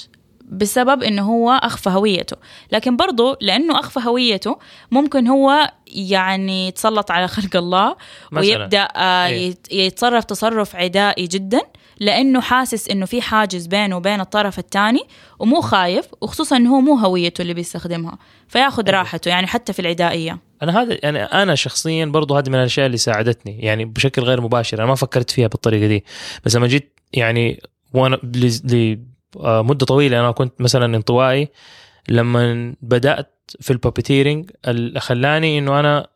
بسبب 0.49 1.03
إنه 1.03 1.21
هو 1.21 1.49
أخفى 1.51 1.89
هويته 1.89 2.37
لكن 2.71 2.97
برضو 2.97 3.35
لأنه 3.41 3.79
أخفى 3.79 3.99
هويته 3.99 4.59
ممكن 4.91 5.27
هو 5.27 5.71
يعني 5.87 6.67
يتسلط 6.67 7.11
على 7.11 7.27
خلق 7.27 7.55
الله 7.55 7.95
مثلاً. 8.31 8.41
ويبدأ 8.59 8.87
آه 8.95 9.27
إيه. 9.27 9.49
يت- 9.49 9.67
يتصرف 9.71 10.23
تصرف 10.23 10.75
عدائي 10.75 11.27
جدا 11.27 11.61
لأنه 11.99 12.41
حاسس 12.41 12.89
إنه 12.89 13.05
في 13.05 13.21
حاجز 13.21 13.67
بينه 13.67 13.97
وبين 13.97 14.19
الطرف 14.19 14.59
الثاني 14.59 15.01
ومو 15.39 15.61
خايف 15.61 16.05
وخصوصا 16.21 16.57
إنه 16.57 16.75
هو 16.75 16.81
مو 16.81 16.95
هويته 16.95 17.41
اللي 17.41 17.53
بيستخدمها 17.53 18.17
فياخذ 18.47 18.85
أيوة. 18.87 18.99
راحته 18.99 19.29
يعني 19.29 19.47
حتى 19.47 19.73
في 19.73 19.79
العدائية 19.79 20.37
أنا 20.63 20.81
هذا 20.81 20.97
يعني 21.03 21.23
أنا 21.23 21.55
شخصيا 21.55 22.05
برضو 22.05 22.35
هذه 22.37 22.49
من 22.49 22.55
الأشياء 22.55 22.85
اللي 22.85 22.97
ساعدتني 22.97 23.59
يعني 23.59 23.85
بشكل 23.85 24.21
غير 24.21 24.41
مباشر 24.41 24.77
أنا 24.77 24.85
ما 24.85 24.95
فكرت 24.95 25.31
فيها 25.31 25.47
بالطريقة 25.47 25.87
دي 25.87 26.05
بس 26.45 26.55
لما 26.55 26.67
جيت 26.67 26.99
يعني 27.13 27.61
وأنا 27.93 28.19
لمده 29.35 29.85
طويلة. 29.85 30.19
أنا 30.19 30.31
كنت 30.31 30.61
مثلا 30.61 30.95
انطوائي 30.95 31.49
لما 32.09 32.73
بدأت 32.81 33.35
في 33.59 33.73
البابيتيرنج 33.73 34.51
خلاني 34.97 35.59
إنه 35.59 35.79
أنا 35.79 36.07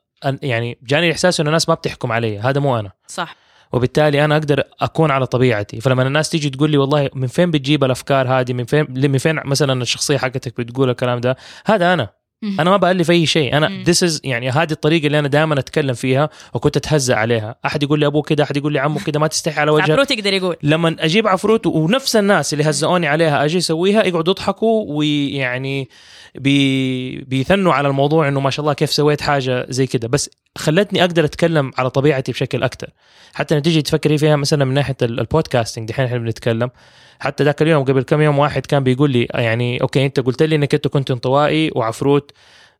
يعني 0.42 0.78
جاني 0.84 1.06
الاحساس 1.06 1.40
إنه 1.40 1.50
الناس 1.50 1.70
ما 1.70 1.76
بتحكم 1.76 2.12
علي. 2.12 2.40
هذا 2.40 2.60
مو 2.60 2.80
أنا. 2.80 2.92
صح. 3.08 3.36
وبالتالي 3.74 4.26
أنا 4.26 4.38
أقدر 4.38 4.64
أكون 4.82 5.12
على 5.12 5.26
طبيعتي. 5.26 5.82
فلما 5.82 6.04
الناس 6.04 6.30
تيجي 6.30 6.50
تقول 6.50 6.72
لي 6.72 6.78
والله 6.78 7.10
من 7.14 7.28
فين 7.28 7.52
بتجيب 7.52 7.84
الأفكار 7.84 8.28
هذه؟ 8.28 8.54
من 8.54 8.66
فين 8.66 8.86
من 8.90 9.18
فين 9.18 9.40
مثلا 9.46 9.82
الشخصية 9.82 10.18
حقتك 10.18 10.62
بتقول 10.62 10.90
الكلام 10.90 11.20
ده؟ 11.20 11.38
هذا 11.66 11.94
أنا. 11.94 12.23
أنا 12.44 12.70
ما 12.70 12.78
بالف 12.78 13.12
أي 13.12 13.26
شيء. 13.26 13.58
أنا. 13.58 13.84
this 13.84 14.04
is 14.04 14.22
يعني 14.24 14.50
هذه 14.50 14.72
الطريقة 14.72 15.08
اللي 15.08 15.20
أنا 15.20 15.28
دائما 15.28 15.60
أتكلم 15.60 15.94
فيها 15.94 16.30
وكنت 16.54 16.78
أتهزأ 16.78 17.16
عليها. 17.16 17.56
أحد 17.66 17.84
يقول 17.84 18.00
لي 18.00 18.06
أبوه 18.06 18.22
كده 18.22 18.44
أحد 18.44 18.58
يقول 18.58 18.74
لي 18.74 18.80
عمه 18.80 19.04
كده 19.04 19.20
ما 19.20 19.28
تستحي 19.28 19.62
على 19.62 19.72
وجهك. 19.72 19.90
عفروت 19.90 20.12
يقدر 20.12 20.34
يقول. 20.34 20.56
لما 20.64 20.96
أجيب 21.00 21.28
عفروت 21.28 21.66
ونفس 21.68 22.16
الناس 22.16 22.54
اللي 22.54 22.70
هزئوني 22.70 23.08
عليها 23.08 23.46
أجي 23.46 23.58
أسويها 23.58 24.04
يقعدوا 24.04 24.34
يضحكوا 24.34 24.86
ويعني 24.88 25.90
بي 26.36 27.18
بيثنوا 27.22 27.74
على 27.74 27.88
الموضوع 27.88 28.28
إنه 28.28 28.40
ما 28.40 28.50
شاء 28.50 28.64
الله 28.64 28.74
كيف 28.74 28.92
سويت 28.92 29.22
حاجة 29.22 29.66
زي 29.70 29.88
كده. 29.88 30.08
بس 30.08 30.30
خلتني 30.58 31.02
أقدر 31.02 31.26
أتكلم 31.26 31.72
على 31.78 31.90
طبيعتي 31.90 32.32
بشكل 32.32 32.64
أكثر 32.64 32.90
حتى 33.34 33.56
لما 33.56 33.62
تيجي 33.64 33.82
تفكري 33.82 34.18
فيها 34.18 34.36
مثلا 34.36 34.66
من 34.66 34.74
ناحية 34.74 34.96
ال- 35.02 35.20
ال 35.20 35.26
podcasting 35.26 35.90
دحين 35.90 36.06
إحنا 36.06 36.18
بنتكلم 36.18 36.70
حتى 37.20 37.44
ذاك 37.44 37.62
اليوم 37.62 37.84
قبل 37.84 38.02
كم 38.04 38.22
يوم 38.22 38.40
واحد 38.40 38.66
كان 38.66 38.84
بيقول 38.84 39.12
لي 39.12 39.28
يعني 39.34 39.82
okay 39.82 40.06
أنت 40.06 40.20
قلت 40.20 40.44
لي 40.44 40.56
إنك 40.56 40.74
أنت 40.74 40.88
كنت 40.88 41.12
انطوائي 41.12 41.72
وعفروت 41.76 42.32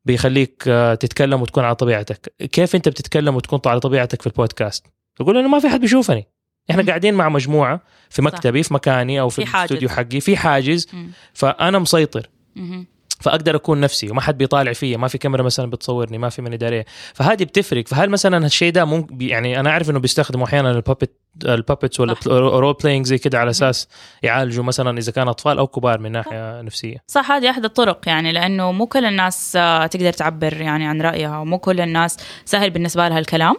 بيخليك 0.06 0.64
آه، 0.68 0.96
تتكلم 0.96 1.42
وتكون 1.42 1.64
على 1.64 1.76
طبيعتك 1.76 2.34
كيف 2.52 2.76
أنت 2.76 2.90
بتتكلم 2.90 3.36
وتكون 3.36 3.60
على 3.66 3.80
طبيعتك 3.80 4.22
في 4.22 4.28
البودكاست 4.28 4.86
يقول 5.20 5.38
انه 5.38 5.48
ما 5.48 5.60
في 5.60 5.70
حد 5.70 5.80
بيشوفني 5.82 6.28
إحنا. 6.72 6.84
قاعدين 6.84 7.14
مع 7.14 7.30
مجموعة 7.30 7.82
في 8.10 8.22
مكتبي 8.22 8.64
في 8.64 8.74
مكاني 8.74 9.20
أو 9.20 9.30
في, 9.30 9.46
في. 9.46 9.58
الاستوديو 9.58 9.90
حقي 9.90 10.20
في 10.20 10.38
حاجز 10.38 10.88
مم. 10.94 11.12
فأنا 11.34 11.80
مسيطر 11.80 12.30
مهم. 12.56 12.88
فأقدر 13.24 13.56
أكون 13.56 13.80
نفسي 13.80 14.12
وما 14.12 14.22
حد 14.22 14.38
بيطالع 14.38 14.74
فيا 14.74 14.98
ما 14.98 15.08
في 15.08 15.18
كاميرا 15.18 15.44
مثلا 15.44 15.70
بتصورني 15.70 16.18
ما 16.18 16.30
في 16.30 16.42
من 16.42 16.54
اداريه 16.54 16.86
فهذه 17.14 17.44
بتفرق. 17.44 17.88
فهل 17.88 18.10
مثلا 18.10 18.46
هالشيء 18.46 18.72
ده 18.72 18.86
ممكن 18.86 19.22
يعني 19.22 19.60
أنا 19.60 19.70
أعرف 19.70 19.90
إنه 19.90 20.00
بيستخدموا 20.00 20.46
أحيانا 20.46 20.72
ال 20.72 20.78
puppet 20.78 21.12
ال 21.46 21.53
puppets 21.53 22.00
ولا. 22.00 22.16
role 22.28 22.74
playing 22.74 23.06
زي 23.06 23.18
كده 23.18 23.40
على 23.40 23.50
أساس 23.50 23.88
يعالجوا 24.24 24.64
مثلا 24.64 24.98
إذا 24.98 25.12
كان 25.12 25.28
أطفال 25.28 25.58
أو 25.58 25.68
كبار 25.68 26.00
من 26.00 26.12
ناحية 26.12 26.62
نفسية. 26.62 26.98
صح 27.08 27.32
هذه 27.32 27.50
أحد 27.50 27.66
الطرق 27.66 28.00
يعني 28.08 28.32
لأنه 28.32 28.72
مو 28.72 28.88
كل 28.88 29.06
الناس 29.06 29.56
آه، 29.56 29.88
تقدر 29.88 30.14
تعبر 30.14 30.62
يعني 30.62 30.88
عن 30.88 31.02
رأيها 31.02 31.38
ومو 31.38 31.58
كل 31.58 31.82
الناس 31.82 32.18
سهل 32.46 32.70
بالنسبة 32.70 33.08
لها 33.08 33.20
الكلام. 33.20 33.56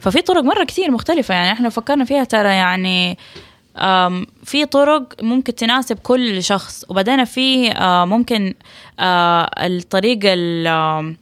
ففي 0.00 0.22
طرق 0.22 0.42
مرة 0.42 0.64
كثير 0.64 0.90
مختلفة 0.90 1.34
يعني 1.34 1.52
إحنا 1.52 1.68
فكرنا 1.68 2.04
فيها 2.04 2.24
ترى 2.24 2.48
يعني 2.48 3.18
في 4.44 4.66
طرق 4.66 5.22
ممكن 5.22 5.54
تناسب 5.54 5.98
كل 5.98 6.42
شخص 6.42 6.84
وبعدين 6.88 7.24
في 7.24 7.70
آه، 7.72 8.04
ممكن 8.04 8.54
آه، 9.00 9.50
الطريقة 9.66 10.34
ال- 10.34 10.66
آم، 10.66 11.16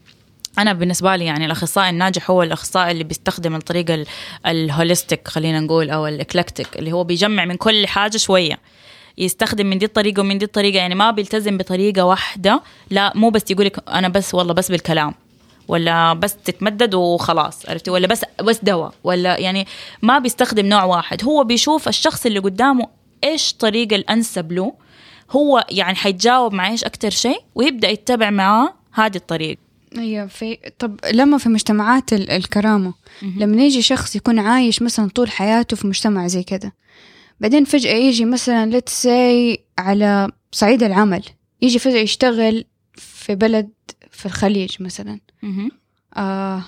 أنا 0.58 0.72
بالنسبة 0.72 1.16
لي 1.16 1.24
يعني 1.24 1.46
الأخصائي 1.46 1.90
الناجح 1.90 2.30
هو 2.30 2.42
الأخصائي 2.42 2.90
اللي 2.90 3.04
بيستخدم 3.04 3.54
الطريقة 3.54 3.94
ال- 3.94 4.06
الهوليستيك 4.46 5.28
خلينا 5.28 5.60
نقول 5.60 5.90
أو 5.90 6.06
الاكلكتيك 6.06 6.76
اللي 6.78 6.92
هو 6.92 7.04
بيجمع 7.04 7.44
من 7.44 7.56
كل 7.56 7.86
حاجة 7.86 8.16
شوية. 8.16 8.58
يستخدم 9.18 9.66
من 9.66 9.78
دي 9.78 9.84
الطريقة 9.84 10.20
ومن 10.20 10.38
دي 10.38 10.44
الطريقة 10.44 10.76
يعني 10.76 10.94
ما 10.94 11.10
بيلتزم 11.10 11.56
بطريقة 11.58 12.04
واحدة 12.04 12.62
لا 12.90 13.12
مو 13.14 13.30
بس 13.30 13.50
يقول 13.50 13.66
لك 13.66 13.88
أنا 13.88 14.08
بس 14.08 14.34
والله 14.34 14.54
بس 14.54 14.70
بالكلام. 14.70 15.14
ولا 15.68 16.12
بس 16.12 16.36
تتمدد 16.44 16.94
وخلاص 16.94 17.68
عرفتي؟ 17.68 17.90
ولا 17.90 18.06
بس 18.06 18.22
بس 18.42 18.60
دواء 18.62 18.94
ولا 19.04 19.38
يعني 19.38 19.66
ما 20.02 20.18
بيستخدم 20.18 20.66
نوع 20.66 20.84
واحد. 20.84 21.24
هو 21.24 21.44
بيشوف 21.44 21.88
الشخص 21.88 22.26
اللي 22.26 22.38
قدامه 22.38 22.86
إيش 23.24 23.52
الطريقة 23.52 23.96
الأنسب 23.96 24.52
له. 24.52 24.74
هو 25.30 25.66
يعني 25.70 25.96
حيتجاوب 25.96 26.52
مع 26.54 26.68
إيش 26.70 26.84
أكثر 26.84 27.10
شيء 27.10 27.40
ويبدأ 27.54 27.88
يتبع 27.88 28.30
معاه 28.30 28.74
هذه 28.92 29.16
الطريقة. 29.16 29.58
أيوه 29.98 30.26
في 30.26 30.58
طب 30.78 31.00
لما 31.12 31.38
في 31.38 31.48
مجتمعات 31.48 32.12
ال- 32.12 32.30
الكرامة 32.30 32.94
لما 33.36 33.62
يجي 33.62 33.82
شخص 33.82 34.16
يكون 34.16 34.38
عايش 34.38 34.82
مثلا 34.82 35.08
طول 35.14 35.30
حياته 35.30 35.76
في 35.76 35.86
مجتمع 35.86 36.26
زي 36.26 36.42
كده 36.42 36.74
بعدين 37.40 37.64
فجأة 37.64 37.92
يجي 37.94 38.24
مثلا 38.24 38.80
say 38.90 39.58
على 39.78 40.30
صعيد 40.52 40.82
العمل 40.82 41.22
يجي 41.62 41.78
فجأة 41.78 41.98
يشتغل 42.00 42.64
في 43.24 43.34
بلد 43.34 43.70
في 44.10 44.26
الخليج 44.26 44.76
مثلا. 44.80 45.20
آه 46.16 46.62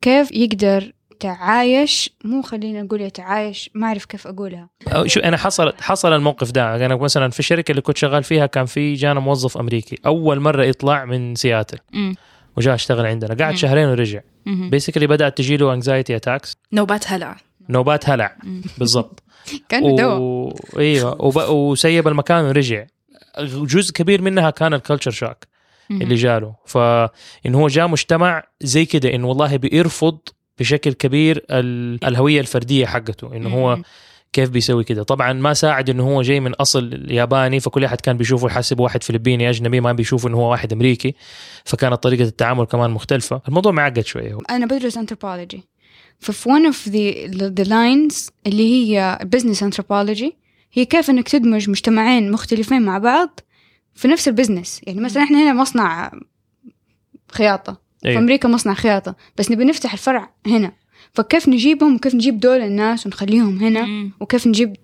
كيف 0.00 0.32
يقدر 0.32 0.92
يتعايش؟ 1.14 2.10
مو 2.24 2.42
خلينا 2.42 2.82
نقول 2.82 3.00
يتعايش 3.00 3.70
ما 3.74 3.86
أعرف 3.86 4.04
كيف 4.04 4.26
أقولها. 4.26 4.68
أو 4.88 5.06
شو 5.06 5.20
أنا 5.20 5.36
حصل 5.36 5.72
حصل 5.80 6.12
الموقف 6.12 6.50
ده. 6.50 6.86
أنا 6.86 6.96
مثلا 6.96 7.30
في 7.30 7.38
الشركة 7.38 7.70
اللي 7.70 7.82
كنت 7.82 7.96
شغال 7.96 8.24
فيها 8.24 8.46
كان 8.46 8.66
في 8.66 8.94
جانا 8.94 9.20
موظف 9.20 9.58
أمريكي. 9.58 9.98
أول 10.06 10.40
مرة 10.40 10.64
يطلع 10.64 11.04
من 11.04 11.34
سياتل. 11.34 11.78
وجاء 12.56 12.74
اشتغل 12.74 13.06
عندنا. 13.06 13.44
قعد. 13.44 13.56
شهرين 13.56 13.88
ورجع. 13.88 14.20
basically 14.46 15.06
بدأت 15.06 15.38
تجي 15.38 15.56
له 15.56 15.74
anxiety 15.74 16.16
attacks 16.16 16.56
نوبات 16.72 17.12
هلع. 17.12 17.36
نوبات 17.68 18.08
هلع. 18.08 18.36
بالضبط. 18.78 19.22
كان 19.68 19.96
دواء. 19.96 20.18
و... 20.18 20.54
إيوه. 20.78 21.22
وب... 21.24 21.36
وسيب 21.36 22.08
المكان 22.08 22.44
ورجع. 22.44 22.86
جزء 23.44 23.92
كبير 23.92 24.22
منها 24.22 24.50
كان 24.50 24.74
الكلتشر 24.74 25.10
شوك 25.10 25.36
مهم. 25.90 26.02
اللي 26.02 26.14
جاله. 26.14 26.54
فإن 26.66 27.54
هو 27.54 27.68
جاء 27.68 27.88
مجتمع 27.88 28.44
زي 28.60 28.84
كده 28.84 29.14
إنه 29.14 29.28
والله 29.28 29.56
بيرفض 29.56 30.18
بشكل 30.58 30.92
كبير 30.92 31.44
ال... 31.50 32.04
الهوية 32.04 32.40
الفردية 32.40 32.86
حقته 32.86 33.36
إنه 33.36 33.48
هو. 33.48 33.78
كيف 34.32 34.50
بيسوي 34.50 34.84
كده. 34.84 35.02
طبعا 35.02 35.32
ما 35.32 35.54
ساعد 35.54 35.90
انه 35.90 36.02
هو 36.02 36.22
جاي 36.22 36.40
من 36.40 36.54
أصل 36.54 37.06
ياباني 37.10 37.60
فكل 37.60 37.84
أحد 37.84 38.00
كان 38.00 38.16
بيشوفه 38.16 38.46
يحسب 38.46 38.80
واحد 38.80 39.02
فلبيني 39.02 39.50
أجنبي 39.50 39.80
ما 39.80 39.92
بيشوفه 39.92 40.28
انه 40.28 40.36
هو 40.36 40.50
واحد 40.50 40.72
أمريكي. 40.72 41.14
فكانت 41.64 41.94
طريقة 41.94 42.22
التعامل 42.22 42.64
كمان 42.64 42.90
مختلفة. 42.90 43.42
الموضوع 43.48 43.72
معقد 43.72 44.06
شوية 44.06 44.34
هو. 44.34 44.40
أنا 44.50 44.66
بدرس 44.66 44.98
anthropology. 44.98 45.58
ففي 46.18 46.48
one 46.48 46.72
of 46.72 46.90
the, 46.90 47.30
the 47.60 47.68
lines 47.68 48.30
اللي 48.46 48.74
هي 48.74 49.18
business 49.36 49.58
anthropology 49.58 50.32
هي 50.72 50.84
كيف 50.84 51.10
إنك 51.10 51.28
تدمج 51.28 51.70
مجتمعين 51.70 52.32
مختلفين 52.32 52.82
مع 52.82 52.98
بعض 52.98 53.40
في 53.94 54.08
نفس 54.08 54.28
البزنس. 54.28 54.80
يعني 54.82 55.00
مثلا 55.00 55.22
إحنا 55.22 55.42
هنا 55.42 55.52
مصنع 55.52 56.12
خياطة. 57.32 57.80
في 58.00 58.08
أيوة. 58.08 58.18
أمريكا 58.18 58.48
مصنع 58.48 58.74
خياطة. 58.74 59.14
بس 59.38 59.50
نبي 59.50 59.64
نفتح 59.64 59.92
الفرع 59.92 60.30
هنا. 60.46 60.72
فكيف 61.12 61.48
نجيبهم؟ 61.48 61.94
وكيف 61.94 62.14
نجيب 62.14 62.40
دول 62.40 62.60
الناس 62.60 63.06
ونخليهم 63.06 63.58
هنا؟ 63.58 63.82
مم. 63.82 64.12
وكيف 64.20 64.46
نجيب 64.46 64.76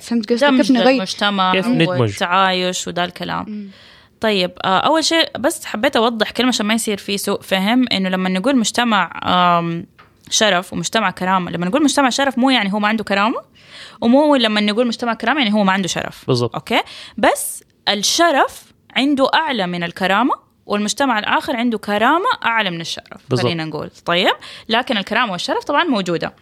فهمت 0.00 0.32
قصدي؟ 0.32 0.56
كيف 0.56 0.70
نغير؟ 0.70 0.96
المجتمع 0.96 1.52
كيف 1.52 1.66
ندمج. 1.66 2.00
والتعايش 2.00 2.88
وده 2.88 3.04
الكلام. 3.04 3.44
مم. 3.48 3.68
طيب 4.20 4.52
آه، 4.64 4.78
أول 4.78 5.04
شيء 5.04 5.38
بس 5.38 5.64
حبيت 5.64 5.96
أوضح 5.96 6.30
كلمة 6.30 6.48
عشان 6.48 6.66
ما 6.66 6.74
يصير 6.74 6.98
في 6.98 7.18
سوء 7.18 7.40
فهم 7.40 7.84
إنه 7.92 8.08
لما 8.08 8.28
نقول 8.28 8.56
مجتمع 8.56 9.20
شرف 10.30 10.72
ومجتمع 10.72 11.10
كرامة. 11.10 11.50
لما 11.50 11.66
نقول 11.66 11.82
مجتمع 11.82 12.10
شرف 12.10 12.38
مو 12.38 12.50
يعني 12.50 12.72
هو 12.72 12.78
ما 12.78 12.88
عنده 12.88 13.04
كرامة 13.04 13.40
ومو 14.00 14.36
لما 14.36 14.60
نقول 14.60 14.86
مجتمع 14.86 15.14
كرامة 15.14 15.38
يعني 15.40 15.54
هو 15.54 15.64
ما 15.64 15.72
عنده 15.72 15.88
شرف. 15.88 16.24
بالضبط. 16.26 16.54
okay؟ 16.54 16.80
بس 17.18 17.64
الشرف 17.88 18.62
عنده 18.96 19.30
أعلى 19.34 19.66
من 19.66 19.82
الكرامة 19.82 20.34
والمجتمع 20.66 21.18
الآخر 21.18 21.56
عنده 21.56 21.78
كرامة 21.78 22.28
أعلى 22.44 22.70
من 22.70 22.80
الشرف 22.80 23.20
بالضبط. 23.30 23.46
خلينا 23.46 23.64
نقول. 23.64 23.90
طيب؟ 24.04 24.34
لكن 24.68 24.96
الكرامة 24.96 25.32
والشرف 25.32 25.64
طبعا 25.64 25.84
موجودة. 25.84 26.34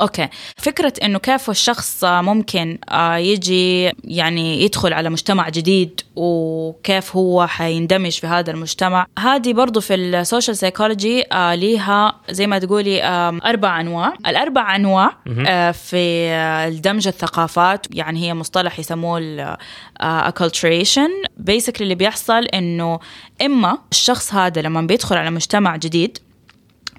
okay. 0.00 0.28
فكرة 0.56 0.92
إنه 1.02 1.18
كيف 1.18 1.50
الشخص 1.50 2.04
ممكن 2.04 2.78
آه، 2.88 3.16
يجي 3.16 3.92
يعني 4.04 4.62
يدخل 4.62 4.92
على 4.92 5.10
مجتمع 5.10 5.48
جديد 5.48 6.00
وكيف 6.16 7.16
هو 7.16 7.46
حيندمج 7.46 8.10
في 8.10 8.26
هذا 8.26 8.50
المجتمع. 8.50 9.06
هذه 9.18 9.52
برضو 9.52 9.80
في 9.80 9.94
ال 9.94 10.03
social 10.03 10.56
psychology 10.56 11.24
ليها 11.52 12.14
زي 12.30 12.46
ما 12.46 12.58
تقولي 12.58 13.02
أربع 13.44 13.80
أنواع. 13.80 14.14
الأربع 14.26 14.76
أنواع. 14.76 15.10
آه، 15.46 15.70
في 15.70 16.28
آه، 16.30 16.68
الدمج 16.68 17.08
الثقافات 17.08 17.86
يعني 17.90 18.28
هي 18.28 18.34
مصطلح 18.34 18.78
يسموه 18.78 19.56
acculturation. 20.02 21.10
بيسكلي 21.36 21.84
اللي 21.84 21.94
بيحصل 21.94 22.44
إنه 22.44 22.98
إما 23.42 23.78
الشخص 23.92 24.34
هذا 24.34 24.62
لما 24.62 24.82
بيدخل 24.82 25.16
على 25.16 25.30
مجتمع 25.30 25.76
جديد 25.76 26.18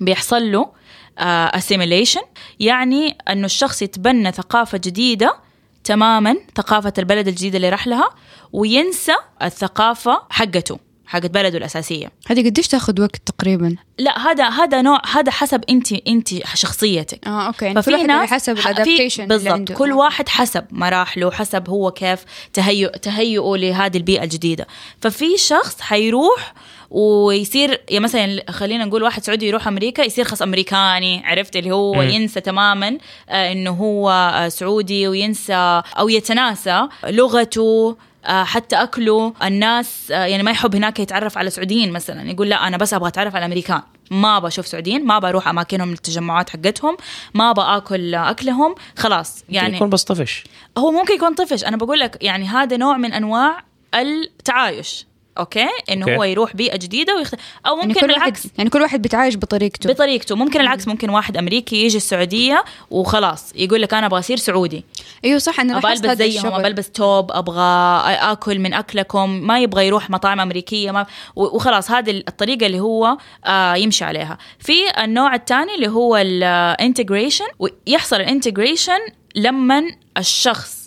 بيحصل 0.01 0.51
له 0.51 0.80
آه، 1.19 1.51
assimilation. 1.59 2.25
يعني 2.59 3.17
أنه 3.29 3.45
الشخص 3.45 3.81
يتبنى 3.81 4.31
ثقافة 4.31 4.77
جديدة 4.77 5.35
تماما 5.83 6.35
ثقافة 6.55 6.93
البلد 6.97 7.27
الجديدة 7.27 7.57
اللي 7.57 7.69
راح 7.69 7.87
لها 7.87 8.09
وينسى 8.53 9.15
الثقافة 9.41 10.21
حقته 10.29 10.79
حقت 11.11 11.31
بلده 11.31 11.57
الأساسية. 11.57 12.11
هذه 12.27 12.45
قديش 12.45 12.67
تاخذ 12.67 13.01
وقت 13.01 13.21
تقريبا؟ 13.25 13.75
لا 13.97 14.31
هذا 14.31 14.49
هذا 14.49 14.81
نوع 14.81 15.01
هذا 15.13 15.31
حسب 15.31 15.63
أنت 15.69 15.91
أنت 15.91 16.29
شخصيتك. 16.55 17.27
آه 17.27 17.47
okay. 17.47 17.73
كل 17.73 17.83
ففي 17.83 18.03
ناس 18.03 18.29
حسب 18.29 18.57
ال 18.59 18.65
adaptation 18.65 19.27
بالضبط 19.27 19.71
كل 19.71 19.91
واحد 19.91 20.29
حسب 20.29 20.65
مراحله 20.71 21.31
حسب 21.31 21.69
هو 21.69 21.91
كيف 21.91 22.25
تهيئ 22.53 22.89
تهيئه 22.89 23.55
لهذه 23.57 23.97
البيئة 23.97 24.23
الجديدة. 24.23 24.67
ففي 25.01 25.37
شخص 25.37 25.81
حيروح 25.81 26.53
ويصير 26.91 27.81
يعني 27.89 28.03
مثلا 28.03 28.51
خلينا 28.51 28.85
نقول 28.85 29.03
واحد 29.03 29.23
سعودي 29.23 29.47
يروح 29.47 29.67
أمريكا 29.67 30.01
يصير 30.01 30.25
خاص 30.25 30.41
أمريكاني 30.41 31.21
عرفت؟ 31.25 31.55
اللي 31.55 31.71
هو 31.71 31.93
مم. 31.93 32.01
ينسى 32.01 32.41
تماما 32.41 32.97
آه، 33.29 33.51
إنه 33.51 33.71
هو 33.71 34.09
آه، 34.09 34.49
سعودي 34.49 35.07
وينسى 35.07 35.81
أو 35.97 36.09
يتناسى 36.09 36.87
لغته 37.07 37.97
آه، 38.25 38.43
حتى 38.43 38.75
أكله. 38.75 39.33
الناس 39.43 40.09
يعني 40.09 40.43
ما 40.43 40.51
يحب 40.51 40.75
هناك 40.75 40.99
يتعرف 40.99 41.37
على 41.37 41.49
سعوديين 41.49 41.91
مثلا 41.91 42.31
يقول 42.31 42.49
لا 42.49 42.67
أنا 42.67 42.77
بس 42.77 42.93
أبغى 42.93 43.07
أتعرف 43.07 43.35
على 43.35 43.45
الامريكان 43.45 43.81
ما 44.11 44.37
أبغى 44.37 44.47
أشوف 44.47 44.67
سعوديين 44.67 45.05
ما 45.05 45.19
بروح 45.19 45.47
أماكنهم 45.47 45.93
التجمعات 45.93 46.49
حقتهم 46.49 46.97
ما 47.33 47.51
أبغى 47.51 47.77
آكل 47.77 48.15
أكلهم 48.15 48.75
خلاص. 48.97 49.43
يعني 49.49 49.57
يعني 49.57 49.75
يكون 49.75 49.89
بس 49.89 50.03
طفش. 50.03 50.43
هو 50.77 50.91
ممكن 50.91 51.13
يكون 51.13 51.33
طفش. 51.33 51.63
أنا 51.63 51.77
بقول 51.77 51.99
لك 51.99 52.17
يعني 52.21 52.45
هذا 52.45 52.77
نوع 52.77 52.97
من 52.97 53.13
أنواع 53.13 53.63
التعايش. 53.95 55.05
okay؟ 55.41 55.67
إنه 55.91 56.05
okay. 56.05 56.17
هو 56.17 56.23
يروح 56.23 56.55
بيئة 56.55 56.75
جديدة 56.77 57.15
ويخت... 57.15 57.33
أو 57.67 57.77
يعني 57.77 57.87
ممكن 57.87 58.05
واحد 58.05 58.17
العكس. 58.17 58.47
يعني 58.57 58.69
كل 58.69 58.81
واحد 58.81 59.01
بيتعايش 59.01 59.37
بطريقته. 59.37 59.89
بطريقته. 59.89 60.35
ممكن 60.35 60.61
العكس 60.61 60.87
ممكن 60.87 61.09
واحد 61.09 61.37
أمريكي 61.37 61.85
يجي 61.85 61.97
السعودية 61.97 62.63
وخلاص 62.91 63.53
يقول 63.55 63.81
لك 63.81 63.93
أنا 63.93 64.05
أبغى 64.05 64.19
أصير 64.19 64.37
سعودي. 64.37 64.83
إيوه 65.25 65.39
صح 65.39 65.59
أنا 65.59 65.77
أبغى 65.77 65.93
ألبس 65.93 66.17
زيهم. 66.17 66.45
أبغى 66.45 66.67
ألبس 66.67 66.89
ثوب 66.89 67.31
أبغى 67.31 68.01
آكل 68.31 68.59
من 68.59 68.73
أكلكم 68.73 69.29
ما 69.29 69.59
يبغى 69.59 69.87
يروح 69.87 70.09
مطاعم 70.09 70.39
أمريكية 70.39 70.91
ما 70.91 71.05
وخلاص 71.35 71.91
هذه 71.91 72.11
الطريقة 72.11 72.65
اللي 72.65 72.79
هو 72.79 73.17
آه 73.45 73.75
يمشي 73.75 74.05
عليها. 74.05 74.37
في 74.59 74.73
النوع 75.03 75.35
الثاني 75.35 75.75
اللي 75.75 75.87
هو 75.87 76.17
ال 76.17 76.28
integration 76.28 77.45
ويحصل 77.59 78.15
ال 78.15 78.22
integration 78.22 78.99
لما 79.35 79.83
الشخص. 80.17 80.80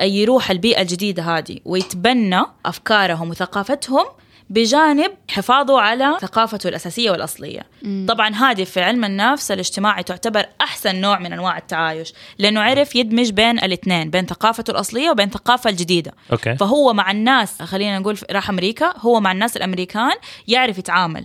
يروح 0.00 0.50
البيئة 0.50 0.82
الجديدة 0.82 1.22
هذه 1.22 1.58
ويتبنى 1.64 2.42
أفكارهم 2.66 3.30
وثقافتهم 3.30 4.04
بجانب 4.50 5.10
حفاظه 5.30 5.80
على 5.80 6.16
ثقافته 6.20 6.68
الأساسية 6.68 7.10
والأصلية. 7.10 7.66
طبعا 8.08 8.34
هذه 8.34 8.64
في 8.64 8.80
علم 8.80 9.04
النفس 9.04 9.50
الاجتماعي 9.50 10.02
تعتبر 10.02 10.46
أحسن 10.60 10.96
نوع 10.96 11.18
من 11.18 11.32
أنواع 11.32 11.58
التعايش 11.58 12.12
لأنه 12.38 12.60
عرف 12.60 12.96
يدمج 12.96 13.30
بين 13.30 13.58
الاثنين 13.58 14.10
بين 14.10 14.26
ثقافته 14.26 14.70
الأصلية 14.70 15.10
وبين 15.10 15.26
الثقافة 15.26 15.70
الجديدة. 15.70 16.12
أوكي. 16.32 16.56
فهو 16.56 16.92
مع 16.92 17.10
الناس 17.10 17.62
خلينا 17.62 17.98
نقول 17.98 18.18
راح 18.30 18.50
أمريكا 18.50 18.92
هو 18.98 19.20
مع 19.20 19.32
الناس 19.32 19.56
الأمريكان 19.56 20.12
يعرف 20.48 20.78
يتعامل. 20.78 21.24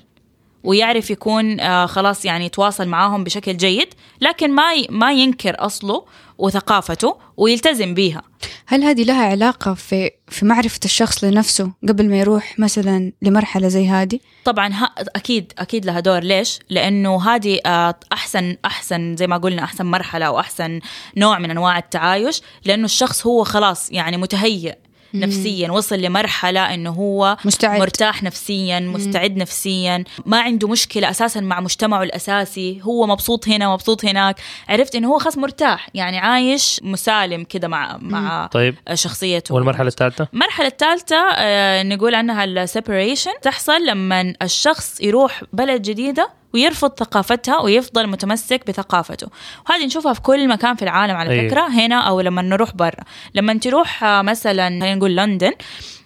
ويعرف 0.63 1.11
يكون 1.11 1.59
آه 1.59 1.85
خلاص 1.85 2.25
يعني 2.25 2.45
يتواصل 2.45 2.87
معاهم 2.87 3.23
بشكل 3.23 3.57
جيد 3.57 3.87
لكن 4.21 4.51
ما 4.51 4.63
ما 4.89 5.13
ينكر 5.13 5.55
أصله 5.59 6.05
وثقافته 6.37 7.17
ويلتزم 7.37 7.93
بيها 7.93 8.21
هل 8.67 8.83
هذه 8.83 9.03
لها 9.03 9.25
علاقة 9.25 9.73
في 9.73 10.11
في 10.27 10.45
معرفة 10.45 10.79
الشخص 10.85 11.23
لنفسه 11.23 11.71
قبل 11.89 12.09
ما 12.09 12.19
يروح 12.19 12.59
مثلا 12.59 13.11
لمرحلة 13.21 13.67
زي 13.67 13.87
هذه؟ 13.87 14.19
طبعا 14.45 14.73
ها 14.73 14.93
أكيد 15.15 15.53
أكيد 15.59 15.85
لها 15.85 15.99
دور 15.99 16.19
ليش؟ 16.19 16.59
لأنه 16.69 17.29
هذه 17.29 17.59
آه، 17.65 17.99
أحسن 18.13 18.57
أحسن 18.65 19.15
زي 19.15 19.27
ما 19.27 19.37
قلنا 19.37 19.63
أحسن 19.63 19.85
مرحلة 19.85 20.25
أو 20.25 20.39
احسن 20.39 20.79
نوع 21.17 21.39
من 21.39 21.51
أنواع 21.51 21.77
التعايش 21.77 22.41
لأنه 22.65 22.85
الشخص 22.85 23.27
هو 23.27 23.43
خلاص 23.43 23.91
يعني 23.91 24.17
متهيئ 24.17 24.75
نفسيا 25.13 25.71
وصل 25.71 26.01
لمرحلة 26.01 26.73
إنه 26.73 26.89
هو 26.89 27.37
مستعد. 27.45 27.79
مرتاح 27.79 28.23
نفسيا 28.23 28.79
مستعد 28.79 29.37
نفسيا 29.37 30.03
ما 30.25 30.41
عنده 30.41 30.67
مشكلة 30.67 31.09
أساسا 31.09 31.39
مع 31.39 31.59
مجتمعه 31.59 32.03
الأساسي 32.03 32.81
هو 32.83 33.07
مبسوط 33.07 33.47
هنا 33.47 33.73
مبسوط 33.73 34.05
هناك. 34.05 34.35
عرفت 34.69 34.95
إنه 34.95 35.07
هو 35.07 35.19
خلاص 35.19 35.37
مرتاح 35.37 35.89
يعني 35.93 36.17
عايش 36.17 36.79
مسالم 36.83 37.43
كده 37.43 37.67
مع 37.67 37.97
مع 38.01 38.47
طيب. 38.51 38.75
شخصيته. 38.93 39.55
والمرحلة 39.55 39.87
الثالثة؟ 39.87 40.27
المرحلة 40.33 40.67
الثالثة 40.67 41.29
آه، 41.37 41.83
نقول 41.83 42.15
عنها 42.15 42.43
السيبريشن 42.43 43.31
تحصل 43.41 43.85
لما 43.85 44.33
الشخص 44.41 45.01
يروح 45.01 45.43
بلد 45.53 45.81
جديدة 45.81 46.40
ويرفض 46.53 46.89
ثقافتها 46.99 47.59
ويفضل 47.59 48.07
متمسك 48.07 48.67
بثقافته. 48.67 49.27
وهذه 49.69 49.85
نشوفها 49.85 50.13
في 50.13 50.21
كل 50.21 50.47
مكان 50.47 50.75
في 50.75 50.81
العالم 50.81 51.15
على 51.15 51.29
أيوة. 51.29 51.49
فكرة 51.49 51.67
هنا 51.67 51.99
أو 52.01 52.21
لما 52.21 52.41
نروح 52.41 52.75
برا. 52.75 53.03
لما 53.35 53.53
تروح 53.53 54.03
آه، 54.03 54.21
مثلا 54.21 54.67
خلينا 54.69 54.95
نقول 54.95 55.15
لندن 55.15 55.51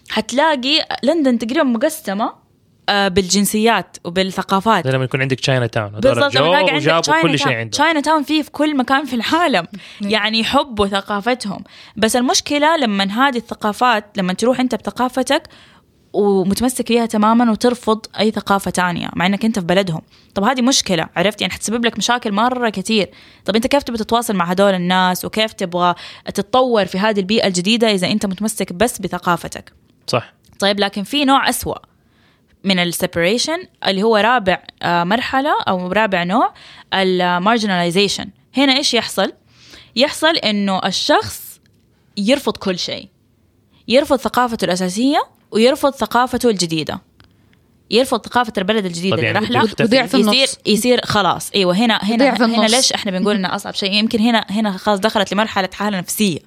حتلاقي 0.09 0.85
لندن 1.03 1.37
تقريبا 1.37 1.63
مقسمة 1.63 2.45
آه، 2.89 3.07
بالجنسيات 3.07 3.97
وبالثقافات. 4.03 4.87
لما 4.87 5.03
يكون 5.03 5.21
عندك 5.21 5.39
Chinatown 5.39 5.89
بالضبط 5.91 6.17
لما 6.17 6.29
تلاقي 6.29 6.57
عندك 6.57 6.73
وجابوا 6.73 7.21
كل 7.21 7.39
شيء 7.39 7.47
عندهم. 7.53 7.69
Chinatown 7.69 8.23
فيه 8.23 8.41
في 8.41 8.51
كل 8.51 8.77
مكان 8.77 9.05
في 9.05 9.15
العالم. 9.15 9.67
يعني 10.01 10.39
يحبوا 10.39 10.87
ثقافتهم 10.87 11.63
بس 11.95 12.15
المشكلة 12.15 12.77
لما 12.77 13.03
هذه 13.03 13.37
الثقافات 13.37 14.05
لما 14.17 14.33
تروح 14.33 14.59
أنت 14.59 14.75
بثقافتك 14.75 15.43
ومتمسك 16.15 16.87
فيها 16.87 17.05
تماما 17.05 17.51
وترفض 17.51 18.05
أي 18.19 18.31
ثقافة 18.31 18.71
تانية 18.71 19.09
مع 19.15 19.25
إنك 19.25 19.45
أنت 19.45 19.59
في 19.59 19.65
بلدهم. 19.65 20.01
طب 20.35 20.43
هذه 20.43 20.61
مشكلة 20.61 21.09
عرفت؟ 21.15 21.41
يعني 21.41 21.53
حتسبب 21.53 21.85
لك 21.85 21.97
مشاكل 21.97 22.31
مرة 22.31 22.69
كثير. 22.69 23.09
طب 23.45 23.55
أنت 23.55 23.67
كيف 23.67 23.83
تبغى 23.83 23.97
تتواصل 23.97 24.35
مع 24.35 24.45
هدول 24.45 24.73
الناس؟ 24.73 25.25
وكيف 25.25 25.53
تبغى 25.53 25.95
تتطور 26.25 26.85
في 26.85 26.99
هذه 26.99 27.19
البيئة 27.19 27.47
الجديدة 27.47 27.91
إذا 27.91 28.07
أنت 28.07 28.25
متمسك 28.25 28.73
بس 28.73 28.99
بثقافتك؟ 28.99 29.73
صح. 30.07 30.33
طيب 30.59 30.79
لكن 30.79 31.03
في 31.03 31.25
نوع 31.25 31.49
أسوأ 31.49 31.75
من 32.63 32.79
ال 32.79 32.87
separation 32.87 33.67
اللي 33.87 34.03
هو 34.03 34.17
رابع 34.17 34.63
آه، 34.81 35.03
مرحلة 35.03 35.61
أو 35.67 35.91
رابع 35.91 36.23
نوع 36.23 36.53
ال 36.93 37.02
marginalization 37.02 38.29
هنا 38.57 38.77
إيش 38.77 38.93
يحصل؟ 38.93 39.33
يحصل 39.95 40.37
إنه 40.37 40.79
الشخص 40.85 41.59
يرفض 42.17 42.57
كل 42.57 42.79
شيء. 42.79 43.09
يرفض 43.87 44.15
ثقافته 44.15 44.65
الأساسية 44.65 45.23
ويرفض 45.55 45.91
ثقافته 45.95 46.49
الجديدة. 46.49 47.01
يرفض 47.91 48.25
ثقافة 48.25 48.53
البلد 48.57 48.85
الجديدة 48.85 49.15
طب 49.15 49.23
اللي 49.23 49.33
يعني 49.33 49.55
راح. 49.55 49.73
وضيع 49.81 50.05
في 50.05 50.17
النص. 50.17 50.33
يصير 50.33 50.47
يصير 50.65 51.05
خلاص. 51.05 51.51
إيوه 51.55 51.75
هنا 51.75 51.99
هنا 52.03 52.35
هنا 52.37 52.45
النص. 52.45 52.73
ليش 52.73 52.93
إحنا 52.93 53.11
بنقول 53.11 53.35
انها 53.35 53.55
أصعب 53.55 53.73
شيء؟ 53.73 53.91
يمكن 53.93 54.19
هنا 54.19 54.45
هنا 54.49 54.71
خلاص 54.71 54.99
دخلت 54.99 55.33
لمرحلة 55.33 55.69
حالة 55.73 55.97
نفسية. 55.97 56.39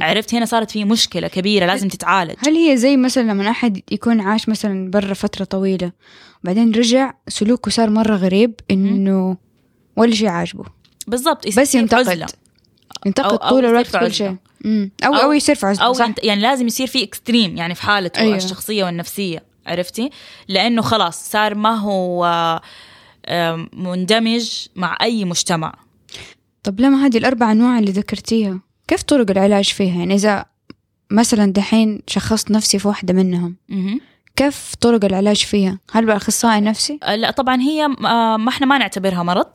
عرفت؟ 0.00 0.34
هنا 0.34 0.44
صارت 0.44 0.70
في 0.70 0.84
مشكلة 0.84 1.28
كبيرة 1.28 1.66
لازم 1.66 1.88
تتعالج. 1.88 2.34
هل 2.38 2.54
هي 2.54 2.76
زي 2.76 2.96
مثلا 2.96 3.22
لما 3.22 3.50
أحد 3.50 3.80
يكون 3.90 4.20
عاش 4.20 4.48
مثلا 4.48 4.90
برا 4.90 5.14
فترة 5.14 5.44
طويلة 5.44 5.92
بعدين 6.44 6.72
رجع 6.72 7.14
سلوكه 7.28 7.70
صار 7.70 7.90
مرة 7.90 8.16
غريب 8.16 8.54
إنه 8.70 9.36
ولا 9.96 10.14
شيء 10.14 10.28
عاجبه؟ 10.28 10.64
بالضبط. 11.06 11.46
يصير 11.46 11.62
بس 11.62 11.74
ينتقد. 11.74 12.26
ينتقد 13.06 13.38
أو- 13.38 13.48
طول 13.48 13.64
الوقت 13.64 13.96
كل. 13.96 14.14
شيء. 14.14 14.36
أو 15.04 15.12
أو- 15.14 15.22
أو 15.22 15.32
يصير 15.32 15.54
في 15.54 15.66
عزلة 15.66 15.86
أو 15.86 15.92
صح. 15.92 16.10
يعني 16.22 16.40
لازم 16.40 16.66
يصير 16.66 16.86
في 16.86 17.02
اكستريم 17.04 17.56
يعني 17.56 17.74
في 17.74 17.82
حالته. 17.82 18.20
أيوه. 18.20 18.36
الشخصية 18.36 18.84
والنفسية 18.84 19.42
عرفتي 19.66 20.10
لأنه 20.48 20.82
خلاص 20.82 21.30
صار 21.30 21.54
ما 21.54 21.74
هو 21.74 22.60
مندمج 23.72 24.66
مع 24.76 24.96
أي 25.02 25.24
مجتمع 25.24 25.74
طب 26.62 26.80
لما 26.80 27.06
هذه 27.06 27.18
الأربع 27.18 27.52
أنواع 27.52 27.78
اللي 27.78 27.90
ذكرتيها 27.92 28.60
كيف 28.88 29.02
طرق 29.02 29.30
العلاج 29.30 29.64
فيها 29.64 29.98
يعني 29.98 30.14
إذا 30.14 30.44
مثلا 31.10 31.52
دحين 31.52 32.00
شخصت 32.06 32.50
نفسي 32.50 32.78
في 32.78 32.88
واحدة 32.88 33.14
منهم. 33.14 33.56
كيف 34.36 34.74
طرق 34.80 35.04
العلاج 35.04 35.36
فيها 35.36 35.78
هل 35.92 36.06
بأخصائي 36.06 36.60
نفسي 36.60 36.98
آه، 37.02 37.14
لا 37.16 37.30
طبعا 37.30 37.60
هي 37.60 37.84
آه، 37.84 38.36
ما 38.36 38.48
إحنا 38.48 38.66
ما 38.66 38.78
نعتبرها 38.78 39.22
مرض 39.22 39.46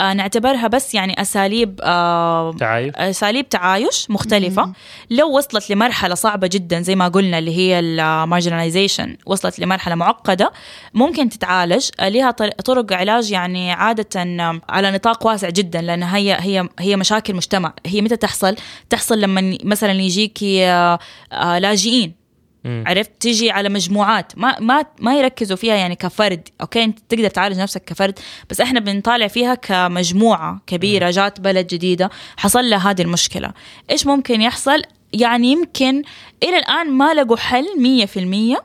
نعتبرها 0.00 0.66
بس 0.66 0.94
يعني 0.94 1.20
أساليب 1.22 1.80
آه 1.82 2.52
تعايش. 2.52 2.92
أساليب 2.96 3.48
تعايش 3.48 4.10
مختلفة. 4.10 4.72
لو 5.10 5.36
وصلت 5.38 5.70
لمرحلة 5.70 6.14
صعبة 6.14 6.46
جدا 6.52 6.80
زي 6.80 6.94
ما 6.96 7.08
قلنا 7.08 7.38
اللي 7.38 7.56
هي 7.56 7.78
ال 7.80 7.88
marginalization 7.88 9.16
وصلت 9.26 9.58
لمرحلة 9.58 9.94
معقدة 9.94 10.52
ممكن 10.94 11.28
تتعالج. 11.28 11.88
آه، 12.00 12.08
لها 12.08 12.30
طر- 12.30 12.48
طرق 12.50 12.92
علاج 12.92 13.30
يعني 13.30 13.72
عادة 13.72 14.08
آه، 14.20 14.60
على 14.68 14.90
نطاق 14.90 15.26
واسع 15.26 15.48
جدا 15.48 15.80
لأن 15.82 16.02
هي 16.02 16.36
هي 16.40 16.68
هي 16.78 16.96
مشاكل 16.96 17.34
مجتمع. 17.36 17.72
هي 17.86 18.02
متى 18.02 18.16
تحصل؟ 18.16 18.56
تحصل 18.90 19.20
لما 19.20 19.58
مثلا 19.64 19.92
يجيكي 19.92 20.66
آه، 20.66 20.98
آه، 21.32 21.58
لاجئين. 21.58 22.19
مم. 22.64 22.84
عرفت؟ 22.86 23.10
تيجي 23.20 23.50
على 23.50 23.68
مجموعات. 23.68 24.32
ما 24.38 24.60
ما 24.60 24.84
ما 25.00 25.18
يركزوا 25.18 25.56
فيها 25.56 25.74
يعني 25.74 25.96
كفرد. 25.96 26.48
أوكي؟ 26.60 26.84
أنت 26.84 26.98
تقدر 27.08 27.28
تعالج 27.28 27.58
نفسك 27.60 27.84
كفرد. 27.84 28.18
بس 28.50 28.60
إحنا 28.60 28.80
بنطالع 28.80 29.26
فيها 29.28 29.54
كمجموعة 29.54 30.60
كبيرة 30.66 31.10
جات 31.10 31.40
بلد 31.40 31.66
جديدة. 31.66 32.10
حصل 32.36 32.64
لها 32.70 32.90
هذه 32.90 33.02
المشكلة. 33.02 33.52
إيش 33.90 34.06
ممكن 34.06 34.42
يحصل؟ 34.42 34.82
يعني 35.12 35.52
يمكن 35.52 36.02
إلى 36.42 36.58
الآن 36.58 36.90
ما 36.90 37.14
لقوا 37.14 37.36
حل 37.36 37.66
100% 37.76 38.62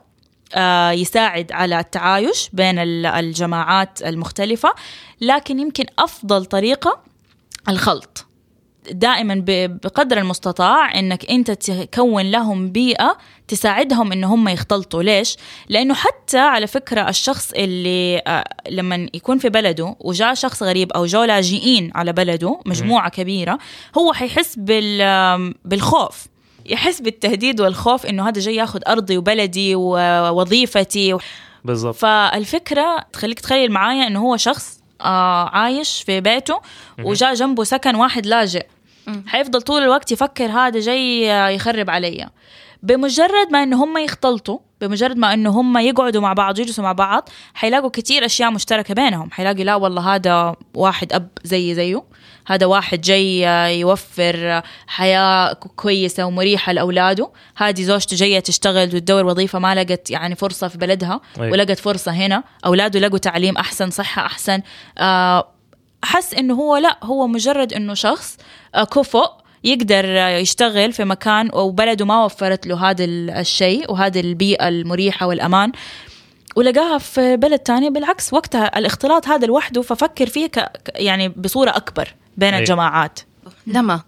آه، 0.55 0.91
يساعد 0.91 1.51
على 1.51 1.79
التعايش 1.79 2.49
بين 2.53 2.79
ال- 2.79 3.05
الجماعات 3.05 4.01
المختلفة. 4.01 4.73
لكن 5.21 5.59
يمكن 5.59 5.85
أفضل 5.99 6.45
طريقة 6.45 6.99
الخلط. 7.69 8.25
دائما 8.91 9.43
بقدر 9.47 10.17
المستطاع 10.17 10.99
إنك 10.99 11.31
أنت 11.31 11.51
تكون 11.51 12.31
لهم 12.31 12.71
بيئة 12.71 13.17
تساعدهم 13.47 14.11
إن 14.11 14.23
هم 14.23 14.47
يختلطوا. 14.47 15.03
ليش؟ 15.03 15.37
لأنه 15.69 15.93
حتى 15.93 16.37
على 16.37 16.67
فكرة 16.67 17.09
الشخص 17.09 17.51
اللي 17.51 18.21
آه، 18.27 18.43
لما 18.69 19.07
يكون 19.13 19.37
في 19.37 19.49
بلده 19.49 19.95
وجاء 19.99 20.33
شخص 20.33 20.63
غريب 20.63 20.91
أو 20.91 21.05
جو 21.05 21.23
لاجئين 21.23 21.91
على 21.95 22.13
بلده 22.13 22.59
مجموعة 22.65 23.09
كبيرة 23.09 23.57
هو 23.97 24.13
حيحس 24.13 24.55
بالخوف. 25.65 26.27
يحس 26.65 27.01
بالتهديد 27.01 27.61
والخوف 27.61 28.05
إنه 28.05 28.27
هذا 28.29 28.39
جاي 28.39 28.55
ياخذ 28.55 28.79
أرضي 28.87 29.17
وبلدي 29.17 29.75
ووظيفتي 29.75 31.17
بالضبط. 31.65 31.95
فالفكرة 31.95 32.99
تخليك 33.13 33.39
تخيل 33.39 33.71
معايا 33.71 34.07
إنه 34.07 34.21
هو 34.21 34.37
شخص 34.37 34.79
آه 35.01 35.49
عايش 35.49 36.03
في 36.03 36.21
بيته 36.21 36.61
وجاء 37.03 37.33
جنبه 37.33 37.63
سكن 37.63 37.95
واحد 37.95 38.25
لاجئ. 38.25 38.65
حيفضل 39.27 39.61
طول 39.61 39.83
الوقت 39.83 40.11
يفكر 40.11 40.45
هذا 40.45 40.79
جاي 40.79 41.27
يخرب 41.55 41.89
علي. 41.89 42.29
بمجرد 42.83 43.51
ما 43.51 43.63
انه 43.63 43.83
هم 43.83 43.97
يختلطوا 43.97 44.59
بمجرد 44.81 45.17
ما 45.17 45.33
انه 45.33 45.49
هم 45.49 45.77
يقعدوا 45.77 46.21
مع 46.21 46.33
بعض 46.33 46.59
يجلسوا 46.59 46.83
مع 46.83 46.91
بعض 46.91 47.29
حيلاقوا 47.53 47.89
كتير 47.89 48.25
أشياء 48.25 48.51
مشتركة 48.51 48.93
بينهم. 48.93 49.31
حيلاقي 49.31 49.63
لا 49.63 49.75
والله 49.75 50.15
هذا 50.15 50.55
واحد 50.73 51.13
أب 51.13 51.27
زي 51.43 51.75
زيه 51.75 52.03
هذا 52.47 52.65
واحد 52.65 53.01
جاي 53.01 53.41
يوفر 53.79 54.61
حياة 54.87 55.53
كويسة 55.53 56.25
ومريحة 56.25 56.71
لأولاده. 56.73 57.31
هذه 57.57 57.81
زوجته 57.83 58.15
جاية 58.15 58.39
تشتغل 58.39 58.95
وتدور 58.95 59.25
وظيفة 59.25 59.59
ما 59.59 59.75
لقت 59.75 60.11
يعني 60.11 60.35
فرصة 60.35 60.67
في 60.67 60.77
بلدها 60.77 61.21
أيوة. 61.39 61.51
ولقت 61.51 61.79
فرصة 61.79 62.11
هنا. 62.11 62.43
أولاده 62.65 62.99
لقوا 62.99 63.17
تعليم 63.17 63.57
أحسن 63.57 63.89
صحة 63.89 64.25
أحسن 64.25 64.61
آه، 64.97 65.54
حس 66.05 66.33
إنه 66.33 66.53
هو 66.53 66.77
لا 66.77 66.97
هو 67.03 67.27
مجرد 67.27 67.73
إنه 67.73 67.93
شخص 67.93 68.37
آه، 68.75 68.83
كفؤ 68.83 69.25
يقدر 69.63 70.05
آه، 70.05 70.29
يشتغل 70.29 70.93
في 70.93 71.03
مكان 71.05 71.49
وبلده 71.53 72.05
ما 72.05 72.25
وفرت 72.25 72.67
له 72.67 72.89
هذا 72.89 73.03
ال- 73.03 73.29
الشيء 73.29 73.91
وهذه 73.91 74.19
البيئة 74.19 74.67
المريحة 74.67 75.27
والأمان 75.27 75.71
ولقاها 76.55 76.97
في 76.97 77.37
بلد 77.37 77.59
تاني 77.59 77.89
بالعكس 77.89 78.33
وقتها 78.33 78.79
الاختلاط 78.79 79.27
هذا 79.27 79.47
لوحده 79.47 79.81
ففكر 79.81 80.27
فيه 80.27 80.47
ك 80.47 80.71
يعني 80.95 81.29
بصورة 81.29 81.69
أكبر 81.69 82.13
بين 82.37 82.53
أي. 82.53 82.59
الجماعات 82.59 83.19
لما. 83.67 84.01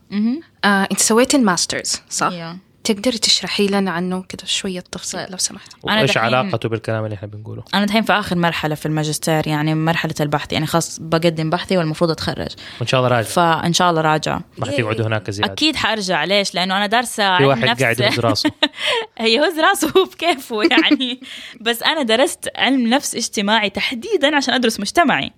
آه، 0.66 0.88
أنت 0.92 1.00
سويتي 1.00 1.38
ال 1.38 1.46
masters 1.46 2.02
صح؟ 2.10 2.32
yeah. 2.32 2.58
تقدري 2.88 3.18
تشرحي 3.18 3.68
لنا 3.68 3.92
عنه 3.92 4.24
كده 4.30 4.46
شوية 4.46 4.80
تفصيل 4.80 5.32
لو 5.32 5.38
سمحت. 5.38 5.72
أنا 5.88 6.00
وإيش 6.00 6.12
دحين- 6.12 6.24
علاقته 6.24 6.70
بالكلام 6.70 7.06
اللي 7.06 7.16
إحنا 7.16 7.28
بنقوله؟ 7.28 7.64
أنا 7.74 7.86
دحين 7.86 8.02
في 8.04 8.14
آخر 8.14 8.36
مرحلة 8.36 8.76
في 8.76 8.86
الماجستير 8.86 9.48
يعني 9.48 9.76
مرحلة 9.76 10.14
البحث 10.20 10.54
يعني 10.54 10.66
خلاص 10.66 11.00
بقدم 11.02 11.50
بحثي 11.50 11.78
والمفروض 11.78 12.12
أتخرج. 12.12 12.48
وإن 12.80 12.88
شاء 12.88 13.00
الله 13.00 13.16
راجع. 13.18 13.28
فإن 13.30 13.74
شاء 13.74 13.90
الله 13.90 14.02
راجعة 14.02 14.42
ما 14.58 14.66
حتقعدوا 14.66 15.08
هناك 15.08 15.32
زيادة. 15.32 15.54
أكيد 15.54 15.76
حرجع 15.76 16.24
ليش؟ 16.24 16.56
لأنه 16.56 16.78
أنا 16.78 16.86
دارسة 16.86 17.38
في 17.38 17.46
واحد 17.46 17.66
نفس. 17.66 17.82
قاعد 17.84 18.00
يهز 18.00 18.20
راسه. 18.20 18.52
هي 19.18 19.40
هز 19.40 19.60
راسه 19.60 19.94
هو 19.98 20.04
بكيفه 20.04 20.62
يعني. 20.64 21.22
بس 21.66 21.84
أنا 21.84 22.02
درست 22.04 22.50
علم 22.56 22.88
نفس 22.90 23.16
اجتماعي 23.16 23.70
تحديدا 23.70 24.36
عشان 24.36 24.54
أدرس 24.54 24.80
مجتمعي. 24.80 25.32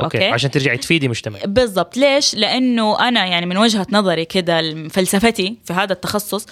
okay, 0.00 0.18
okay. 0.18 0.30
عشان 0.30 0.50
ترجعي 0.50 0.76
تفيدي 0.76 1.08
مجتمع 1.08 1.38
بالضبط. 1.44 1.96
ليش؟ 1.96 2.34
لأنه 2.34 3.08
أنا 3.08 3.26
يعني 3.26 3.46
من 3.46 3.56
وجهة 3.56 3.86
نظري 3.90 4.24
كده 4.24 4.88
فلسفتي 4.88 5.56
في 5.64 5.72
هذا 5.72 5.92
التخصص 5.92 6.46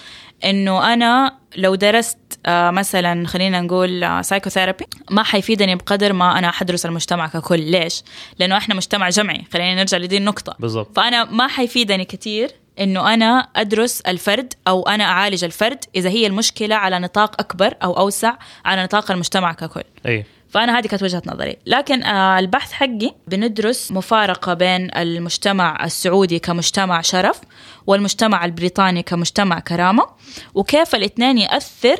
إنه 0.44 0.92
أنا 0.92 1.34
لو 1.56 1.74
درست 1.74 2.18
آه 2.46 2.70
مثلا 2.70 3.26
خلينا 3.26 3.60
نقول 3.60 4.24
psychotherapy 4.24 4.86
ما 5.10 5.22
حيفيدني 5.22 5.74
بقدر 5.74 6.12
ما 6.12 6.38
أنا 6.38 6.50
حدرس 6.50 6.86
المجتمع 6.86 7.26
ككل. 7.26 7.60
ليش؟ 7.60 8.02
لأنه 8.38 8.56
إحنا 8.56 8.74
مجتمع 8.74 9.08
جمعي. 9.08 9.44
خلينا 9.52 9.74
نرجع 9.74 9.98
لدي 9.98 10.16
النقطة. 10.16 10.56
بالضبط. 10.58 10.96
فأنا 10.96 11.24
ما 11.24 11.48
حيفيدني 11.48 12.04
كثير 12.04 12.50
إنه 12.80 13.14
أنا 13.14 13.48
أدرس 13.56 14.00
الفرد 14.00 14.54
أو 14.68 14.82
أنا 14.82 15.04
أعالج 15.04 15.44
الفرد 15.44 15.84
إذا 15.96 16.10
هي 16.10 16.26
المشكلة 16.26 16.74
على 16.74 16.98
نطاق 16.98 17.40
أكبر 17.40 17.74
أو 17.82 17.98
أوسع 17.98 18.34
على 18.64 18.82
نطاق 18.82 19.10
المجتمع 19.10 19.52
ككل. 19.52 19.84
اي 20.06 20.24
فأنا 20.50 20.78
هذه 20.78 20.86
كانت 20.86 21.02
وجهة 21.02 21.22
نظري. 21.26 21.56
لكن 21.66 22.02
آه 22.02 22.38
البحث 22.38 22.72
حقي 22.72 23.14
بندرس 23.26 23.92
مفارقة 23.92 24.54
بين 24.54 24.90
المجتمع 24.96 25.84
السعودي 25.84 26.38
كمجتمع 26.38 27.00
شرف 27.00 27.40
والمجتمع 27.86 28.44
البريطاني 28.44 29.02
كمجتمع 29.02 29.60
كرامة 29.60 30.06
وكيف 30.54 30.94
الاثنين 30.94 31.38
يأثر 31.38 31.96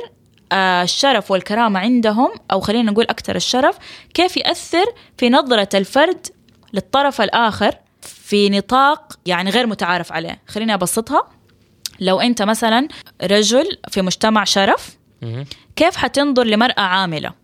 آه 0.51 0.83
الشرف 0.83 1.31
والكرامة 1.31 1.79
عندهم 1.79 2.29
أو 2.51 2.59
خلينا 2.59 2.91
نقول 2.91 3.05
أكثر 3.09 3.35
الشرف 3.35 3.77
كيف 4.13 4.37
يأثر 4.37 4.85
في 5.17 5.29
نظرة 5.29 5.69
الفرد 5.73 6.27
للطرف 6.73 7.21
الآخر 7.21 7.75
في 8.01 8.49
نطاق 8.49 9.13
يعني 9.25 9.49
غير 9.49 9.67
متعارف 9.67 10.11
عليه. 10.11 10.41
خليني 10.47 10.73
أبسطها. 10.73 11.29
لو 11.99 12.19
أنت 12.21 12.41
مثلا 12.41 12.87
رجل 13.23 13.77
في 13.89 14.01
مجتمع 14.01 14.43
شرف. 14.43 14.97
كيف 15.75 15.95
حتنظر 15.95 16.43
لمرأة 16.43 16.81
عاملة؟ 16.81 17.40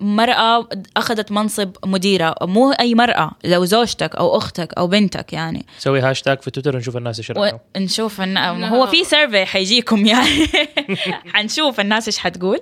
مرأة 0.00 0.68
أخذت 0.96 1.32
منصب 1.32 1.70
مديرة. 1.84 2.34
مو 2.42 2.70
أي 2.72 2.94
مرأة 2.94 3.30
لو 3.44 3.64
زوجتك 3.64 4.16
أو 4.16 4.36
أختك 4.36 4.74
أو 4.74 4.86
بنتك 4.86 5.32
يعني. 5.32 5.66
سوي 5.78 6.00
هاشتاج 6.00 6.40
في 6.40 6.50
تويتر 6.50 6.76
ونشوف 6.76 6.96
الناس 6.96 7.18
إيش 7.18 7.30
رأيهم. 7.30 7.58
ونشوف 7.76 8.20
الن... 8.20 8.64
هو 8.64 8.86
في 8.86 9.04
survey 9.04 9.46
حيجيكم 9.46 10.06
يعني. 10.06 10.46
حنشوف 11.34 11.80
الناس 11.80 12.08
إيش 12.08 12.18
حتقول. 12.18 12.60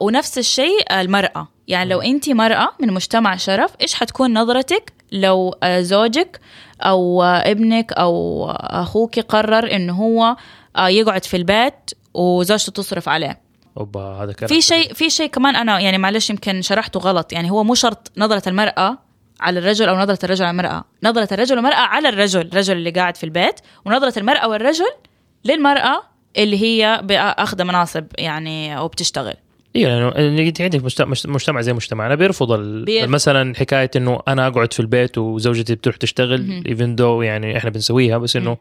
ونفس 0.00 0.38
الشيء 0.38 1.00
المرأة. 1.00 1.48
يعني 1.68 1.90
لو 1.90 2.00
أنت 2.00 2.30
مرأة 2.30 2.68
من 2.80 2.92
مجتمع 2.92 3.36
شرف 3.36 3.70
إيش 3.80 3.94
حتكون 3.94 4.38
نظرتك 4.38 4.92
لو 5.12 5.54
زوجك 5.64 6.40
أو 6.80 7.22
ابنك 7.22 7.92
أو 7.92 8.46
أخوك 8.50 9.18
قرر 9.18 9.76
إنه 9.76 9.92
هو 9.92 10.36
يقعد 10.78 11.24
في 11.24 11.36
البيت 11.36 11.90
وزوجته 12.14 12.72
تصرف 12.72 13.08
عليه؟ 13.08 13.41
أوبا 13.78 14.00
هذا 14.00 14.32
كلام 14.32 14.48
في 14.48 14.60
شيء 14.62 14.92
في 14.94 15.10
شيء 15.10 15.26
كمان 15.26 15.56
أنا 15.56 15.80
يعني 15.80 15.98
معلش 15.98 16.30
يمكن 16.30 16.62
شرحته 16.62 17.00
غلط. 17.00 17.32
يعني 17.32 17.50
هو 17.50 17.64
مو 17.64 17.74
شرط 17.74 18.12
نظرة 18.16 18.48
المرأة 18.48 18.98
على 19.40 19.58
الرجل 19.58 19.88
أو 19.88 19.96
نظرة 19.96 20.18
الرجل 20.24 20.44
على 20.44 20.50
المرأة. 20.50 20.84
نظرة 21.02 21.28
الرجل 21.32 21.54
والمرأة 21.56 21.74
على 21.74 22.08
الرجل 22.08 22.40
الرجل 22.40 22.76
اللي 22.76 22.90
قاعد 22.90 23.16
في 23.16 23.24
البيت 23.24 23.54
ونظرة 23.84 24.18
المرأة 24.18 24.48
والرجل 24.48 24.90
للمرأة 25.44 26.02
اللي 26.38 26.62
هي 26.62 27.02
اخذ 27.10 27.64
مناصب 27.64 28.04
يعني 28.18 28.78
أو 28.78 28.88
بتشتغل 28.88 29.34
أيوه 29.76 30.10
لأنه 30.10 30.48
أنت 30.48 30.60
عندك 30.60 30.84
مجت- 30.84 31.02
مجت- 31.02 31.26
مجتمع 31.26 31.60
زي 31.60 31.72
مجتمعنا 31.72 32.14
بيرفض. 32.14 32.58
مثلا 32.88 33.54
حكاية 33.54 33.90
إنه 33.96 34.20
أنا 34.28 34.46
أقعد 34.46 34.72
في 34.72 34.80
البيت 34.80 35.18
وزوجتي 35.18 35.74
بتروح 35.74 35.96
تشتغل 35.96 36.62
even 36.68 36.94
though 36.94 37.22
يعني 37.22 37.56
إحنا 37.56 37.70
بنسويها 37.70 38.18
بس 38.18 38.36
إنه. 38.36 38.56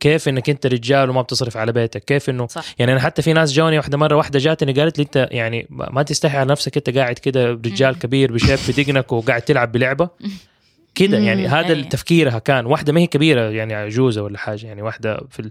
كيف 0.00 0.28
إنك 0.28 0.50
أنت 0.50 0.66
رجال 0.66 1.10
وما 1.10 1.22
بتصرف 1.22 1.56
على 1.56 1.72
بيتك 1.72 2.04
كيف 2.04 2.30
إنه 2.30 2.46
صح. 2.46 2.64
يعني 2.78 2.92
أنا 2.92 3.00
حتى 3.00 3.22
في 3.22 3.32
ناس 3.32 3.52
جوني 3.52 3.76
واحدة 3.76 3.98
مرة 3.98 4.16
واحدة 4.16 4.38
جاتني 4.38 4.72
قالت 4.72 4.98
لي 4.98 5.04
أنت 5.04 5.28
يعني 5.30 5.66
ما 5.70 6.02
تستحي 6.02 6.38
على 6.38 6.48
نفسك 6.50 6.76
أنت 6.76 6.98
قاعد 6.98 7.18
كده 7.18 7.50
رجال 7.50 7.98
كبير 7.98 8.32
بشيب 8.32 8.54
في 8.58 8.82
دقنك 8.82 9.12
وقاعد 9.12 9.42
تلعب 9.42 9.72
بلعبة 9.72 10.08
كده 10.94 11.18
يعني 11.18 11.48
هذا. 11.48 11.82
تفكيرها 11.82 12.38
كان 12.38 12.66
واحدة 12.66 12.92
ما 12.92 13.00
هي 13.00 13.06
كبيرة 13.06 13.40
يعني 13.40 13.74
عجوزة 13.74 14.22
ولا 14.22 14.38
حاجة 14.38 14.66
يعني 14.66 14.82
واحدة 14.82 15.20
في. 15.30 15.50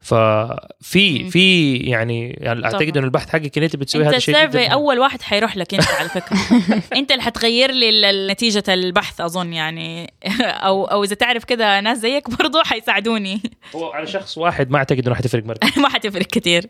ففي 0.00 1.30
في 1.30 1.76
يعني, 1.76 2.30
يعني 2.40 2.64
أعتقد 2.64 2.96
إنه 2.96 3.06
البحث 3.06 3.28
حقك 3.28 3.58
ان 3.58 3.62
أنت 3.62 3.76
بتسوي 3.76 4.04
هذا 4.04 4.16
الشيء 4.16 4.34
السيرفي 4.34 4.72
أول 4.72 4.98
واحد 4.98 5.22
حيروح 5.22 5.56
لك 5.56 5.74
أنت 5.74 5.88
على 5.88 6.08
فكرة. 6.08 6.38
أنت 6.98 7.10
اللي 7.10 7.22
حتغير 7.22 7.70
لي 7.70 8.28
نتيجة 8.32 8.64
البحث 8.68 9.20
أظن 9.20 9.52
يعني. 9.52 10.12
أو 10.40 10.84
أو 10.84 11.04
إذا 11.04 11.14
تعرف 11.14 11.44
كذا 11.44 11.80
ناس 11.80 11.98
زيك 11.98 12.30
برضو 12.38 12.62
حيساعدوني. 12.62 13.40
هو 13.76 13.92
على 13.92 14.06
شخص 14.06 14.38
واحد 14.38 14.70
ما 14.70 14.78
أعتقد 14.78 15.06
إنه 15.06 15.14
حتفرق 15.14 15.44
مرة. 15.44 15.58
ما 15.82 15.88
حتفرق 15.88 16.26
كثير 16.26 16.66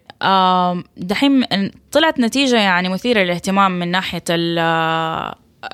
دحين 0.97 1.45
طلعت 1.93 2.21
نتيجة 2.21 2.57
يعني 2.57 2.89
مثيرة 2.89 3.21
للاهتمام 3.21 3.79
من 3.79 3.93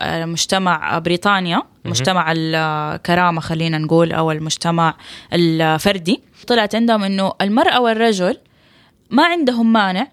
آه، 0.01 0.25
مجتمع 0.25 0.99
بريطانيا 0.99 1.63
مجتمع 1.85 2.33
الكرامة 2.37 3.41
خلينا 3.41 3.79
نقول 3.79 4.13
أو 4.13 4.31
المجتمع 4.31 4.95
الفردي. 5.33 6.23
طلعت 6.45 6.75
عندهم 6.75 7.05
إنه 7.05 7.33
المرأة 7.41 7.81
والرجل 7.81 8.39
ما 9.11 9.25
عندهم 9.25 9.73
مانع 9.73 10.07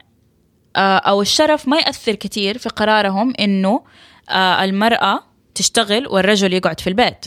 آه، 0.75 0.97
أو 0.97 1.21
الشرف 1.21 1.67
ما 1.67 1.77
يأثر 1.77 2.15
كثير 2.15 2.57
في 2.57 2.69
قرارهم 2.69 3.34
إنه 3.39 3.84
آه، 4.29 4.63
المرأة 4.63 5.23
تشتغل 5.55 6.07
والرجل 6.07 6.53
يقعد 6.53 6.79
في 6.79 6.88
البيت. 6.88 7.25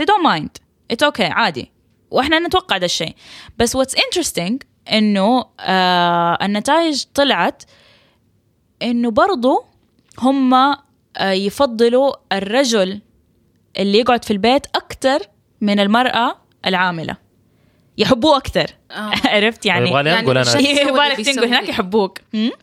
They 0.00 0.04
don't 0.04 0.24
mind. 0.26 0.48
It's 0.92 1.08
okay 1.08 1.20
عادي. 1.30 1.72
وإحنا 2.10 2.38
نتوقع 2.38 2.78
ده 2.78 2.84
الشيء. 2.86 3.14
بس 3.58 3.76
what's 3.76 3.94
interesting 3.96 4.52
إنه 4.92 5.44
آه 5.60 6.38
النتائج 6.42 7.04
طلعت 7.14 7.62
إنه 8.82 9.10
برضو 9.10 9.64
هم 10.18 10.76
يفضلوا 11.20 12.12
الرجل 12.32 13.00
اللي 13.78 13.98
يقعد 13.98 14.24
في 14.24 14.30
البيت 14.32 14.66
أكثر 14.66 15.20
من 15.60 15.80
المرأة 15.80 16.36
العاملة. 16.66 17.16
يحبوه 18.00 18.36
أكثر. 18.36 18.66
آه. 18.90 19.12
عرفت 19.34 19.66
يعني؟ 19.66 19.88
يبغالي 19.88 20.10
يعني 20.10 20.20
انقل 20.20 20.38
أنا. 20.38 20.58
يبغالك 20.88 21.20
تنقل 21.20 21.44
هناك. 21.44 21.68
يحبوك? 21.68 22.18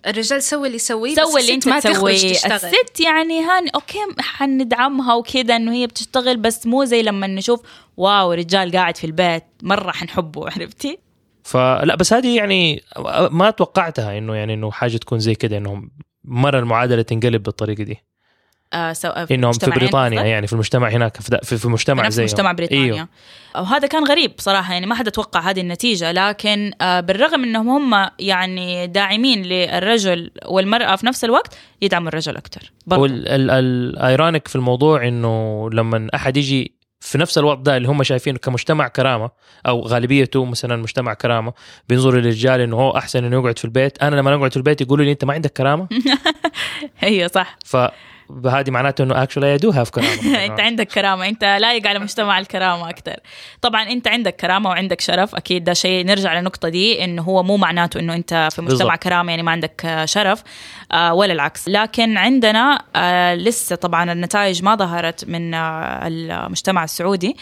الرجال 0.07 0.43
سوي 0.43 0.67
اللي 0.67 0.75
يسويه 0.75 1.15
بس 1.15 1.19
سوي 1.19 1.41
اللي 1.41 1.53
أنت 1.53 1.67
ما 1.67 1.79
تسويه. 1.79 2.31
الست 2.31 2.99
يعني 2.99 3.41
هاني 3.41 3.69
okay 3.75 3.99
حندعمها 4.19 5.13
وكذا 5.13 5.55
إنه 5.55 5.73
هي 5.73 5.87
بتشتغل 5.87 6.37
بس 6.37 6.67
مو 6.67 6.83
زي 6.83 7.01
لما 7.01 7.27
نشوف 7.27 7.61
wow 7.97 8.31
رجال 8.33 8.71
قاعد 8.71 8.97
في 8.97 9.03
البيت 9.03 9.43
مرة 9.63 9.91
حنحبه 9.91 10.45
عرفتي؟ 10.51 10.99
فلا 11.43 11.95
بس 11.95 12.13
هذه 12.13 12.35
يعني 12.37 12.83
ما 13.31 13.49
توقعتها 13.49 14.17
إنه 14.17 14.35
يعني 14.35 14.53
إنه 14.53 14.71
حاجة 14.71 14.97
تكون 14.97 15.19
زي 15.19 15.35
كده 15.35 15.57
انهم 15.57 15.91
مرة 16.25 16.59
المعادلة 16.59 17.01
تنقلب 17.01 17.43
بالطريقة 17.43 17.83
دي. 17.83 17.97
آه 18.73 18.93
سو... 18.93 19.07
إنهم 19.07 19.51
في 19.51 19.71
بريطانيا؟ 19.71 20.23
يعني 20.23 20.47
في 20.47 20.53
المجتمع 20.53 20.89
هناك 20.89 21.17
في, 21.21 21.39
في, 21.43 21.57
في 21.57 21.67
مجتمع 21.67 22.01
في 22.01 22.07
نفس 22.07 22.15
زيهم. 22.15 22.25
مجتمع 22.25 22.51
بريطانيا 22.51 22.93
أيوه. 22.93 23.07
وهذا 23.55 23.87
كان 23.87 24.03
غريب 24.03 24.31
صراحة 24.37 24.73
يعني 24.73 24.85
ما 24.85 24.95
حد 24.95 25.07
أتوقع 25.07 25.39
هذه 25.39 25.61
النتيجة 25.61 26.11
لكن 26.11 26.71
آه 26.81 26.99
بالرغم 26.99 27.43
إنهم 27.43 27.69
هم 27.69 28.09
يعني 28.19 28.87
داعمين 28.87 29.41
للرجل 29.41 30.31
والمرأة 30.45 30.95
في 30.95 31.05
نفس 31.05 31.23
الوقت 31.23 31.57
يدعموا 31.81 32.07
الرجل 32.07 32.37
أكثر 32.37 32.71
وال 32.87 33.27
ironic 33.27 34.47
في 34.47 34.55
الموضوع 34.55 35.07
إنه 35.07 35.69
لما 35.73 36.09
أحد 36.15 36.37
يجي 36.37 36.77
في 36.99 37.17
نفس 37.17 37.37
الوقت 37.37 37.59
ده 37.59 37.77
اللي 37.77 37.87
هم 37.87 38.03
شايفينه 38.03 38.37
كمجتمع 38.37 38.87
كرامة 38.87 39.29
أو 39.67 39.81
غالبيته 39.81 40.45
مثلا 40.45 40.75
مجتمع 40.75 41.13
كرامة 41.13 41.53
بينظروا 41.89 42.21
للرجال 42.21 42.61
إنه 42.61 42.75
هو 42.75 42.97
أحسن 42.97 43.25
إنه 43.25 43.39
يقعد 43.39 43.59
في 43.59 43.65
البيت 43.65 44.03
أنا 44.03 44.15
لما 44.15 44.35
أقعد 44.35 44.51
في 44.51 44.57
البيت 44.57 44.81
يقولوا 44.81 45.05
لي 45.05 45.11
أنت 45.11 45.25
ما 45.25 45.33
عندك 45.33 45.53
كرامة 45.53 45.87
أيوه 47.03 47.27
صح 47.27 47.57
فهذه 48.43 48.71
معناته 48.71 49.03
إنه 49.03 49.23
actually 49.23 49.51
I 49.51 49.57
do 49.57 49.69
have 49.69 49.89
كرامة. 49.89 50.45
أنت 50.45 50.59
عندك 50.59 50.87
كرامة. 50.87 51.27
أنت 51.27 51.43
لايق 51.43 51.87
على 51.87 51.99
مجتمع 51.99 52.39
الكرامة 52.39 52.89
أكثر 52.89 53.15
طبعا 53.61 53.83
أنت 53.83 54.07
عندك 54.07 54.35
كرامة 54.35 54.69
وعندك 54.69 55.01
شرف. 55.01 55.35
أكيد 55.35 55.63
ده 55.63 55.73
شيء 55.73 56.05
نرجع 56.05 56.33
للنقطة 56.39 56.69
دي 56.69 57.03
إنه 57.03 57.21
هو 57.21 57.43
مو 57.43 57.57
معناته 57.57 57.99
إنه 57.99 58.15
أنت 58.15 58.47
في 58.51 58.61
مجتمع. 58.61 58.95
كرامة 58.95 59.29
يعني 59.29 59.43
ما 59.43 59.51
عندك 59.51 60.01
شرف. 60.05 60.43
آه، 60.91 61.13
ولا 61.13 61.33
العكس. 61.33 61.69
لكن 61.69 62.17
عندنا 62.17 62.81
آه، 62.95 63.35
لسه 63.35 63.75
طبعا 63.75 64.11
النتائج 64.11 64.63
ما 64.63 64.75
ظهرت 64.75 65.25
من 65.25 65.53
آه، 65.53 66.07
المجتمع 66.07 66.83
السعودي. 66.83 67.37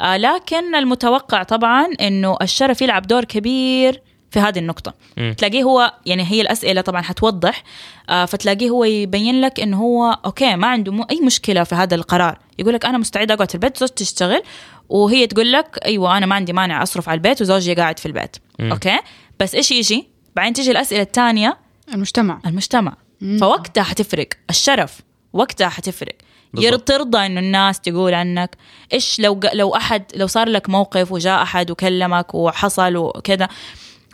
آه، 0.00 0.16
لكن 0.16 0.74
المتوقع 0.74 1.42
طبعا 1.42 1.86
إنه 2.00 2.36
الشرف 2.42 2.82
يلعب 2.82 3.02
دور 3.02 3.24
كبير 3.24 4.02
في 4.30 4.40
هذه 4.40 4.58
النقطة. 4.58 4.94
مم. 5.16 5.34
تلاقيه 5.38 5.62
هو 5.62 5.94
يعني 6.06 6.22
هي 6.30 6.40
الأسئلة 6.40 6.80
طبعا 6.80 7.02
حتوضح 7.02 7.62
آه 8.10 8.24
فتلاقيه 8.24 8.70
هو 8.70 8.84
يبين 8.84 9.40
لك 9.40 9.60
إنه 9.60 9.76
هو 9.80 10.18
okay 10.24 10.56
ما 10.56 10.66
عنده 10.66 10.92
مو 10.92 11.02
أي 11.02 11.20
مشكلة 11.20 11.64
في 11.64 11.74
هذا 11.74 11.94
القرار. 11.94 12.38
يقول 12.58 12.74
لك 12.74 12.86
أنا 12.86 12.98
مستعد 12.98 13.30
أقعد 13.30 13.48
في 13.48 13.54
البيت 13.54 13.76
زوجتي 13.78 14.04
تشتغل 14.04 14.42
وهي 14.88 15.26
تقول 15.26 15.52
لك 15.52 15.78
أيوة 15.84 16.16
أنا 16.16 16.26
ما 16.26 16.34
عندي 16.34 16.52
مانع 16.52 16.82
أصرف 16.82 17.08
على 17.08 17.16
البيت 17.16 17.40
وزوجي 17.40 17.74
قاعد 17.74 17.98
في 17.98 18.06
البيت. 18.06 18.36
مم. 18.58 18.72
okay؟ 18.72 18.98
بس 19.40 19.54
إيش 19.54 19.70
يجي؟ 19.70 20.08
بعدين 20.36 20.52
تيجي 20.52 20.70
الأسئلة 20.70 21.02
الثانية. 21.02 21.58
المجتمع. 21.94 22.40
المجتمع. 22.46 22.96
مم. 23.20 23.38
فوقتها 23.38 23.82
حتفرق. 23.82 24.28
الشرف. 24.50 25.00
وقتها 25.32 25.68
حتفرق. 25.68 26.14
بالضبط. 26.54 26.88
ترضى 26.88 27.26
إنه 27.26 27.40
الناس 27.40 27.80
تقول 27.80 28.14
عنك 28.14 28.56
إيش 28.92 29.20
لو 29.20 29.34
ق- 29.34 29.54
لو 29.54 29.76
أحد 29.76 30.04
لو 30.14 30.26
صار 30.26 30.48
لك 30.48 30.70
موقف 30.70 31.12
وجاء 31.12 31.42
أحد 31.42 31.70
وكلمك 31.70 32.34
وحصل 32.34 32.96
وكذا. 32.96 33.48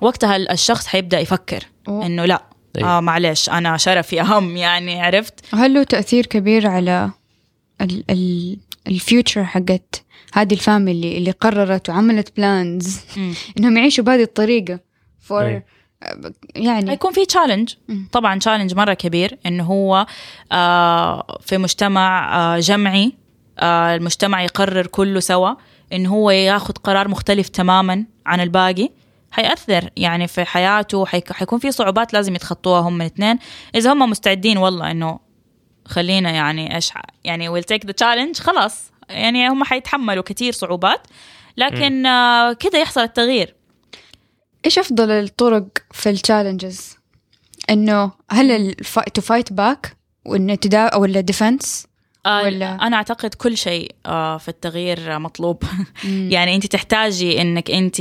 وقتها 0.00 0.36
ال- 0.36 0.50
الشخص 0.50 0.86
حيبدأ 0.86 1.20
يفكر. 1.20 1.64
إنه 1.88 2.24
لا 2.24 2.42
أيوة. 2.78 2.96
آه 2.98 3.00
معلش 3.00 3.48
أنا 3.50 3.76
شرفي 3.76 4.20
أهم 4.20 4.56
يعني 4.56 5.02
عرفت 5.02 5.54
هل 5.54 5.74
له 5.74 5.82
تأثير 5.82 6.26
كبير 6.26 6.66
على 6.66 7.10
ال 7.80 8.04
ال 8.10 8.56
ال 8.86 8.95
future 8.95 9.44
حقت 9.44 10.04
هذه 10.34 10.52
ال 10.54 10.63
family 10.63 11.18
اللي 11.18 11.30
قررت 11.30 11.88
وعملت 11.90 12.36
plans. 12.36 13.00
إنهم 13.58 13.76
يعيشوا 13.76 14.04
بهذه 14.04 14.22
الطريقة 14.22 14.80
for 15.20 15.44
أي. 15.46 15.62
يعني 16.54 16.90
حيكون 16.90 17.12
في 17.12 17.26
challenge. 17.26 17.74
طبعا 18.12 18.38
challenge 18.38 18.74
مرة 18.74 18.94
كبير 18.94 19.38
إنه 19.46 19.64
هو 19.64 20.06
آه 20.52 21.38
في 21.40 21.58
مجتمع 21.58 22.36
آه 22.36 22.58
جمعي 22.58 23.12
آه 23.58 23.94
المجتمع 23.96 24.42
يقرر 24.42 24.86
كله 24.86 25.20
سوا 25.20 25.54
انه 25.92 26.08
هو 26.14 26.30
ياخذ 26.30 26.74
قرار 26.74 27.08
مختلف 27.08 27.48
تماما 27.48 28.04
عن 28.26 28.40
الباقي 28.40 28.90
حيأثر 29.30 29.90
يعني 29.96 30.26
في 30.28 30.44
حياته 30.44 31.06
حيك- 31.06 31.32
حيكون 31.32 31.58
في 31.58 31.70
صعوبات 31.72 32.12
لازم 32.12 32.34
يتخطوها 32.34 32.80
هم 32.80 33.00
الاثنين. 33.00 33.38
إذا 33.74 33.92
هم 33.92 34.10
مستعدين 34.10 34.58
والله 34.58 34.90
إنه 34.90 35.18
خلينا 35.84 36.30
يعني 36.30 36.74
إيش 36.74 36.90
ح- 36.90 37.02
يعني 37.24 37.48
will 37.48 37.64
take 37.64 37.86
the 37.86 37.92
challenge 37.92 38.36
خلاص. 38.38 38.90
يعني 39.08 39.48
هم 39.48 39.64
حيتحملوا 39.64 40.22
كثير 40.22 40.52
صعوبات. 40.52 41.06
لكن 41.56 42.06
آه 42.06 42.52
كده 42.52 42.78
يحصل 42.78 43.00
التغيير. 43.00 43.54
إيش 44.64 44.78
أفضل 44.78 45.10
الطرق 45.10 45.64
في 45.92 46.10
ال 46.10 46.18
challenges 46.18 46.96
إنه 47.70 48.10
هل 48.30 48.74
to 49.14 49.20
fight 49.22 49.52
back 49.52 49.96
وانه 50.24 50.54
تدا 50.54 50.94
ولا 50.96 51.20
defense 51.20 51.86
آه 52.26 52.42
ولا- 52.42 52.74
أنا 52.86 52.96
أعتقد 52.96 53.34
كل 53.34 53.56
شيء 53.56 53.94
آه 54.06 54.38
في 54.38 54.48
التغيير 54.48 55.18
مطلوب. 55.18 55.62
يعني 56.34 56.54
أنت 56.54 56.66
تحتاجي 56.66 57.40
إنك 57.40 57.70
أنت 57.70 58.00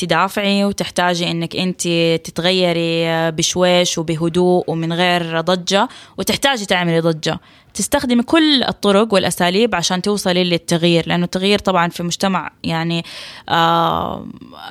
تدافعي 0.00 0.64
وتحتاجي 0.64 1.30
إنك 1.30 1.56
أنت 1.56 1.82
تتغيري 2.24 3.30
بشويش 3.30 3.98
وبهدوء 3.98 4.64
ومن 4.66 4.92
غير 4.92 5.40
ضجة 5.40 5.88
وتحتاجي 6.18 6.66
تعملي 6.66 7.00
ضجة. 7.00 7.40
تستخدمي 7.74 8.22
كل 8.22 8.62
الطرق 8.62 9.14
والأساليب 9.14 9.74
عشان 9.74 10.02
توصلي 10.02 10.44
للتغيير 10.44 11.08
لأنه 11.08 11.24
التغيير 11.24 11.58
طبعا 11.58 11.88
في 11.88 12.02
مجتمع 12.02 12.50
يعني 12.64 13.04
آه 13.48 14.26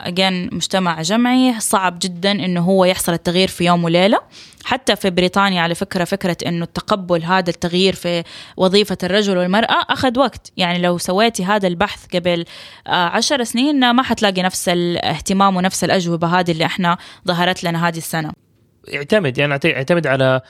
again 0.05 0.53
مجتمع 0.53 1.01
جمعي 1.01 1.59
صعب 1.59 1.99
جدا 2.01 2.31
إنه 2.31 2.61
هو 2.61 2.85
يحصل 2.85 3.13
التغيير 3.13 3.47
في 3.47 3.65
يوم 3.65 3.83
وليلة. 3.83 4.19
حتى 4.63 4.95
في 4.95 5.09
بريطانيا 5.09 5.61
على 5.61 5.75
فكرة 5.75 6.03
فكرة 6.03 6.37
إنه 6.45 6.63
التقبل 6.63 7.23
هذا 7.23 7.49
التغيير 7.49 7.95
في 7.95 8.23
وظيفة 8.57 8.97
الرجل 9.03 9.37
والمرأة 9.37 9.85
أخذ 9.89 10.19
وقت. 10.19 10.51
يعني 10.57 10.79
لو 10.79 10.97
سويتي 10.97 11.45
هذا 11.45 11.67
البحث 11.67 12.05
قبل 12.15 12.45
آه، 12.87 12.89
عشر 12.89 13.43
سنين 13.43 13.91
ما 13.91 14.03
حتلاقي 14.03 14.41
نفس 14.41 14.69
الاهتمام 14.69 15.55
ونفس 15.55 15.83
الأجوبة 15.83 16.39
هذه 16.39 16.51
اللي 16.51 16.65
إحنا 16.65 16.97
ظهرت 17.27 17.63
لنا 17.63 17.87
هذه 17.87 17.97
السنة. 17.97 18.31
يعتمد 18.87 19.37
يعني 19.37 19.59
يعتمد 19.63 20.07
على 20.07 20.41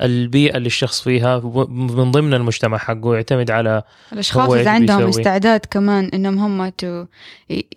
البيئة 0.00 0.56
اللي 0.56 0.66
الشخص 0.66 1.00
فيها 1.02 1.38
من 1.68 2.10
ضمن 2.10 2.34
المجتمع 2.34 2.78
حقه 2.78 3.14
يعتمد 3.14 3.50
على 3.50 3.82
الأشخاص 4.12 4.50
إذا 4.60 4.70
عندهم 4.70 5.06
بيسوي؟ 5.06 5.22
استعداد 5.22 5.60
كمان 5.70 6.04
إنهم 6.14 6.38
هم 6.38 6.68
to 6.68 7.04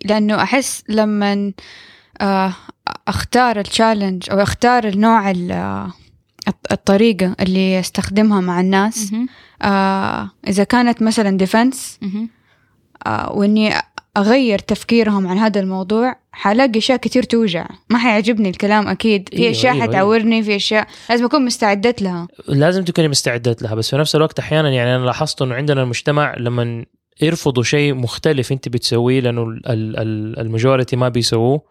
لأنه 0.04 0.42
أحس 0.42 0.84
لما 0.88 1.52
آه، 2.20 2.52
أختار 3.08 3.58
ال 3.58 3.65
challenge 3.65 4.30
أو 4.30 4.38
أختار 4.42 4.88
النوع 4.88 5.30
ال- 5.30 5.52
آه، 5.52 5.92
الط- 6.48 6.72
الطريقة 6.72 7.36
اللي 7.40 7.80
استخدمها 7.80 8.40
مع 8.40 8.60
الناس. 8.60 9.12
آه 9.62 10.30
إذا 10.48 10.64
كانت 10.64 11.02
مثلا 11.02 11.36
defense 11.36 11.98
مهم. 12.02 12.28
أغير 14.16 14.58
تفكيرهم 14.58 15.26
عن 15.26 15.38
هذا 15.38 15.60
الموضوع 15.60 16.16
حلاقي 16.32 16.78
أشياء 16.78 16.98
كتير 16.98 17.22
توجع. 17.22 17.66
ما 17.90 17.98
حيعجبني 17.98 18.48
الكلام 18.48 18.88
أكيد. 18.88 19.28
في 19.28 19.38
أيوة، 19.38 19.50
أشياء 19.50 19.72
أيوة، 19.74 19.84
حتعورني 19.84 20.42
في 20.42 20.56
أشياء 20.56 20.86
لازم 21.10 21.24
أكون 21.24 21.44
مستعدة 21.44 22.02
لها. 22.02 22.28
لازم 22.48 22.84
تكوني 22.84 23.08
مستعدة 23.08 23.62
لها 23.62 23.74
بس 23.74 23.90
في 23.90 23.96
نفس 23.96 24.16
الوقت 24.16 24.38
أحيانا 24.38 24.70
يعني 24.70 24.96
أنا 24.96 25.04
لاحظت 25.04 25.42
إنه 25.42 25.54
عندنا 25.54 25.82
المجتمع 25.82 26.34
لما 26.38 26.84
يرفضوا 27.22 27.62
شيء 27.62 27.94
مختلف 27.94 28.52
أنت 28.52 28.68
بتسويه 28.68 29.20
لأنه 29.20 29.42
ال- 29.42 29.66
ال- 29.68 29.96
ال- 29.98 30.38
ال 30.38 30.44
majority 30.44 30.96
ما 30.96 31.08
بيسووه 31.08 31.62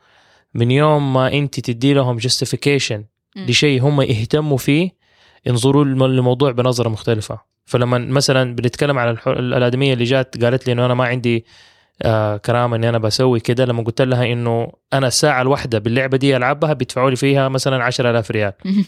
من 0.53 0.71
يوم 0.71 1.13
ما 1.13 1.33
أنت 1.33 1.59
تدي 1.59 1.93
لهم 1.93 2.17
justification. 2.17 3.03
لشيء 3.35 3.81
هم 3.81 4.01
يهتموا 4.01 4.57
فيه 4.57 4.89
ينظروا 5.45 5.85
للموضوع 5.85 6.51
بنظرة 6.51 6.89
مختلفة. 6.89 7.39
فلما 7.65 7.97
مثلا 7.97 8.55
بنتكلم 8.55 8.99
على 8.99 9.17
الآدمية 9.27 9.93
اللي 9.93 10.03
جات 10.03 10.43
قالت 10.43 10.67
لي 10.67 10.73
إنه 10.73 10.85
أنا 10.85 10.93
ما 10.93 11.05
عندي 11.05 11.45
آه 12.03 12.37
كرامة 12.37 12.75
إني 12.75 12.89
أنا 12.89 12.97
بسوي 12.97 13.39
كده. 13.39 13.65
لما 13.65 13.83
قلت 13.83 14.01
لها 14.01 14.25
إنه 14.33 14.71
أنا 14.93 15.07
الساعة 15.07 15.41
الواحدة 15.41 15.79
باللعبة 15.79 16.17
دي 16.17 16.37
ألعبها 16.37 16.73
بيدفعوا 16.73 17.09
لي 17.09 17.15
فيها 17.15 17.49
مثلا 17.49 17.83
10000 17.83 18.31
ريال. 18.31 18.53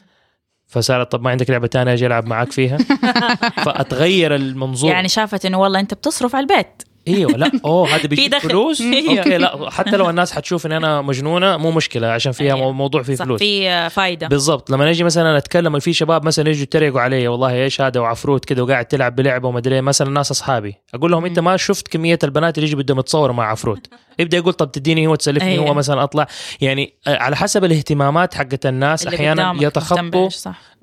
فصارت 0.67 1.11
طب 1.11 1.21
ما 1.21 1.29
عندك 1.29 1.49
لعبة 1.49 1.67
ثانية 1.67 1.93
أجي 1.93 2.05
ألعب 2.05 2.27
معك 2.27 2.51
فيها؟ 2.51 2.77
فأتغير 3.65 4.35
المنظور. 4.35 4.91
يعني 4.91 5.07
شافت 5.07 5.45
إنه 5.45 5.59
والله 5.59 5.79
أنت 5.79 5.93
بتصرف 5.93 6.35
على 6.35 6.43
البيت. 6.43 6.83
إيوه 7.07 7.31
لا 7.31 7.51
أوه 7.65 7.95
هذا 7.95 8.07
بيجيب. 8.07 8.37
فلوس 8.37 8.81
أيوه. 8.93 9.17
أوكي 9.17 9.37
لا 9.37 9.69
حتى 9.69 9.97
لو 9.97 10.09
الناس 10.09 10.31
حتشوف 10.31 10.65
إن 10.65 10.71
أنا 10.71 11.01
مجنونة 11.01 11.57
مو 11.57 11.71
مشكلة 11.71 12.07
عشان 12.07 12.31
فيها 12.31 12.55
أيوه. 12.55 12.71
موضوع 12.71 13.03
فيه 13.03 13.15
فلوس 13.15 13.39
في 13.39 13.89
فايدة 13.89 14.27
بالضبط 14.27 14.69
لما 14.69 14.89
نجي 14.89 15.03
مثلا 15.03 15.37
أتكلم 15.37 15.79
في 15.79 15.93
شباب 15.93 16.25
مثلا 16.25 16.49
يجوا 16.49 16.63
يتريقوا 16.63 17.01
علي 17.01 17.27
والله 17.27 17.63
إيش 17.63 17.81
هذا 17.81 17.99
وعفروت 17.99 18.45
كذا 18.45 18.61
وقاعد 18.61 18.85
تلعب 18.85 19.15
بلعبة 19.15 19.47
وما 19.47 19.59
أدري 19.59 19.75
إيه. 19.75 19.81
مثلا 19.81 20.09
ناس 20.09 20.31
أصحابي 20.31 20.75
أقول 20.93 21.11
لهم 21.11 21.25
أنت 21.25 21.39
ما 21.39 21.57
شفت 21.57 21.87
كمية 21.87 22.19
البنات 22.23 22.57
اللي 22.57 22.67
يجوا 22.69 22.81
بدهم 22.81 22.99
يتصوروا 22.99 23.35
مع 23.35 23.51
عفروت 23.51 23.87
يبدأ 24.19 24.37
يقول 24.37 24.53
طب 24.53 24.71
تديني 24.71 25.07
هو 25.07 25.15
تسلفني 25.15 25.49
أيوة. 25.51 25.69
هو 25.69 25.73
مثلا 25.73 26.03
أطلع 26.03 26.27
يعني 26.61 26.93
آه، 27.07 27.17
على 27.17 27.35
حسب 27.35 27.63
الاهتمامات 27.63 28.33
حقت 28.33 28.65
الناس 28.65 29.07
أحيانا 29.07 29.53
يتخطوا 29.61 30.29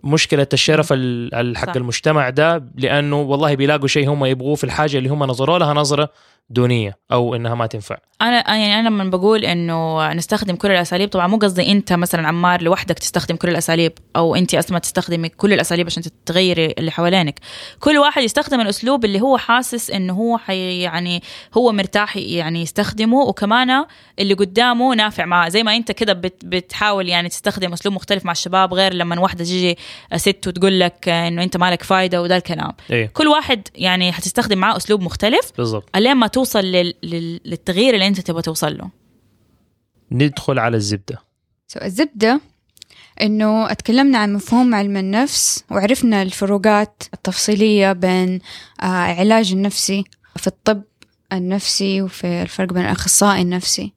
مشكلة 0.05 0.47
الشرف 0.53 0.93
ال- 0.93 1.35
ال- 1.35 1.57
حق. 1.57 1.76
المجتمع 1.76 2.31
ده 2.31 2.64
لأنه 2.76 3.20
والله 3.20 3.55
بيلاقوا 3.55 3.89
شيء 3.89 4.11
هم 4.11 4.24
يبغوه 4.24 4.55
في 4.55 4.64
الحاجة 4.64 4.99
اللي 4.99 5.09
هم 5.09 5.24
نظروا 5.24 5.59
لها 5.59 5.74
نظرة 5.74 6.11
دونية 6.51 6.99
أو 7.13 7.35
إنها 7.35 7.55
ما 7.55 7.67
تنفع. 7.67 7.97
أنا 8.23 8.57
يعني 8.57 8.81
أنا 8.81 8.89
لما 8.89 9.05
بقول 9.05 9.45
إنه 9.45 10.13
نستخدم 10.13 10.57
كل 10.57 10.71
الأساليب 10.71 11.09
طبعا 11.09 11.27
مو 11.27 11.37
قصدي 11.37 11.73
أنت 11.73 11.93
مثلا 11.93 12.29
عمار 12.29 12.63
لوحدك 12.63 12.99
تستخدم 12.99 13.37
كل 13.37 13.49
الأساليب 13.49 13.93
أو 14.17 14.35
أنت 14.35 14.55
اسماء 14.55 14.81
تستخدمي 14.81 15.29
كل 15.29 15.53
الأساليب 15.53 15.87
عشان 15.87 16.03
تغيري 16.27 16.75
اللي 16.79 16.91
حوالينك. 16.91 17.41
كل 17.81 17.99
واحد 17.99 18.23
يستخدم 18.23 18.61
الأسلوب 18.61 19.05
اللي 19.05 19.21
هو 19.21 19.39
حاسس 19.39 19.91
إنه 19.91 20.13
هو 20.13 20.39
حي 20.39 20.81
يعني 20.81 21.23
هو 21.57 21.73
مرتاح 21.73 22.17
يعني 22.17 22.63
يستخدمه 22.63 23.21
وكمان 23.21 23.85
اللي 24.19 24.35
قدامه 24.35 24.95
نافع 24.95 25.25
معاه. 25.25 25.49
زي 25.49 25.63
ما 25.63 25.77
أنت 25.77 25.93
كده 25.93 26.13
بت 26.13 26.45
بتحاول 26.45 27.09
يعني 27.09 27.29
تستخدم 27.29 27.73
أسلوب 27.73 27.95
مختلف 27.95 28.25
مع 28.25 28.33
الشباب 28.33 28.75
غير 28.75 28.95
لما 28.95 29.21
واحدة 29.21 29.45
تجي 29.45 29.79
ست 30.17 30.47
وتقول 30.47 30.81
لك 30.81 31.09
إنه 31.09 31.43
أنت 31.43 31.57
مالك 31.57 31.83
فايدة 31.83 32.23
وده 32.23 32.37
الكلام. 32.37 32.73
إيه. 32.91 33.07
كل 33.07 33.29
واحد 33.29 33.69
يعني 33.75 34.13
حتستخدم 34.13 34.59
معاه 34.59 34.77
أسلوب 34.77 35.01
مختلف. 35.01 35.53
بالضبط. 35.59 35.89
الين 35.97 36.15
ما 36.15 36.27
توصل 36.41 36.64
لل... 36.64 36.95
لل... 37.03 37.41
للتغيير 37.45 37.95
اللي 37.95 38.07
انت 38.07 38.20
تبغى 38.20 38.43
توصل 38.43 38.78
له. 38.78 38.91
ندخل 40.12 40.59
على 40.59 40.76
الزبدة. 40.76 41.18
سو 41.68 41.80
الزبدة 41.82 42.41
إنه 43.22 43.70
اتكلمنا 43.72 44.18
عن 44.18 44.32
مفهوم 44.34 44.74
علم 44.74 44.97
النفس 44.97 45.64
وعرفنا 45.70 46.22
الفروقات 46.22 47.03
التفصيلية 47.14 47.93
بين 47.93 48.41
آه 48.82 48.84
علاج 48.86 49.53
النفسي 49.53 50.05
في 50.36 50.47
الطب 50.47 50.82
النفسي 51.32 52.03
وفي 52.03 52.43
الفرق 52.43 52.72
بين 52.72 52.82
الأخصائي 52.84 53.43
النفسي. 53.43 53.93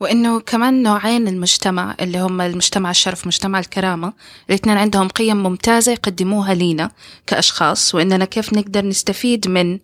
وإنه 0.00 0.40
كمان 0.40 0.82
نوعين 0.82 1.28
المجتمع 1.28 1.96
اللي 2.00 2.18
هم 2.18 2.40
المجتمع 2.40 2.90
الشرف 2.90 3.24
ومجتمع 3.24 3.58
الكرامة 3.58 4.12
الاثنين 4.48 4.76
عندهم 4.76 5.08
قيم 5.08 5.36
ممتازة 5.42 5.92
يقدموها 5.92 6.54
لينا 6.54 6.90
كأشخاص 7.26 7.94
وإننا 7.94 8.24
كيف 8.24 8.52
نقدر 8.52 8.84
نستفيد 8.86 9.48
من 9.48 9.78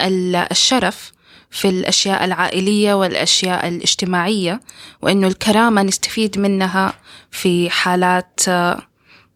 ال- 0.00 0.36
الشرف 0.36 1.12
في 1.50 1.68
الأشياء 1.68 2.24
العائلية 2.24 2.94
والأشياء 2.94 3.68
الاجتماعية 3.68 4.60
وإنه 5.02 5.26
الكرامة 5.26 5.82
نستفيد 5.82 6.38
منها 6.38 6.92
في 7.30 7.70
حالات 7.70 8.40
آه، 8.48 8.78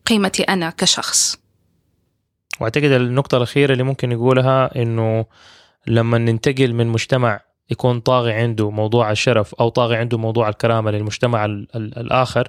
قيمتي 0.06 0.42
أنا 0.42 0.70
كشخص. 0.70 1.38
وأعتقد 2.60 2.84
النقطة 2.84 3.36
الأخيرة 3.36 3.72
اللي 3.72 3.82
ممكن 3.84 4.08
نقولها 4.08 4.82
إنه 4.82 5.26
لما 5.86 6.18
ننتقل 6.18 6.72
من 6.74 6.86
مجتمع 6.86 7.40
يكون 7.70 8.00
طاغي 8.00 8.32
عنده 8.32 8.70
موضوع 8.70 9.10
الشرف 9.10 9.54
أو 9.54 9.68
طاغي 9.68 9.96
عنده 9.96 10.18
موضوع 10.18 10.48
الكرامة 10.48 10.90
للمجتمع 10.90 11.44
ال- 11.44 11.68
ال- 11.76 11.98
الآخر 11.98 12.48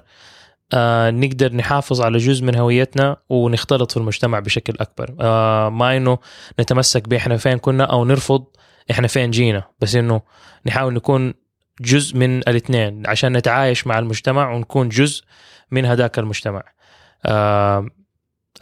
آه 0.74 1.10
نقدر 1.10 1.52
نحافظ 1.54 2.00
على 2.00 2.18
جزء 2.18 2.44
من 2.44 2.56
هويتنا 2.56 3.16
ونختلط 3.28 3.90
في 3.90 3.96
المجتمع 3.96 4.38
بشكل 4.38 4.74
أكبر. 4.80 5.14
آه 5.20 5.68
ما 5.68 5.96
إنه 5.96 6.18
نتمسك 6.60 7.08
بإحنا 7.08 7.36
فين 7.36 7.58
كنا 7.58 7.84
أو 7.84 8.04
نرفض 8.04 8.44
إحنا 8.90 9.08
فين 9.08 9.30
جينا؟ 9.30 9.62
بس 9.80 9.94
إنه 9.96 10.20
نحاول 10.66 10.94
نكون 10.94 11.34
جزء 11.80 12.16
من 12.16 12.38
الاثنين 12.38 13.06
عشان 13.06 13.36
نتعايش 13.36 13.86
مع 13.86 13.98
المجتمع 13.98 14.52
ونكون 14.52 14.88
جزء 14.88 15.24
من 15.70 15.84
هذاك 15.84 16.18
المجتمع. 16.18 16.62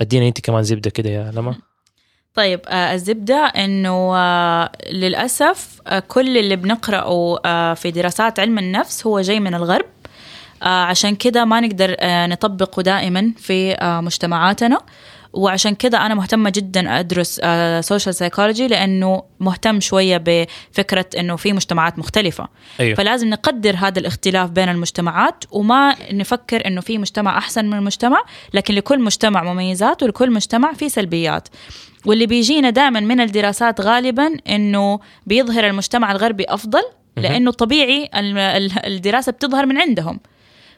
ادينا 0.01 0.29
أنت 0.29 0.41
كمان 0.41 0.62
زبدة 0.62 0.91
كده 0.91 1.11
يا 1.11 1.31
لمى. 1.35 1.55
طيب 2.35 2.61
آه 2.68 2.95
الزبدة 2.95 3.37
إنه 3.37 4.16
آه 4.16 4.73
للأسف 4.91 5.81
آه 5.87 5.99
كل 5.99 6.39
اللي 6.39 6.57
بنقرأه 6.57 7.75
في 7.75 7.91
دراسات 7.91 8.41
علم 8.41 8.59
النفس 8.59 9.07
هو 9.07 9.20
جاي 9.20 9.41
من 9.41 9.55
الغرب. 9.55 9.87
عشان 10.62 11.16
كده 11.16 11.45
ما 11.45 11.61
نقدر 11.61 11.97
نطبقه 12.03 12.83
دائما 12.83 13.33
في 13.37 13.77
مجتمعاتنا. 13.83 14.81
وعشان 15.33 15.74
كده 15.74 16.07
أنا 16.07 16.14
مهتمة 16.14 16.51
جدا 16.55 17.01
أدرس 17.01 17.41
social 17.87 18.14
psychology 18.14 18.66
لأنه 18.68 19.22
مهتم 19.41 19.80
شوية 19.80 20.22
بفكرة 20.26 21.07
أنه 21.18 21.37
في 21.37 21.53
مجتمعات 21.53 21.99
مختلفة. 21.99 22.49
أيوه. 22.80 22.95
فلازم 22.95 23.28
نقدر 23.30 23.76
هذا 23.76 23.99
الاختلاف 23.99 24.51
بين 24.51 24.68
المجتمعات 24.68 25.45
وما 25.51 25.95
نفكر 26.12 26.66
إنه 26.66 26.80
في 26.80 26.99
مجتمع 26.99 27.39
أحسن 27.39 27.64
من 27.64 27.78
المجتمع 27.78 28.22
لكن 28.55 28.74
لكل 28.74 29.01
مجتمع 29.01 29.43
مميزات 29.43 30.03
ولكل 30.03 30.30
مجتمع 30.30 30.72
في 30.72 30.89
سلبيات. 30.89 31.49
واللي 32.07 32.26
بيجينا 32.26 32.70
دائما 32.70 33.01
من 33.01 33.20
الدراسات 33.20 33.80
غالبا 33.80 34.37
إنه 34.49 35.01
بيظهر 35.26 35.66
المجتمع 35.66 36.12
الغربي 36.12 36.45
أفضل 36.49 36.83
لأنه 37.16 37.51
طبيعي 37.51 38.11
ال- 38.14 38.39
ال- 38.39 38.87
الدراسة 38.87 39.33
بتظهر 39.33 39.66
من 39.66 39.78
عندهم. 39.78 40.20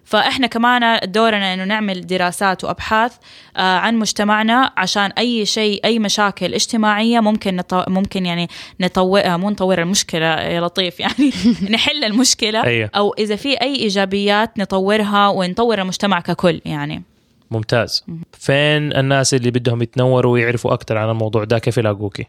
فإحنا 0.04 0.46
كمان 0.46 1.00
دورنا 1.04 1.54
إنه 1.54 1.64
نعمل 1.64 2.06
دراسات 2.06 2.64
وأبحاث 2.64 3.12
آه، 3.56 3.60
عن 3.60 3.96
مجتمعنا 3.96 4.72
عشان 4.76 5.10
أي 5.10 5.46
شيء 5.46 5.84
أي 5.84 5.98
مشاكل 5.98 6.54
اجتماعية 6.54 7.20
ممكن 7.20 7.56
نطو... 7.56 7.82
ممكن 7.88 8.26
يعني 8.26 8.48
نطورها 8.80 9.36
مو 9.36 9.50
نطور 9.50 9.82
المشكلة 9.82 10.26
يا 10.26 10.60
لطيف 10.60 11.00
يعني 11.00 11.30
نحل 11.74 12.04
المشكلة 12.04 12.64
أيوة. 12.64 12.90
أو 12.96 13.14
إذا 13.18 13.36
في 13.36 13.60
أي 13.62 13.76
إيجابيات 13.76 14.58
نطورها 14.58 15.28
ونطور 15.28 15.80
المجتمع 15.80 16.20
ككل 16.20 16.60
يعني. 16.64 17.02
ممتاز. 17.50 18.04
فين 18.32 18.96
الناس 18.96 19.34
اللي 19.34 19.50
بدهم 19.50 19.82
يتنوروا 19.82 20.32
ويعرفوا 20.32 20.74
أكثر 20.74 20.98
عن 20.98 21.10
الموضوع 21.10 21.44
ده؟ 21.44 21.58
كيف 21.58 21.78
يلاقوكي؟ 21.78 22.26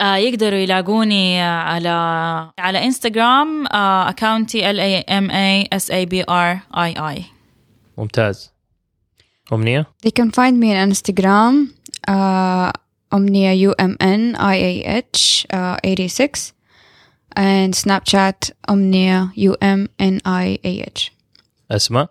يقدروا 0.00 0.58
يلاقوني 0.58 1.42
آه، 1.42 1.62
على 1.62 1.88
على 2.58 2.84
انستغرام 2.84 3.66
آه 3.66 4.08
account 4.08 4.62
ي 4.62 4.70
L 4.70 4.80
A 4.80 4.98
M 4.98 5.30
A 5.30 5.68
S 5.72 5.90
A 5.90 6.06
B 6.06 6.24
R 6.28 6.58
A 6.76 6.94
A 7.08 7.24
ممتاز. 7.98 8.52
أمنية؟ 9.52 9.86
They 10.06 10.10
can 10.10 10.30
find 10.30 10.58
me 10.60 10.72
on 10.72 10.90
Instagram 10.92 11.54
uh, 12.08 12.70
Omnia 13.14 13.52
U 13.68 13.74
M 13.78 13.96
N 14.00 14.34
I 14.36 14.56
A 14.70 15.02
H 15.12 15.46
uh, 15.52 15.76
86 15.84 16.52
and 17.36 17.74
Snapchat 17.74 18.50
Omnia 18.68 19.32
U 19.36 19.54
M 19.60 19.88
N 19.98 20.20
I 20.24 20.58
A 20.64 20.82
H. 20.96 21.10
أسماء؟ 21.70 22.08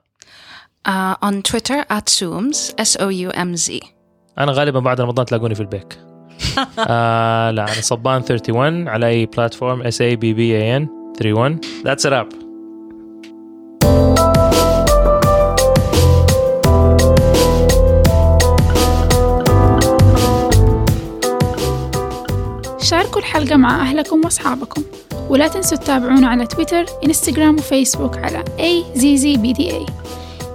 uh, 0.85 1.15
on 1.21 1.41
Twitter 1.41 1.85
at 1.89 2.05
Zooms 2.05 2.73
S 2.77 2.95
O 2.99 3.09
U 3.09 3.31
M 3.33 3.55
Z. 3.55 3.85
أنا 4.37 4.51
غالبا 4.51 4.79
بعد 4.79 5.01
رمضان 5.01 5.25
تلاقوني 5.25 5.55
في 5.55 5.61
البيك. 5.61 6.10
آه 6.79 7.51
لا 7.51 7.63
أنا 7.63 7.81
صبان 7.81 8.21
31 8.21 8.87
على 8.87 9.07
أي 9.07 9.25
platform 9.25 9.81
S 9.81 10.01
A 10.01 10.15
B 10.15 10.33
B 10.33 10.57
A 10.57 10.77
N 10.77 10.87
31 11.21 11.59
that's 11.85 12.05
it 12.05 12.13
up 12.13 12.27
شاركوا 22.81 23.19
الحلقة 23.21 23.57
مع 23.57 23.81
أهلكم 23.81 24.21
وأصحابكم 24.25 24.83
ولا 25.29 25.47
تنسوا 25.47 25.77
تتابعونا 25.77 26.27
على 26.27 26.47
تويتر 26.47 26.85
إنستغرام 27.05 27.55
وفيسبوك 27.55 28.17
على 28.17 28.43
AZZBDA 28.43 29.91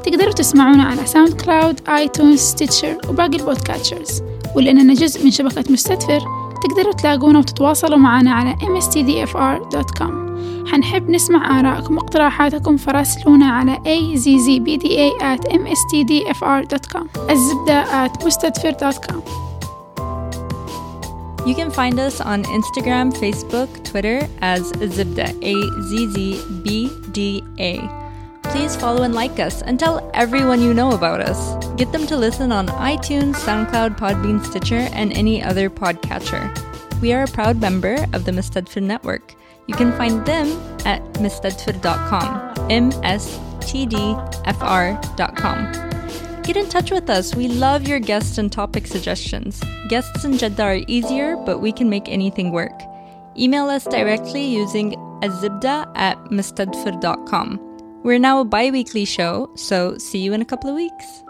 تقدروا 0.05 0.33
تسمعونا 0.33 0.85
على 0.85 1.07
SoundCloud 1.07 1.81
iTunes 1.89 2.41
Stitcher 2.41 2.97
وباقي 3.09 3.37
ال 3.37 3.44
podcatchers 3.44 4.23
ولأننا 4.57 4.95
جزء 4.95 5.25
من 5.25 5.31
شبكة 5.31 5.73
مستدفر. 5.73 6.21
تقدروا 6.63 6.93
تلاقونا 6.93 7.39
وتتواصلوا 7.39 7.99
معنا 7.99 8.33
على 8.33 8.55
mstdfr.com 8.55 10.27
حنحب 10.69 11.11
نسمع 11.11 11.61
آرائكم 11.61 11.97
واقتراحاتكم 11.97 12.77
فراسلونا 12.77 13.47
على 13.47 13.77
azzbda 13.77 15.23
at 15.23 15.53
mstdfr.com 15.53 17.31
الزبدة 17.31 18.07
at 18.07 18.25
مستدفر.com 18.25 19.21
You 21.47 21.55
can 21.55 21.71
find 21.71 22.01
us 22.01 22.21
on 22.21 22.43
Instagram, 22.59 23.07
Facebook, 23.23 23.71
Twitter 23.85 24.19
as 24.43 24.73
Zibda, 24.97 25.29
A 25.53 25.55
Z 25.89 25.91
Z 26.15 26.17
B 26.65 26.91
D 27.13 27.45
A. 27.61 28.06
please 28.57 28.75
follow 28.75 29.03
and 29.03 29.15
like 29.15 29.39
us 29.39 29.61
and 29.61 29.79
tell 29.79 30.11
everyone 30.15 30.63
you 30.63 30.73
know 30.73 30.93
about 30.93 31.21
us. 31.21 31.39
Get 31.77 31.93
them 31.93 32.07
to 32.07 32.17
listen 32.17 32.51
on 32.53 32.69
iTunes, 32.69 33.35
SoundCloud, 33.35 33.99
Podbean, 33.99 34.43
Stitcher, 34.43 34.89
and 34.93 35.13
any 35.13 35.43
other 35.43 35.69
podcatcher. 35.69 36.51
We 37.03 37.13
are 37.13 37.25
a 37.25 37.29
proud 37.29 37.61
member 37.61 37.97
of 38.15 38.25
the 38.25 38.33
Mistedford 38.33 38.85
Network. 38.85 39.35
You 39.67 39.75
can 39.75 39.93
find 39.99 40.25
them 40.25 40.59
at 40.87 41.03
mistedford.com, 41.21 42.71
M-S-T-D-F-R.com. 42.71 43.23
Get 46.43 46.57
in 46.57 46.69
touch 46.71 46.91
with 46.91 47.11
us. 47.11 47.35
We 47.35 47.49
love 47.49 47.87
your 47.87 48.01
guests 48.01 48.39
and 48.39 48.51
topic 48.51 48.87
suggestions. 48.87 49.63
Guests 49.91 50.25
in 50.25 50.39
Jeddah 50.39 50.63
are 50.63 50.81
easier, 50.87 51.37
but 51.37 51.59
we 51.59 51.73
can 51.73 51.91
make 51.91 52.09
anything 52.09 52.53
work. 52.53 52.81
Email 53.37 53.67
us 53.67 53.85
directly 53.85 54.47
using 54.47 54.93
azibda 55.21 55.93
at 55.95 56.17
mistedford.com. 56.31 57.66
We're 58.07 58.21
now 58.21 58.39
a 58.41 58.45
bi 58.45 58.71
weekly 58.71 59.05
show, 59.05 59.51
so 59.57 59.99
see 59.99 60.21
you 60.21 60.33
in 60.33 60.41
a 60.41 60.45
couple 60.45 60.71
of 60.71 60.77
weeks. 60.77 61.25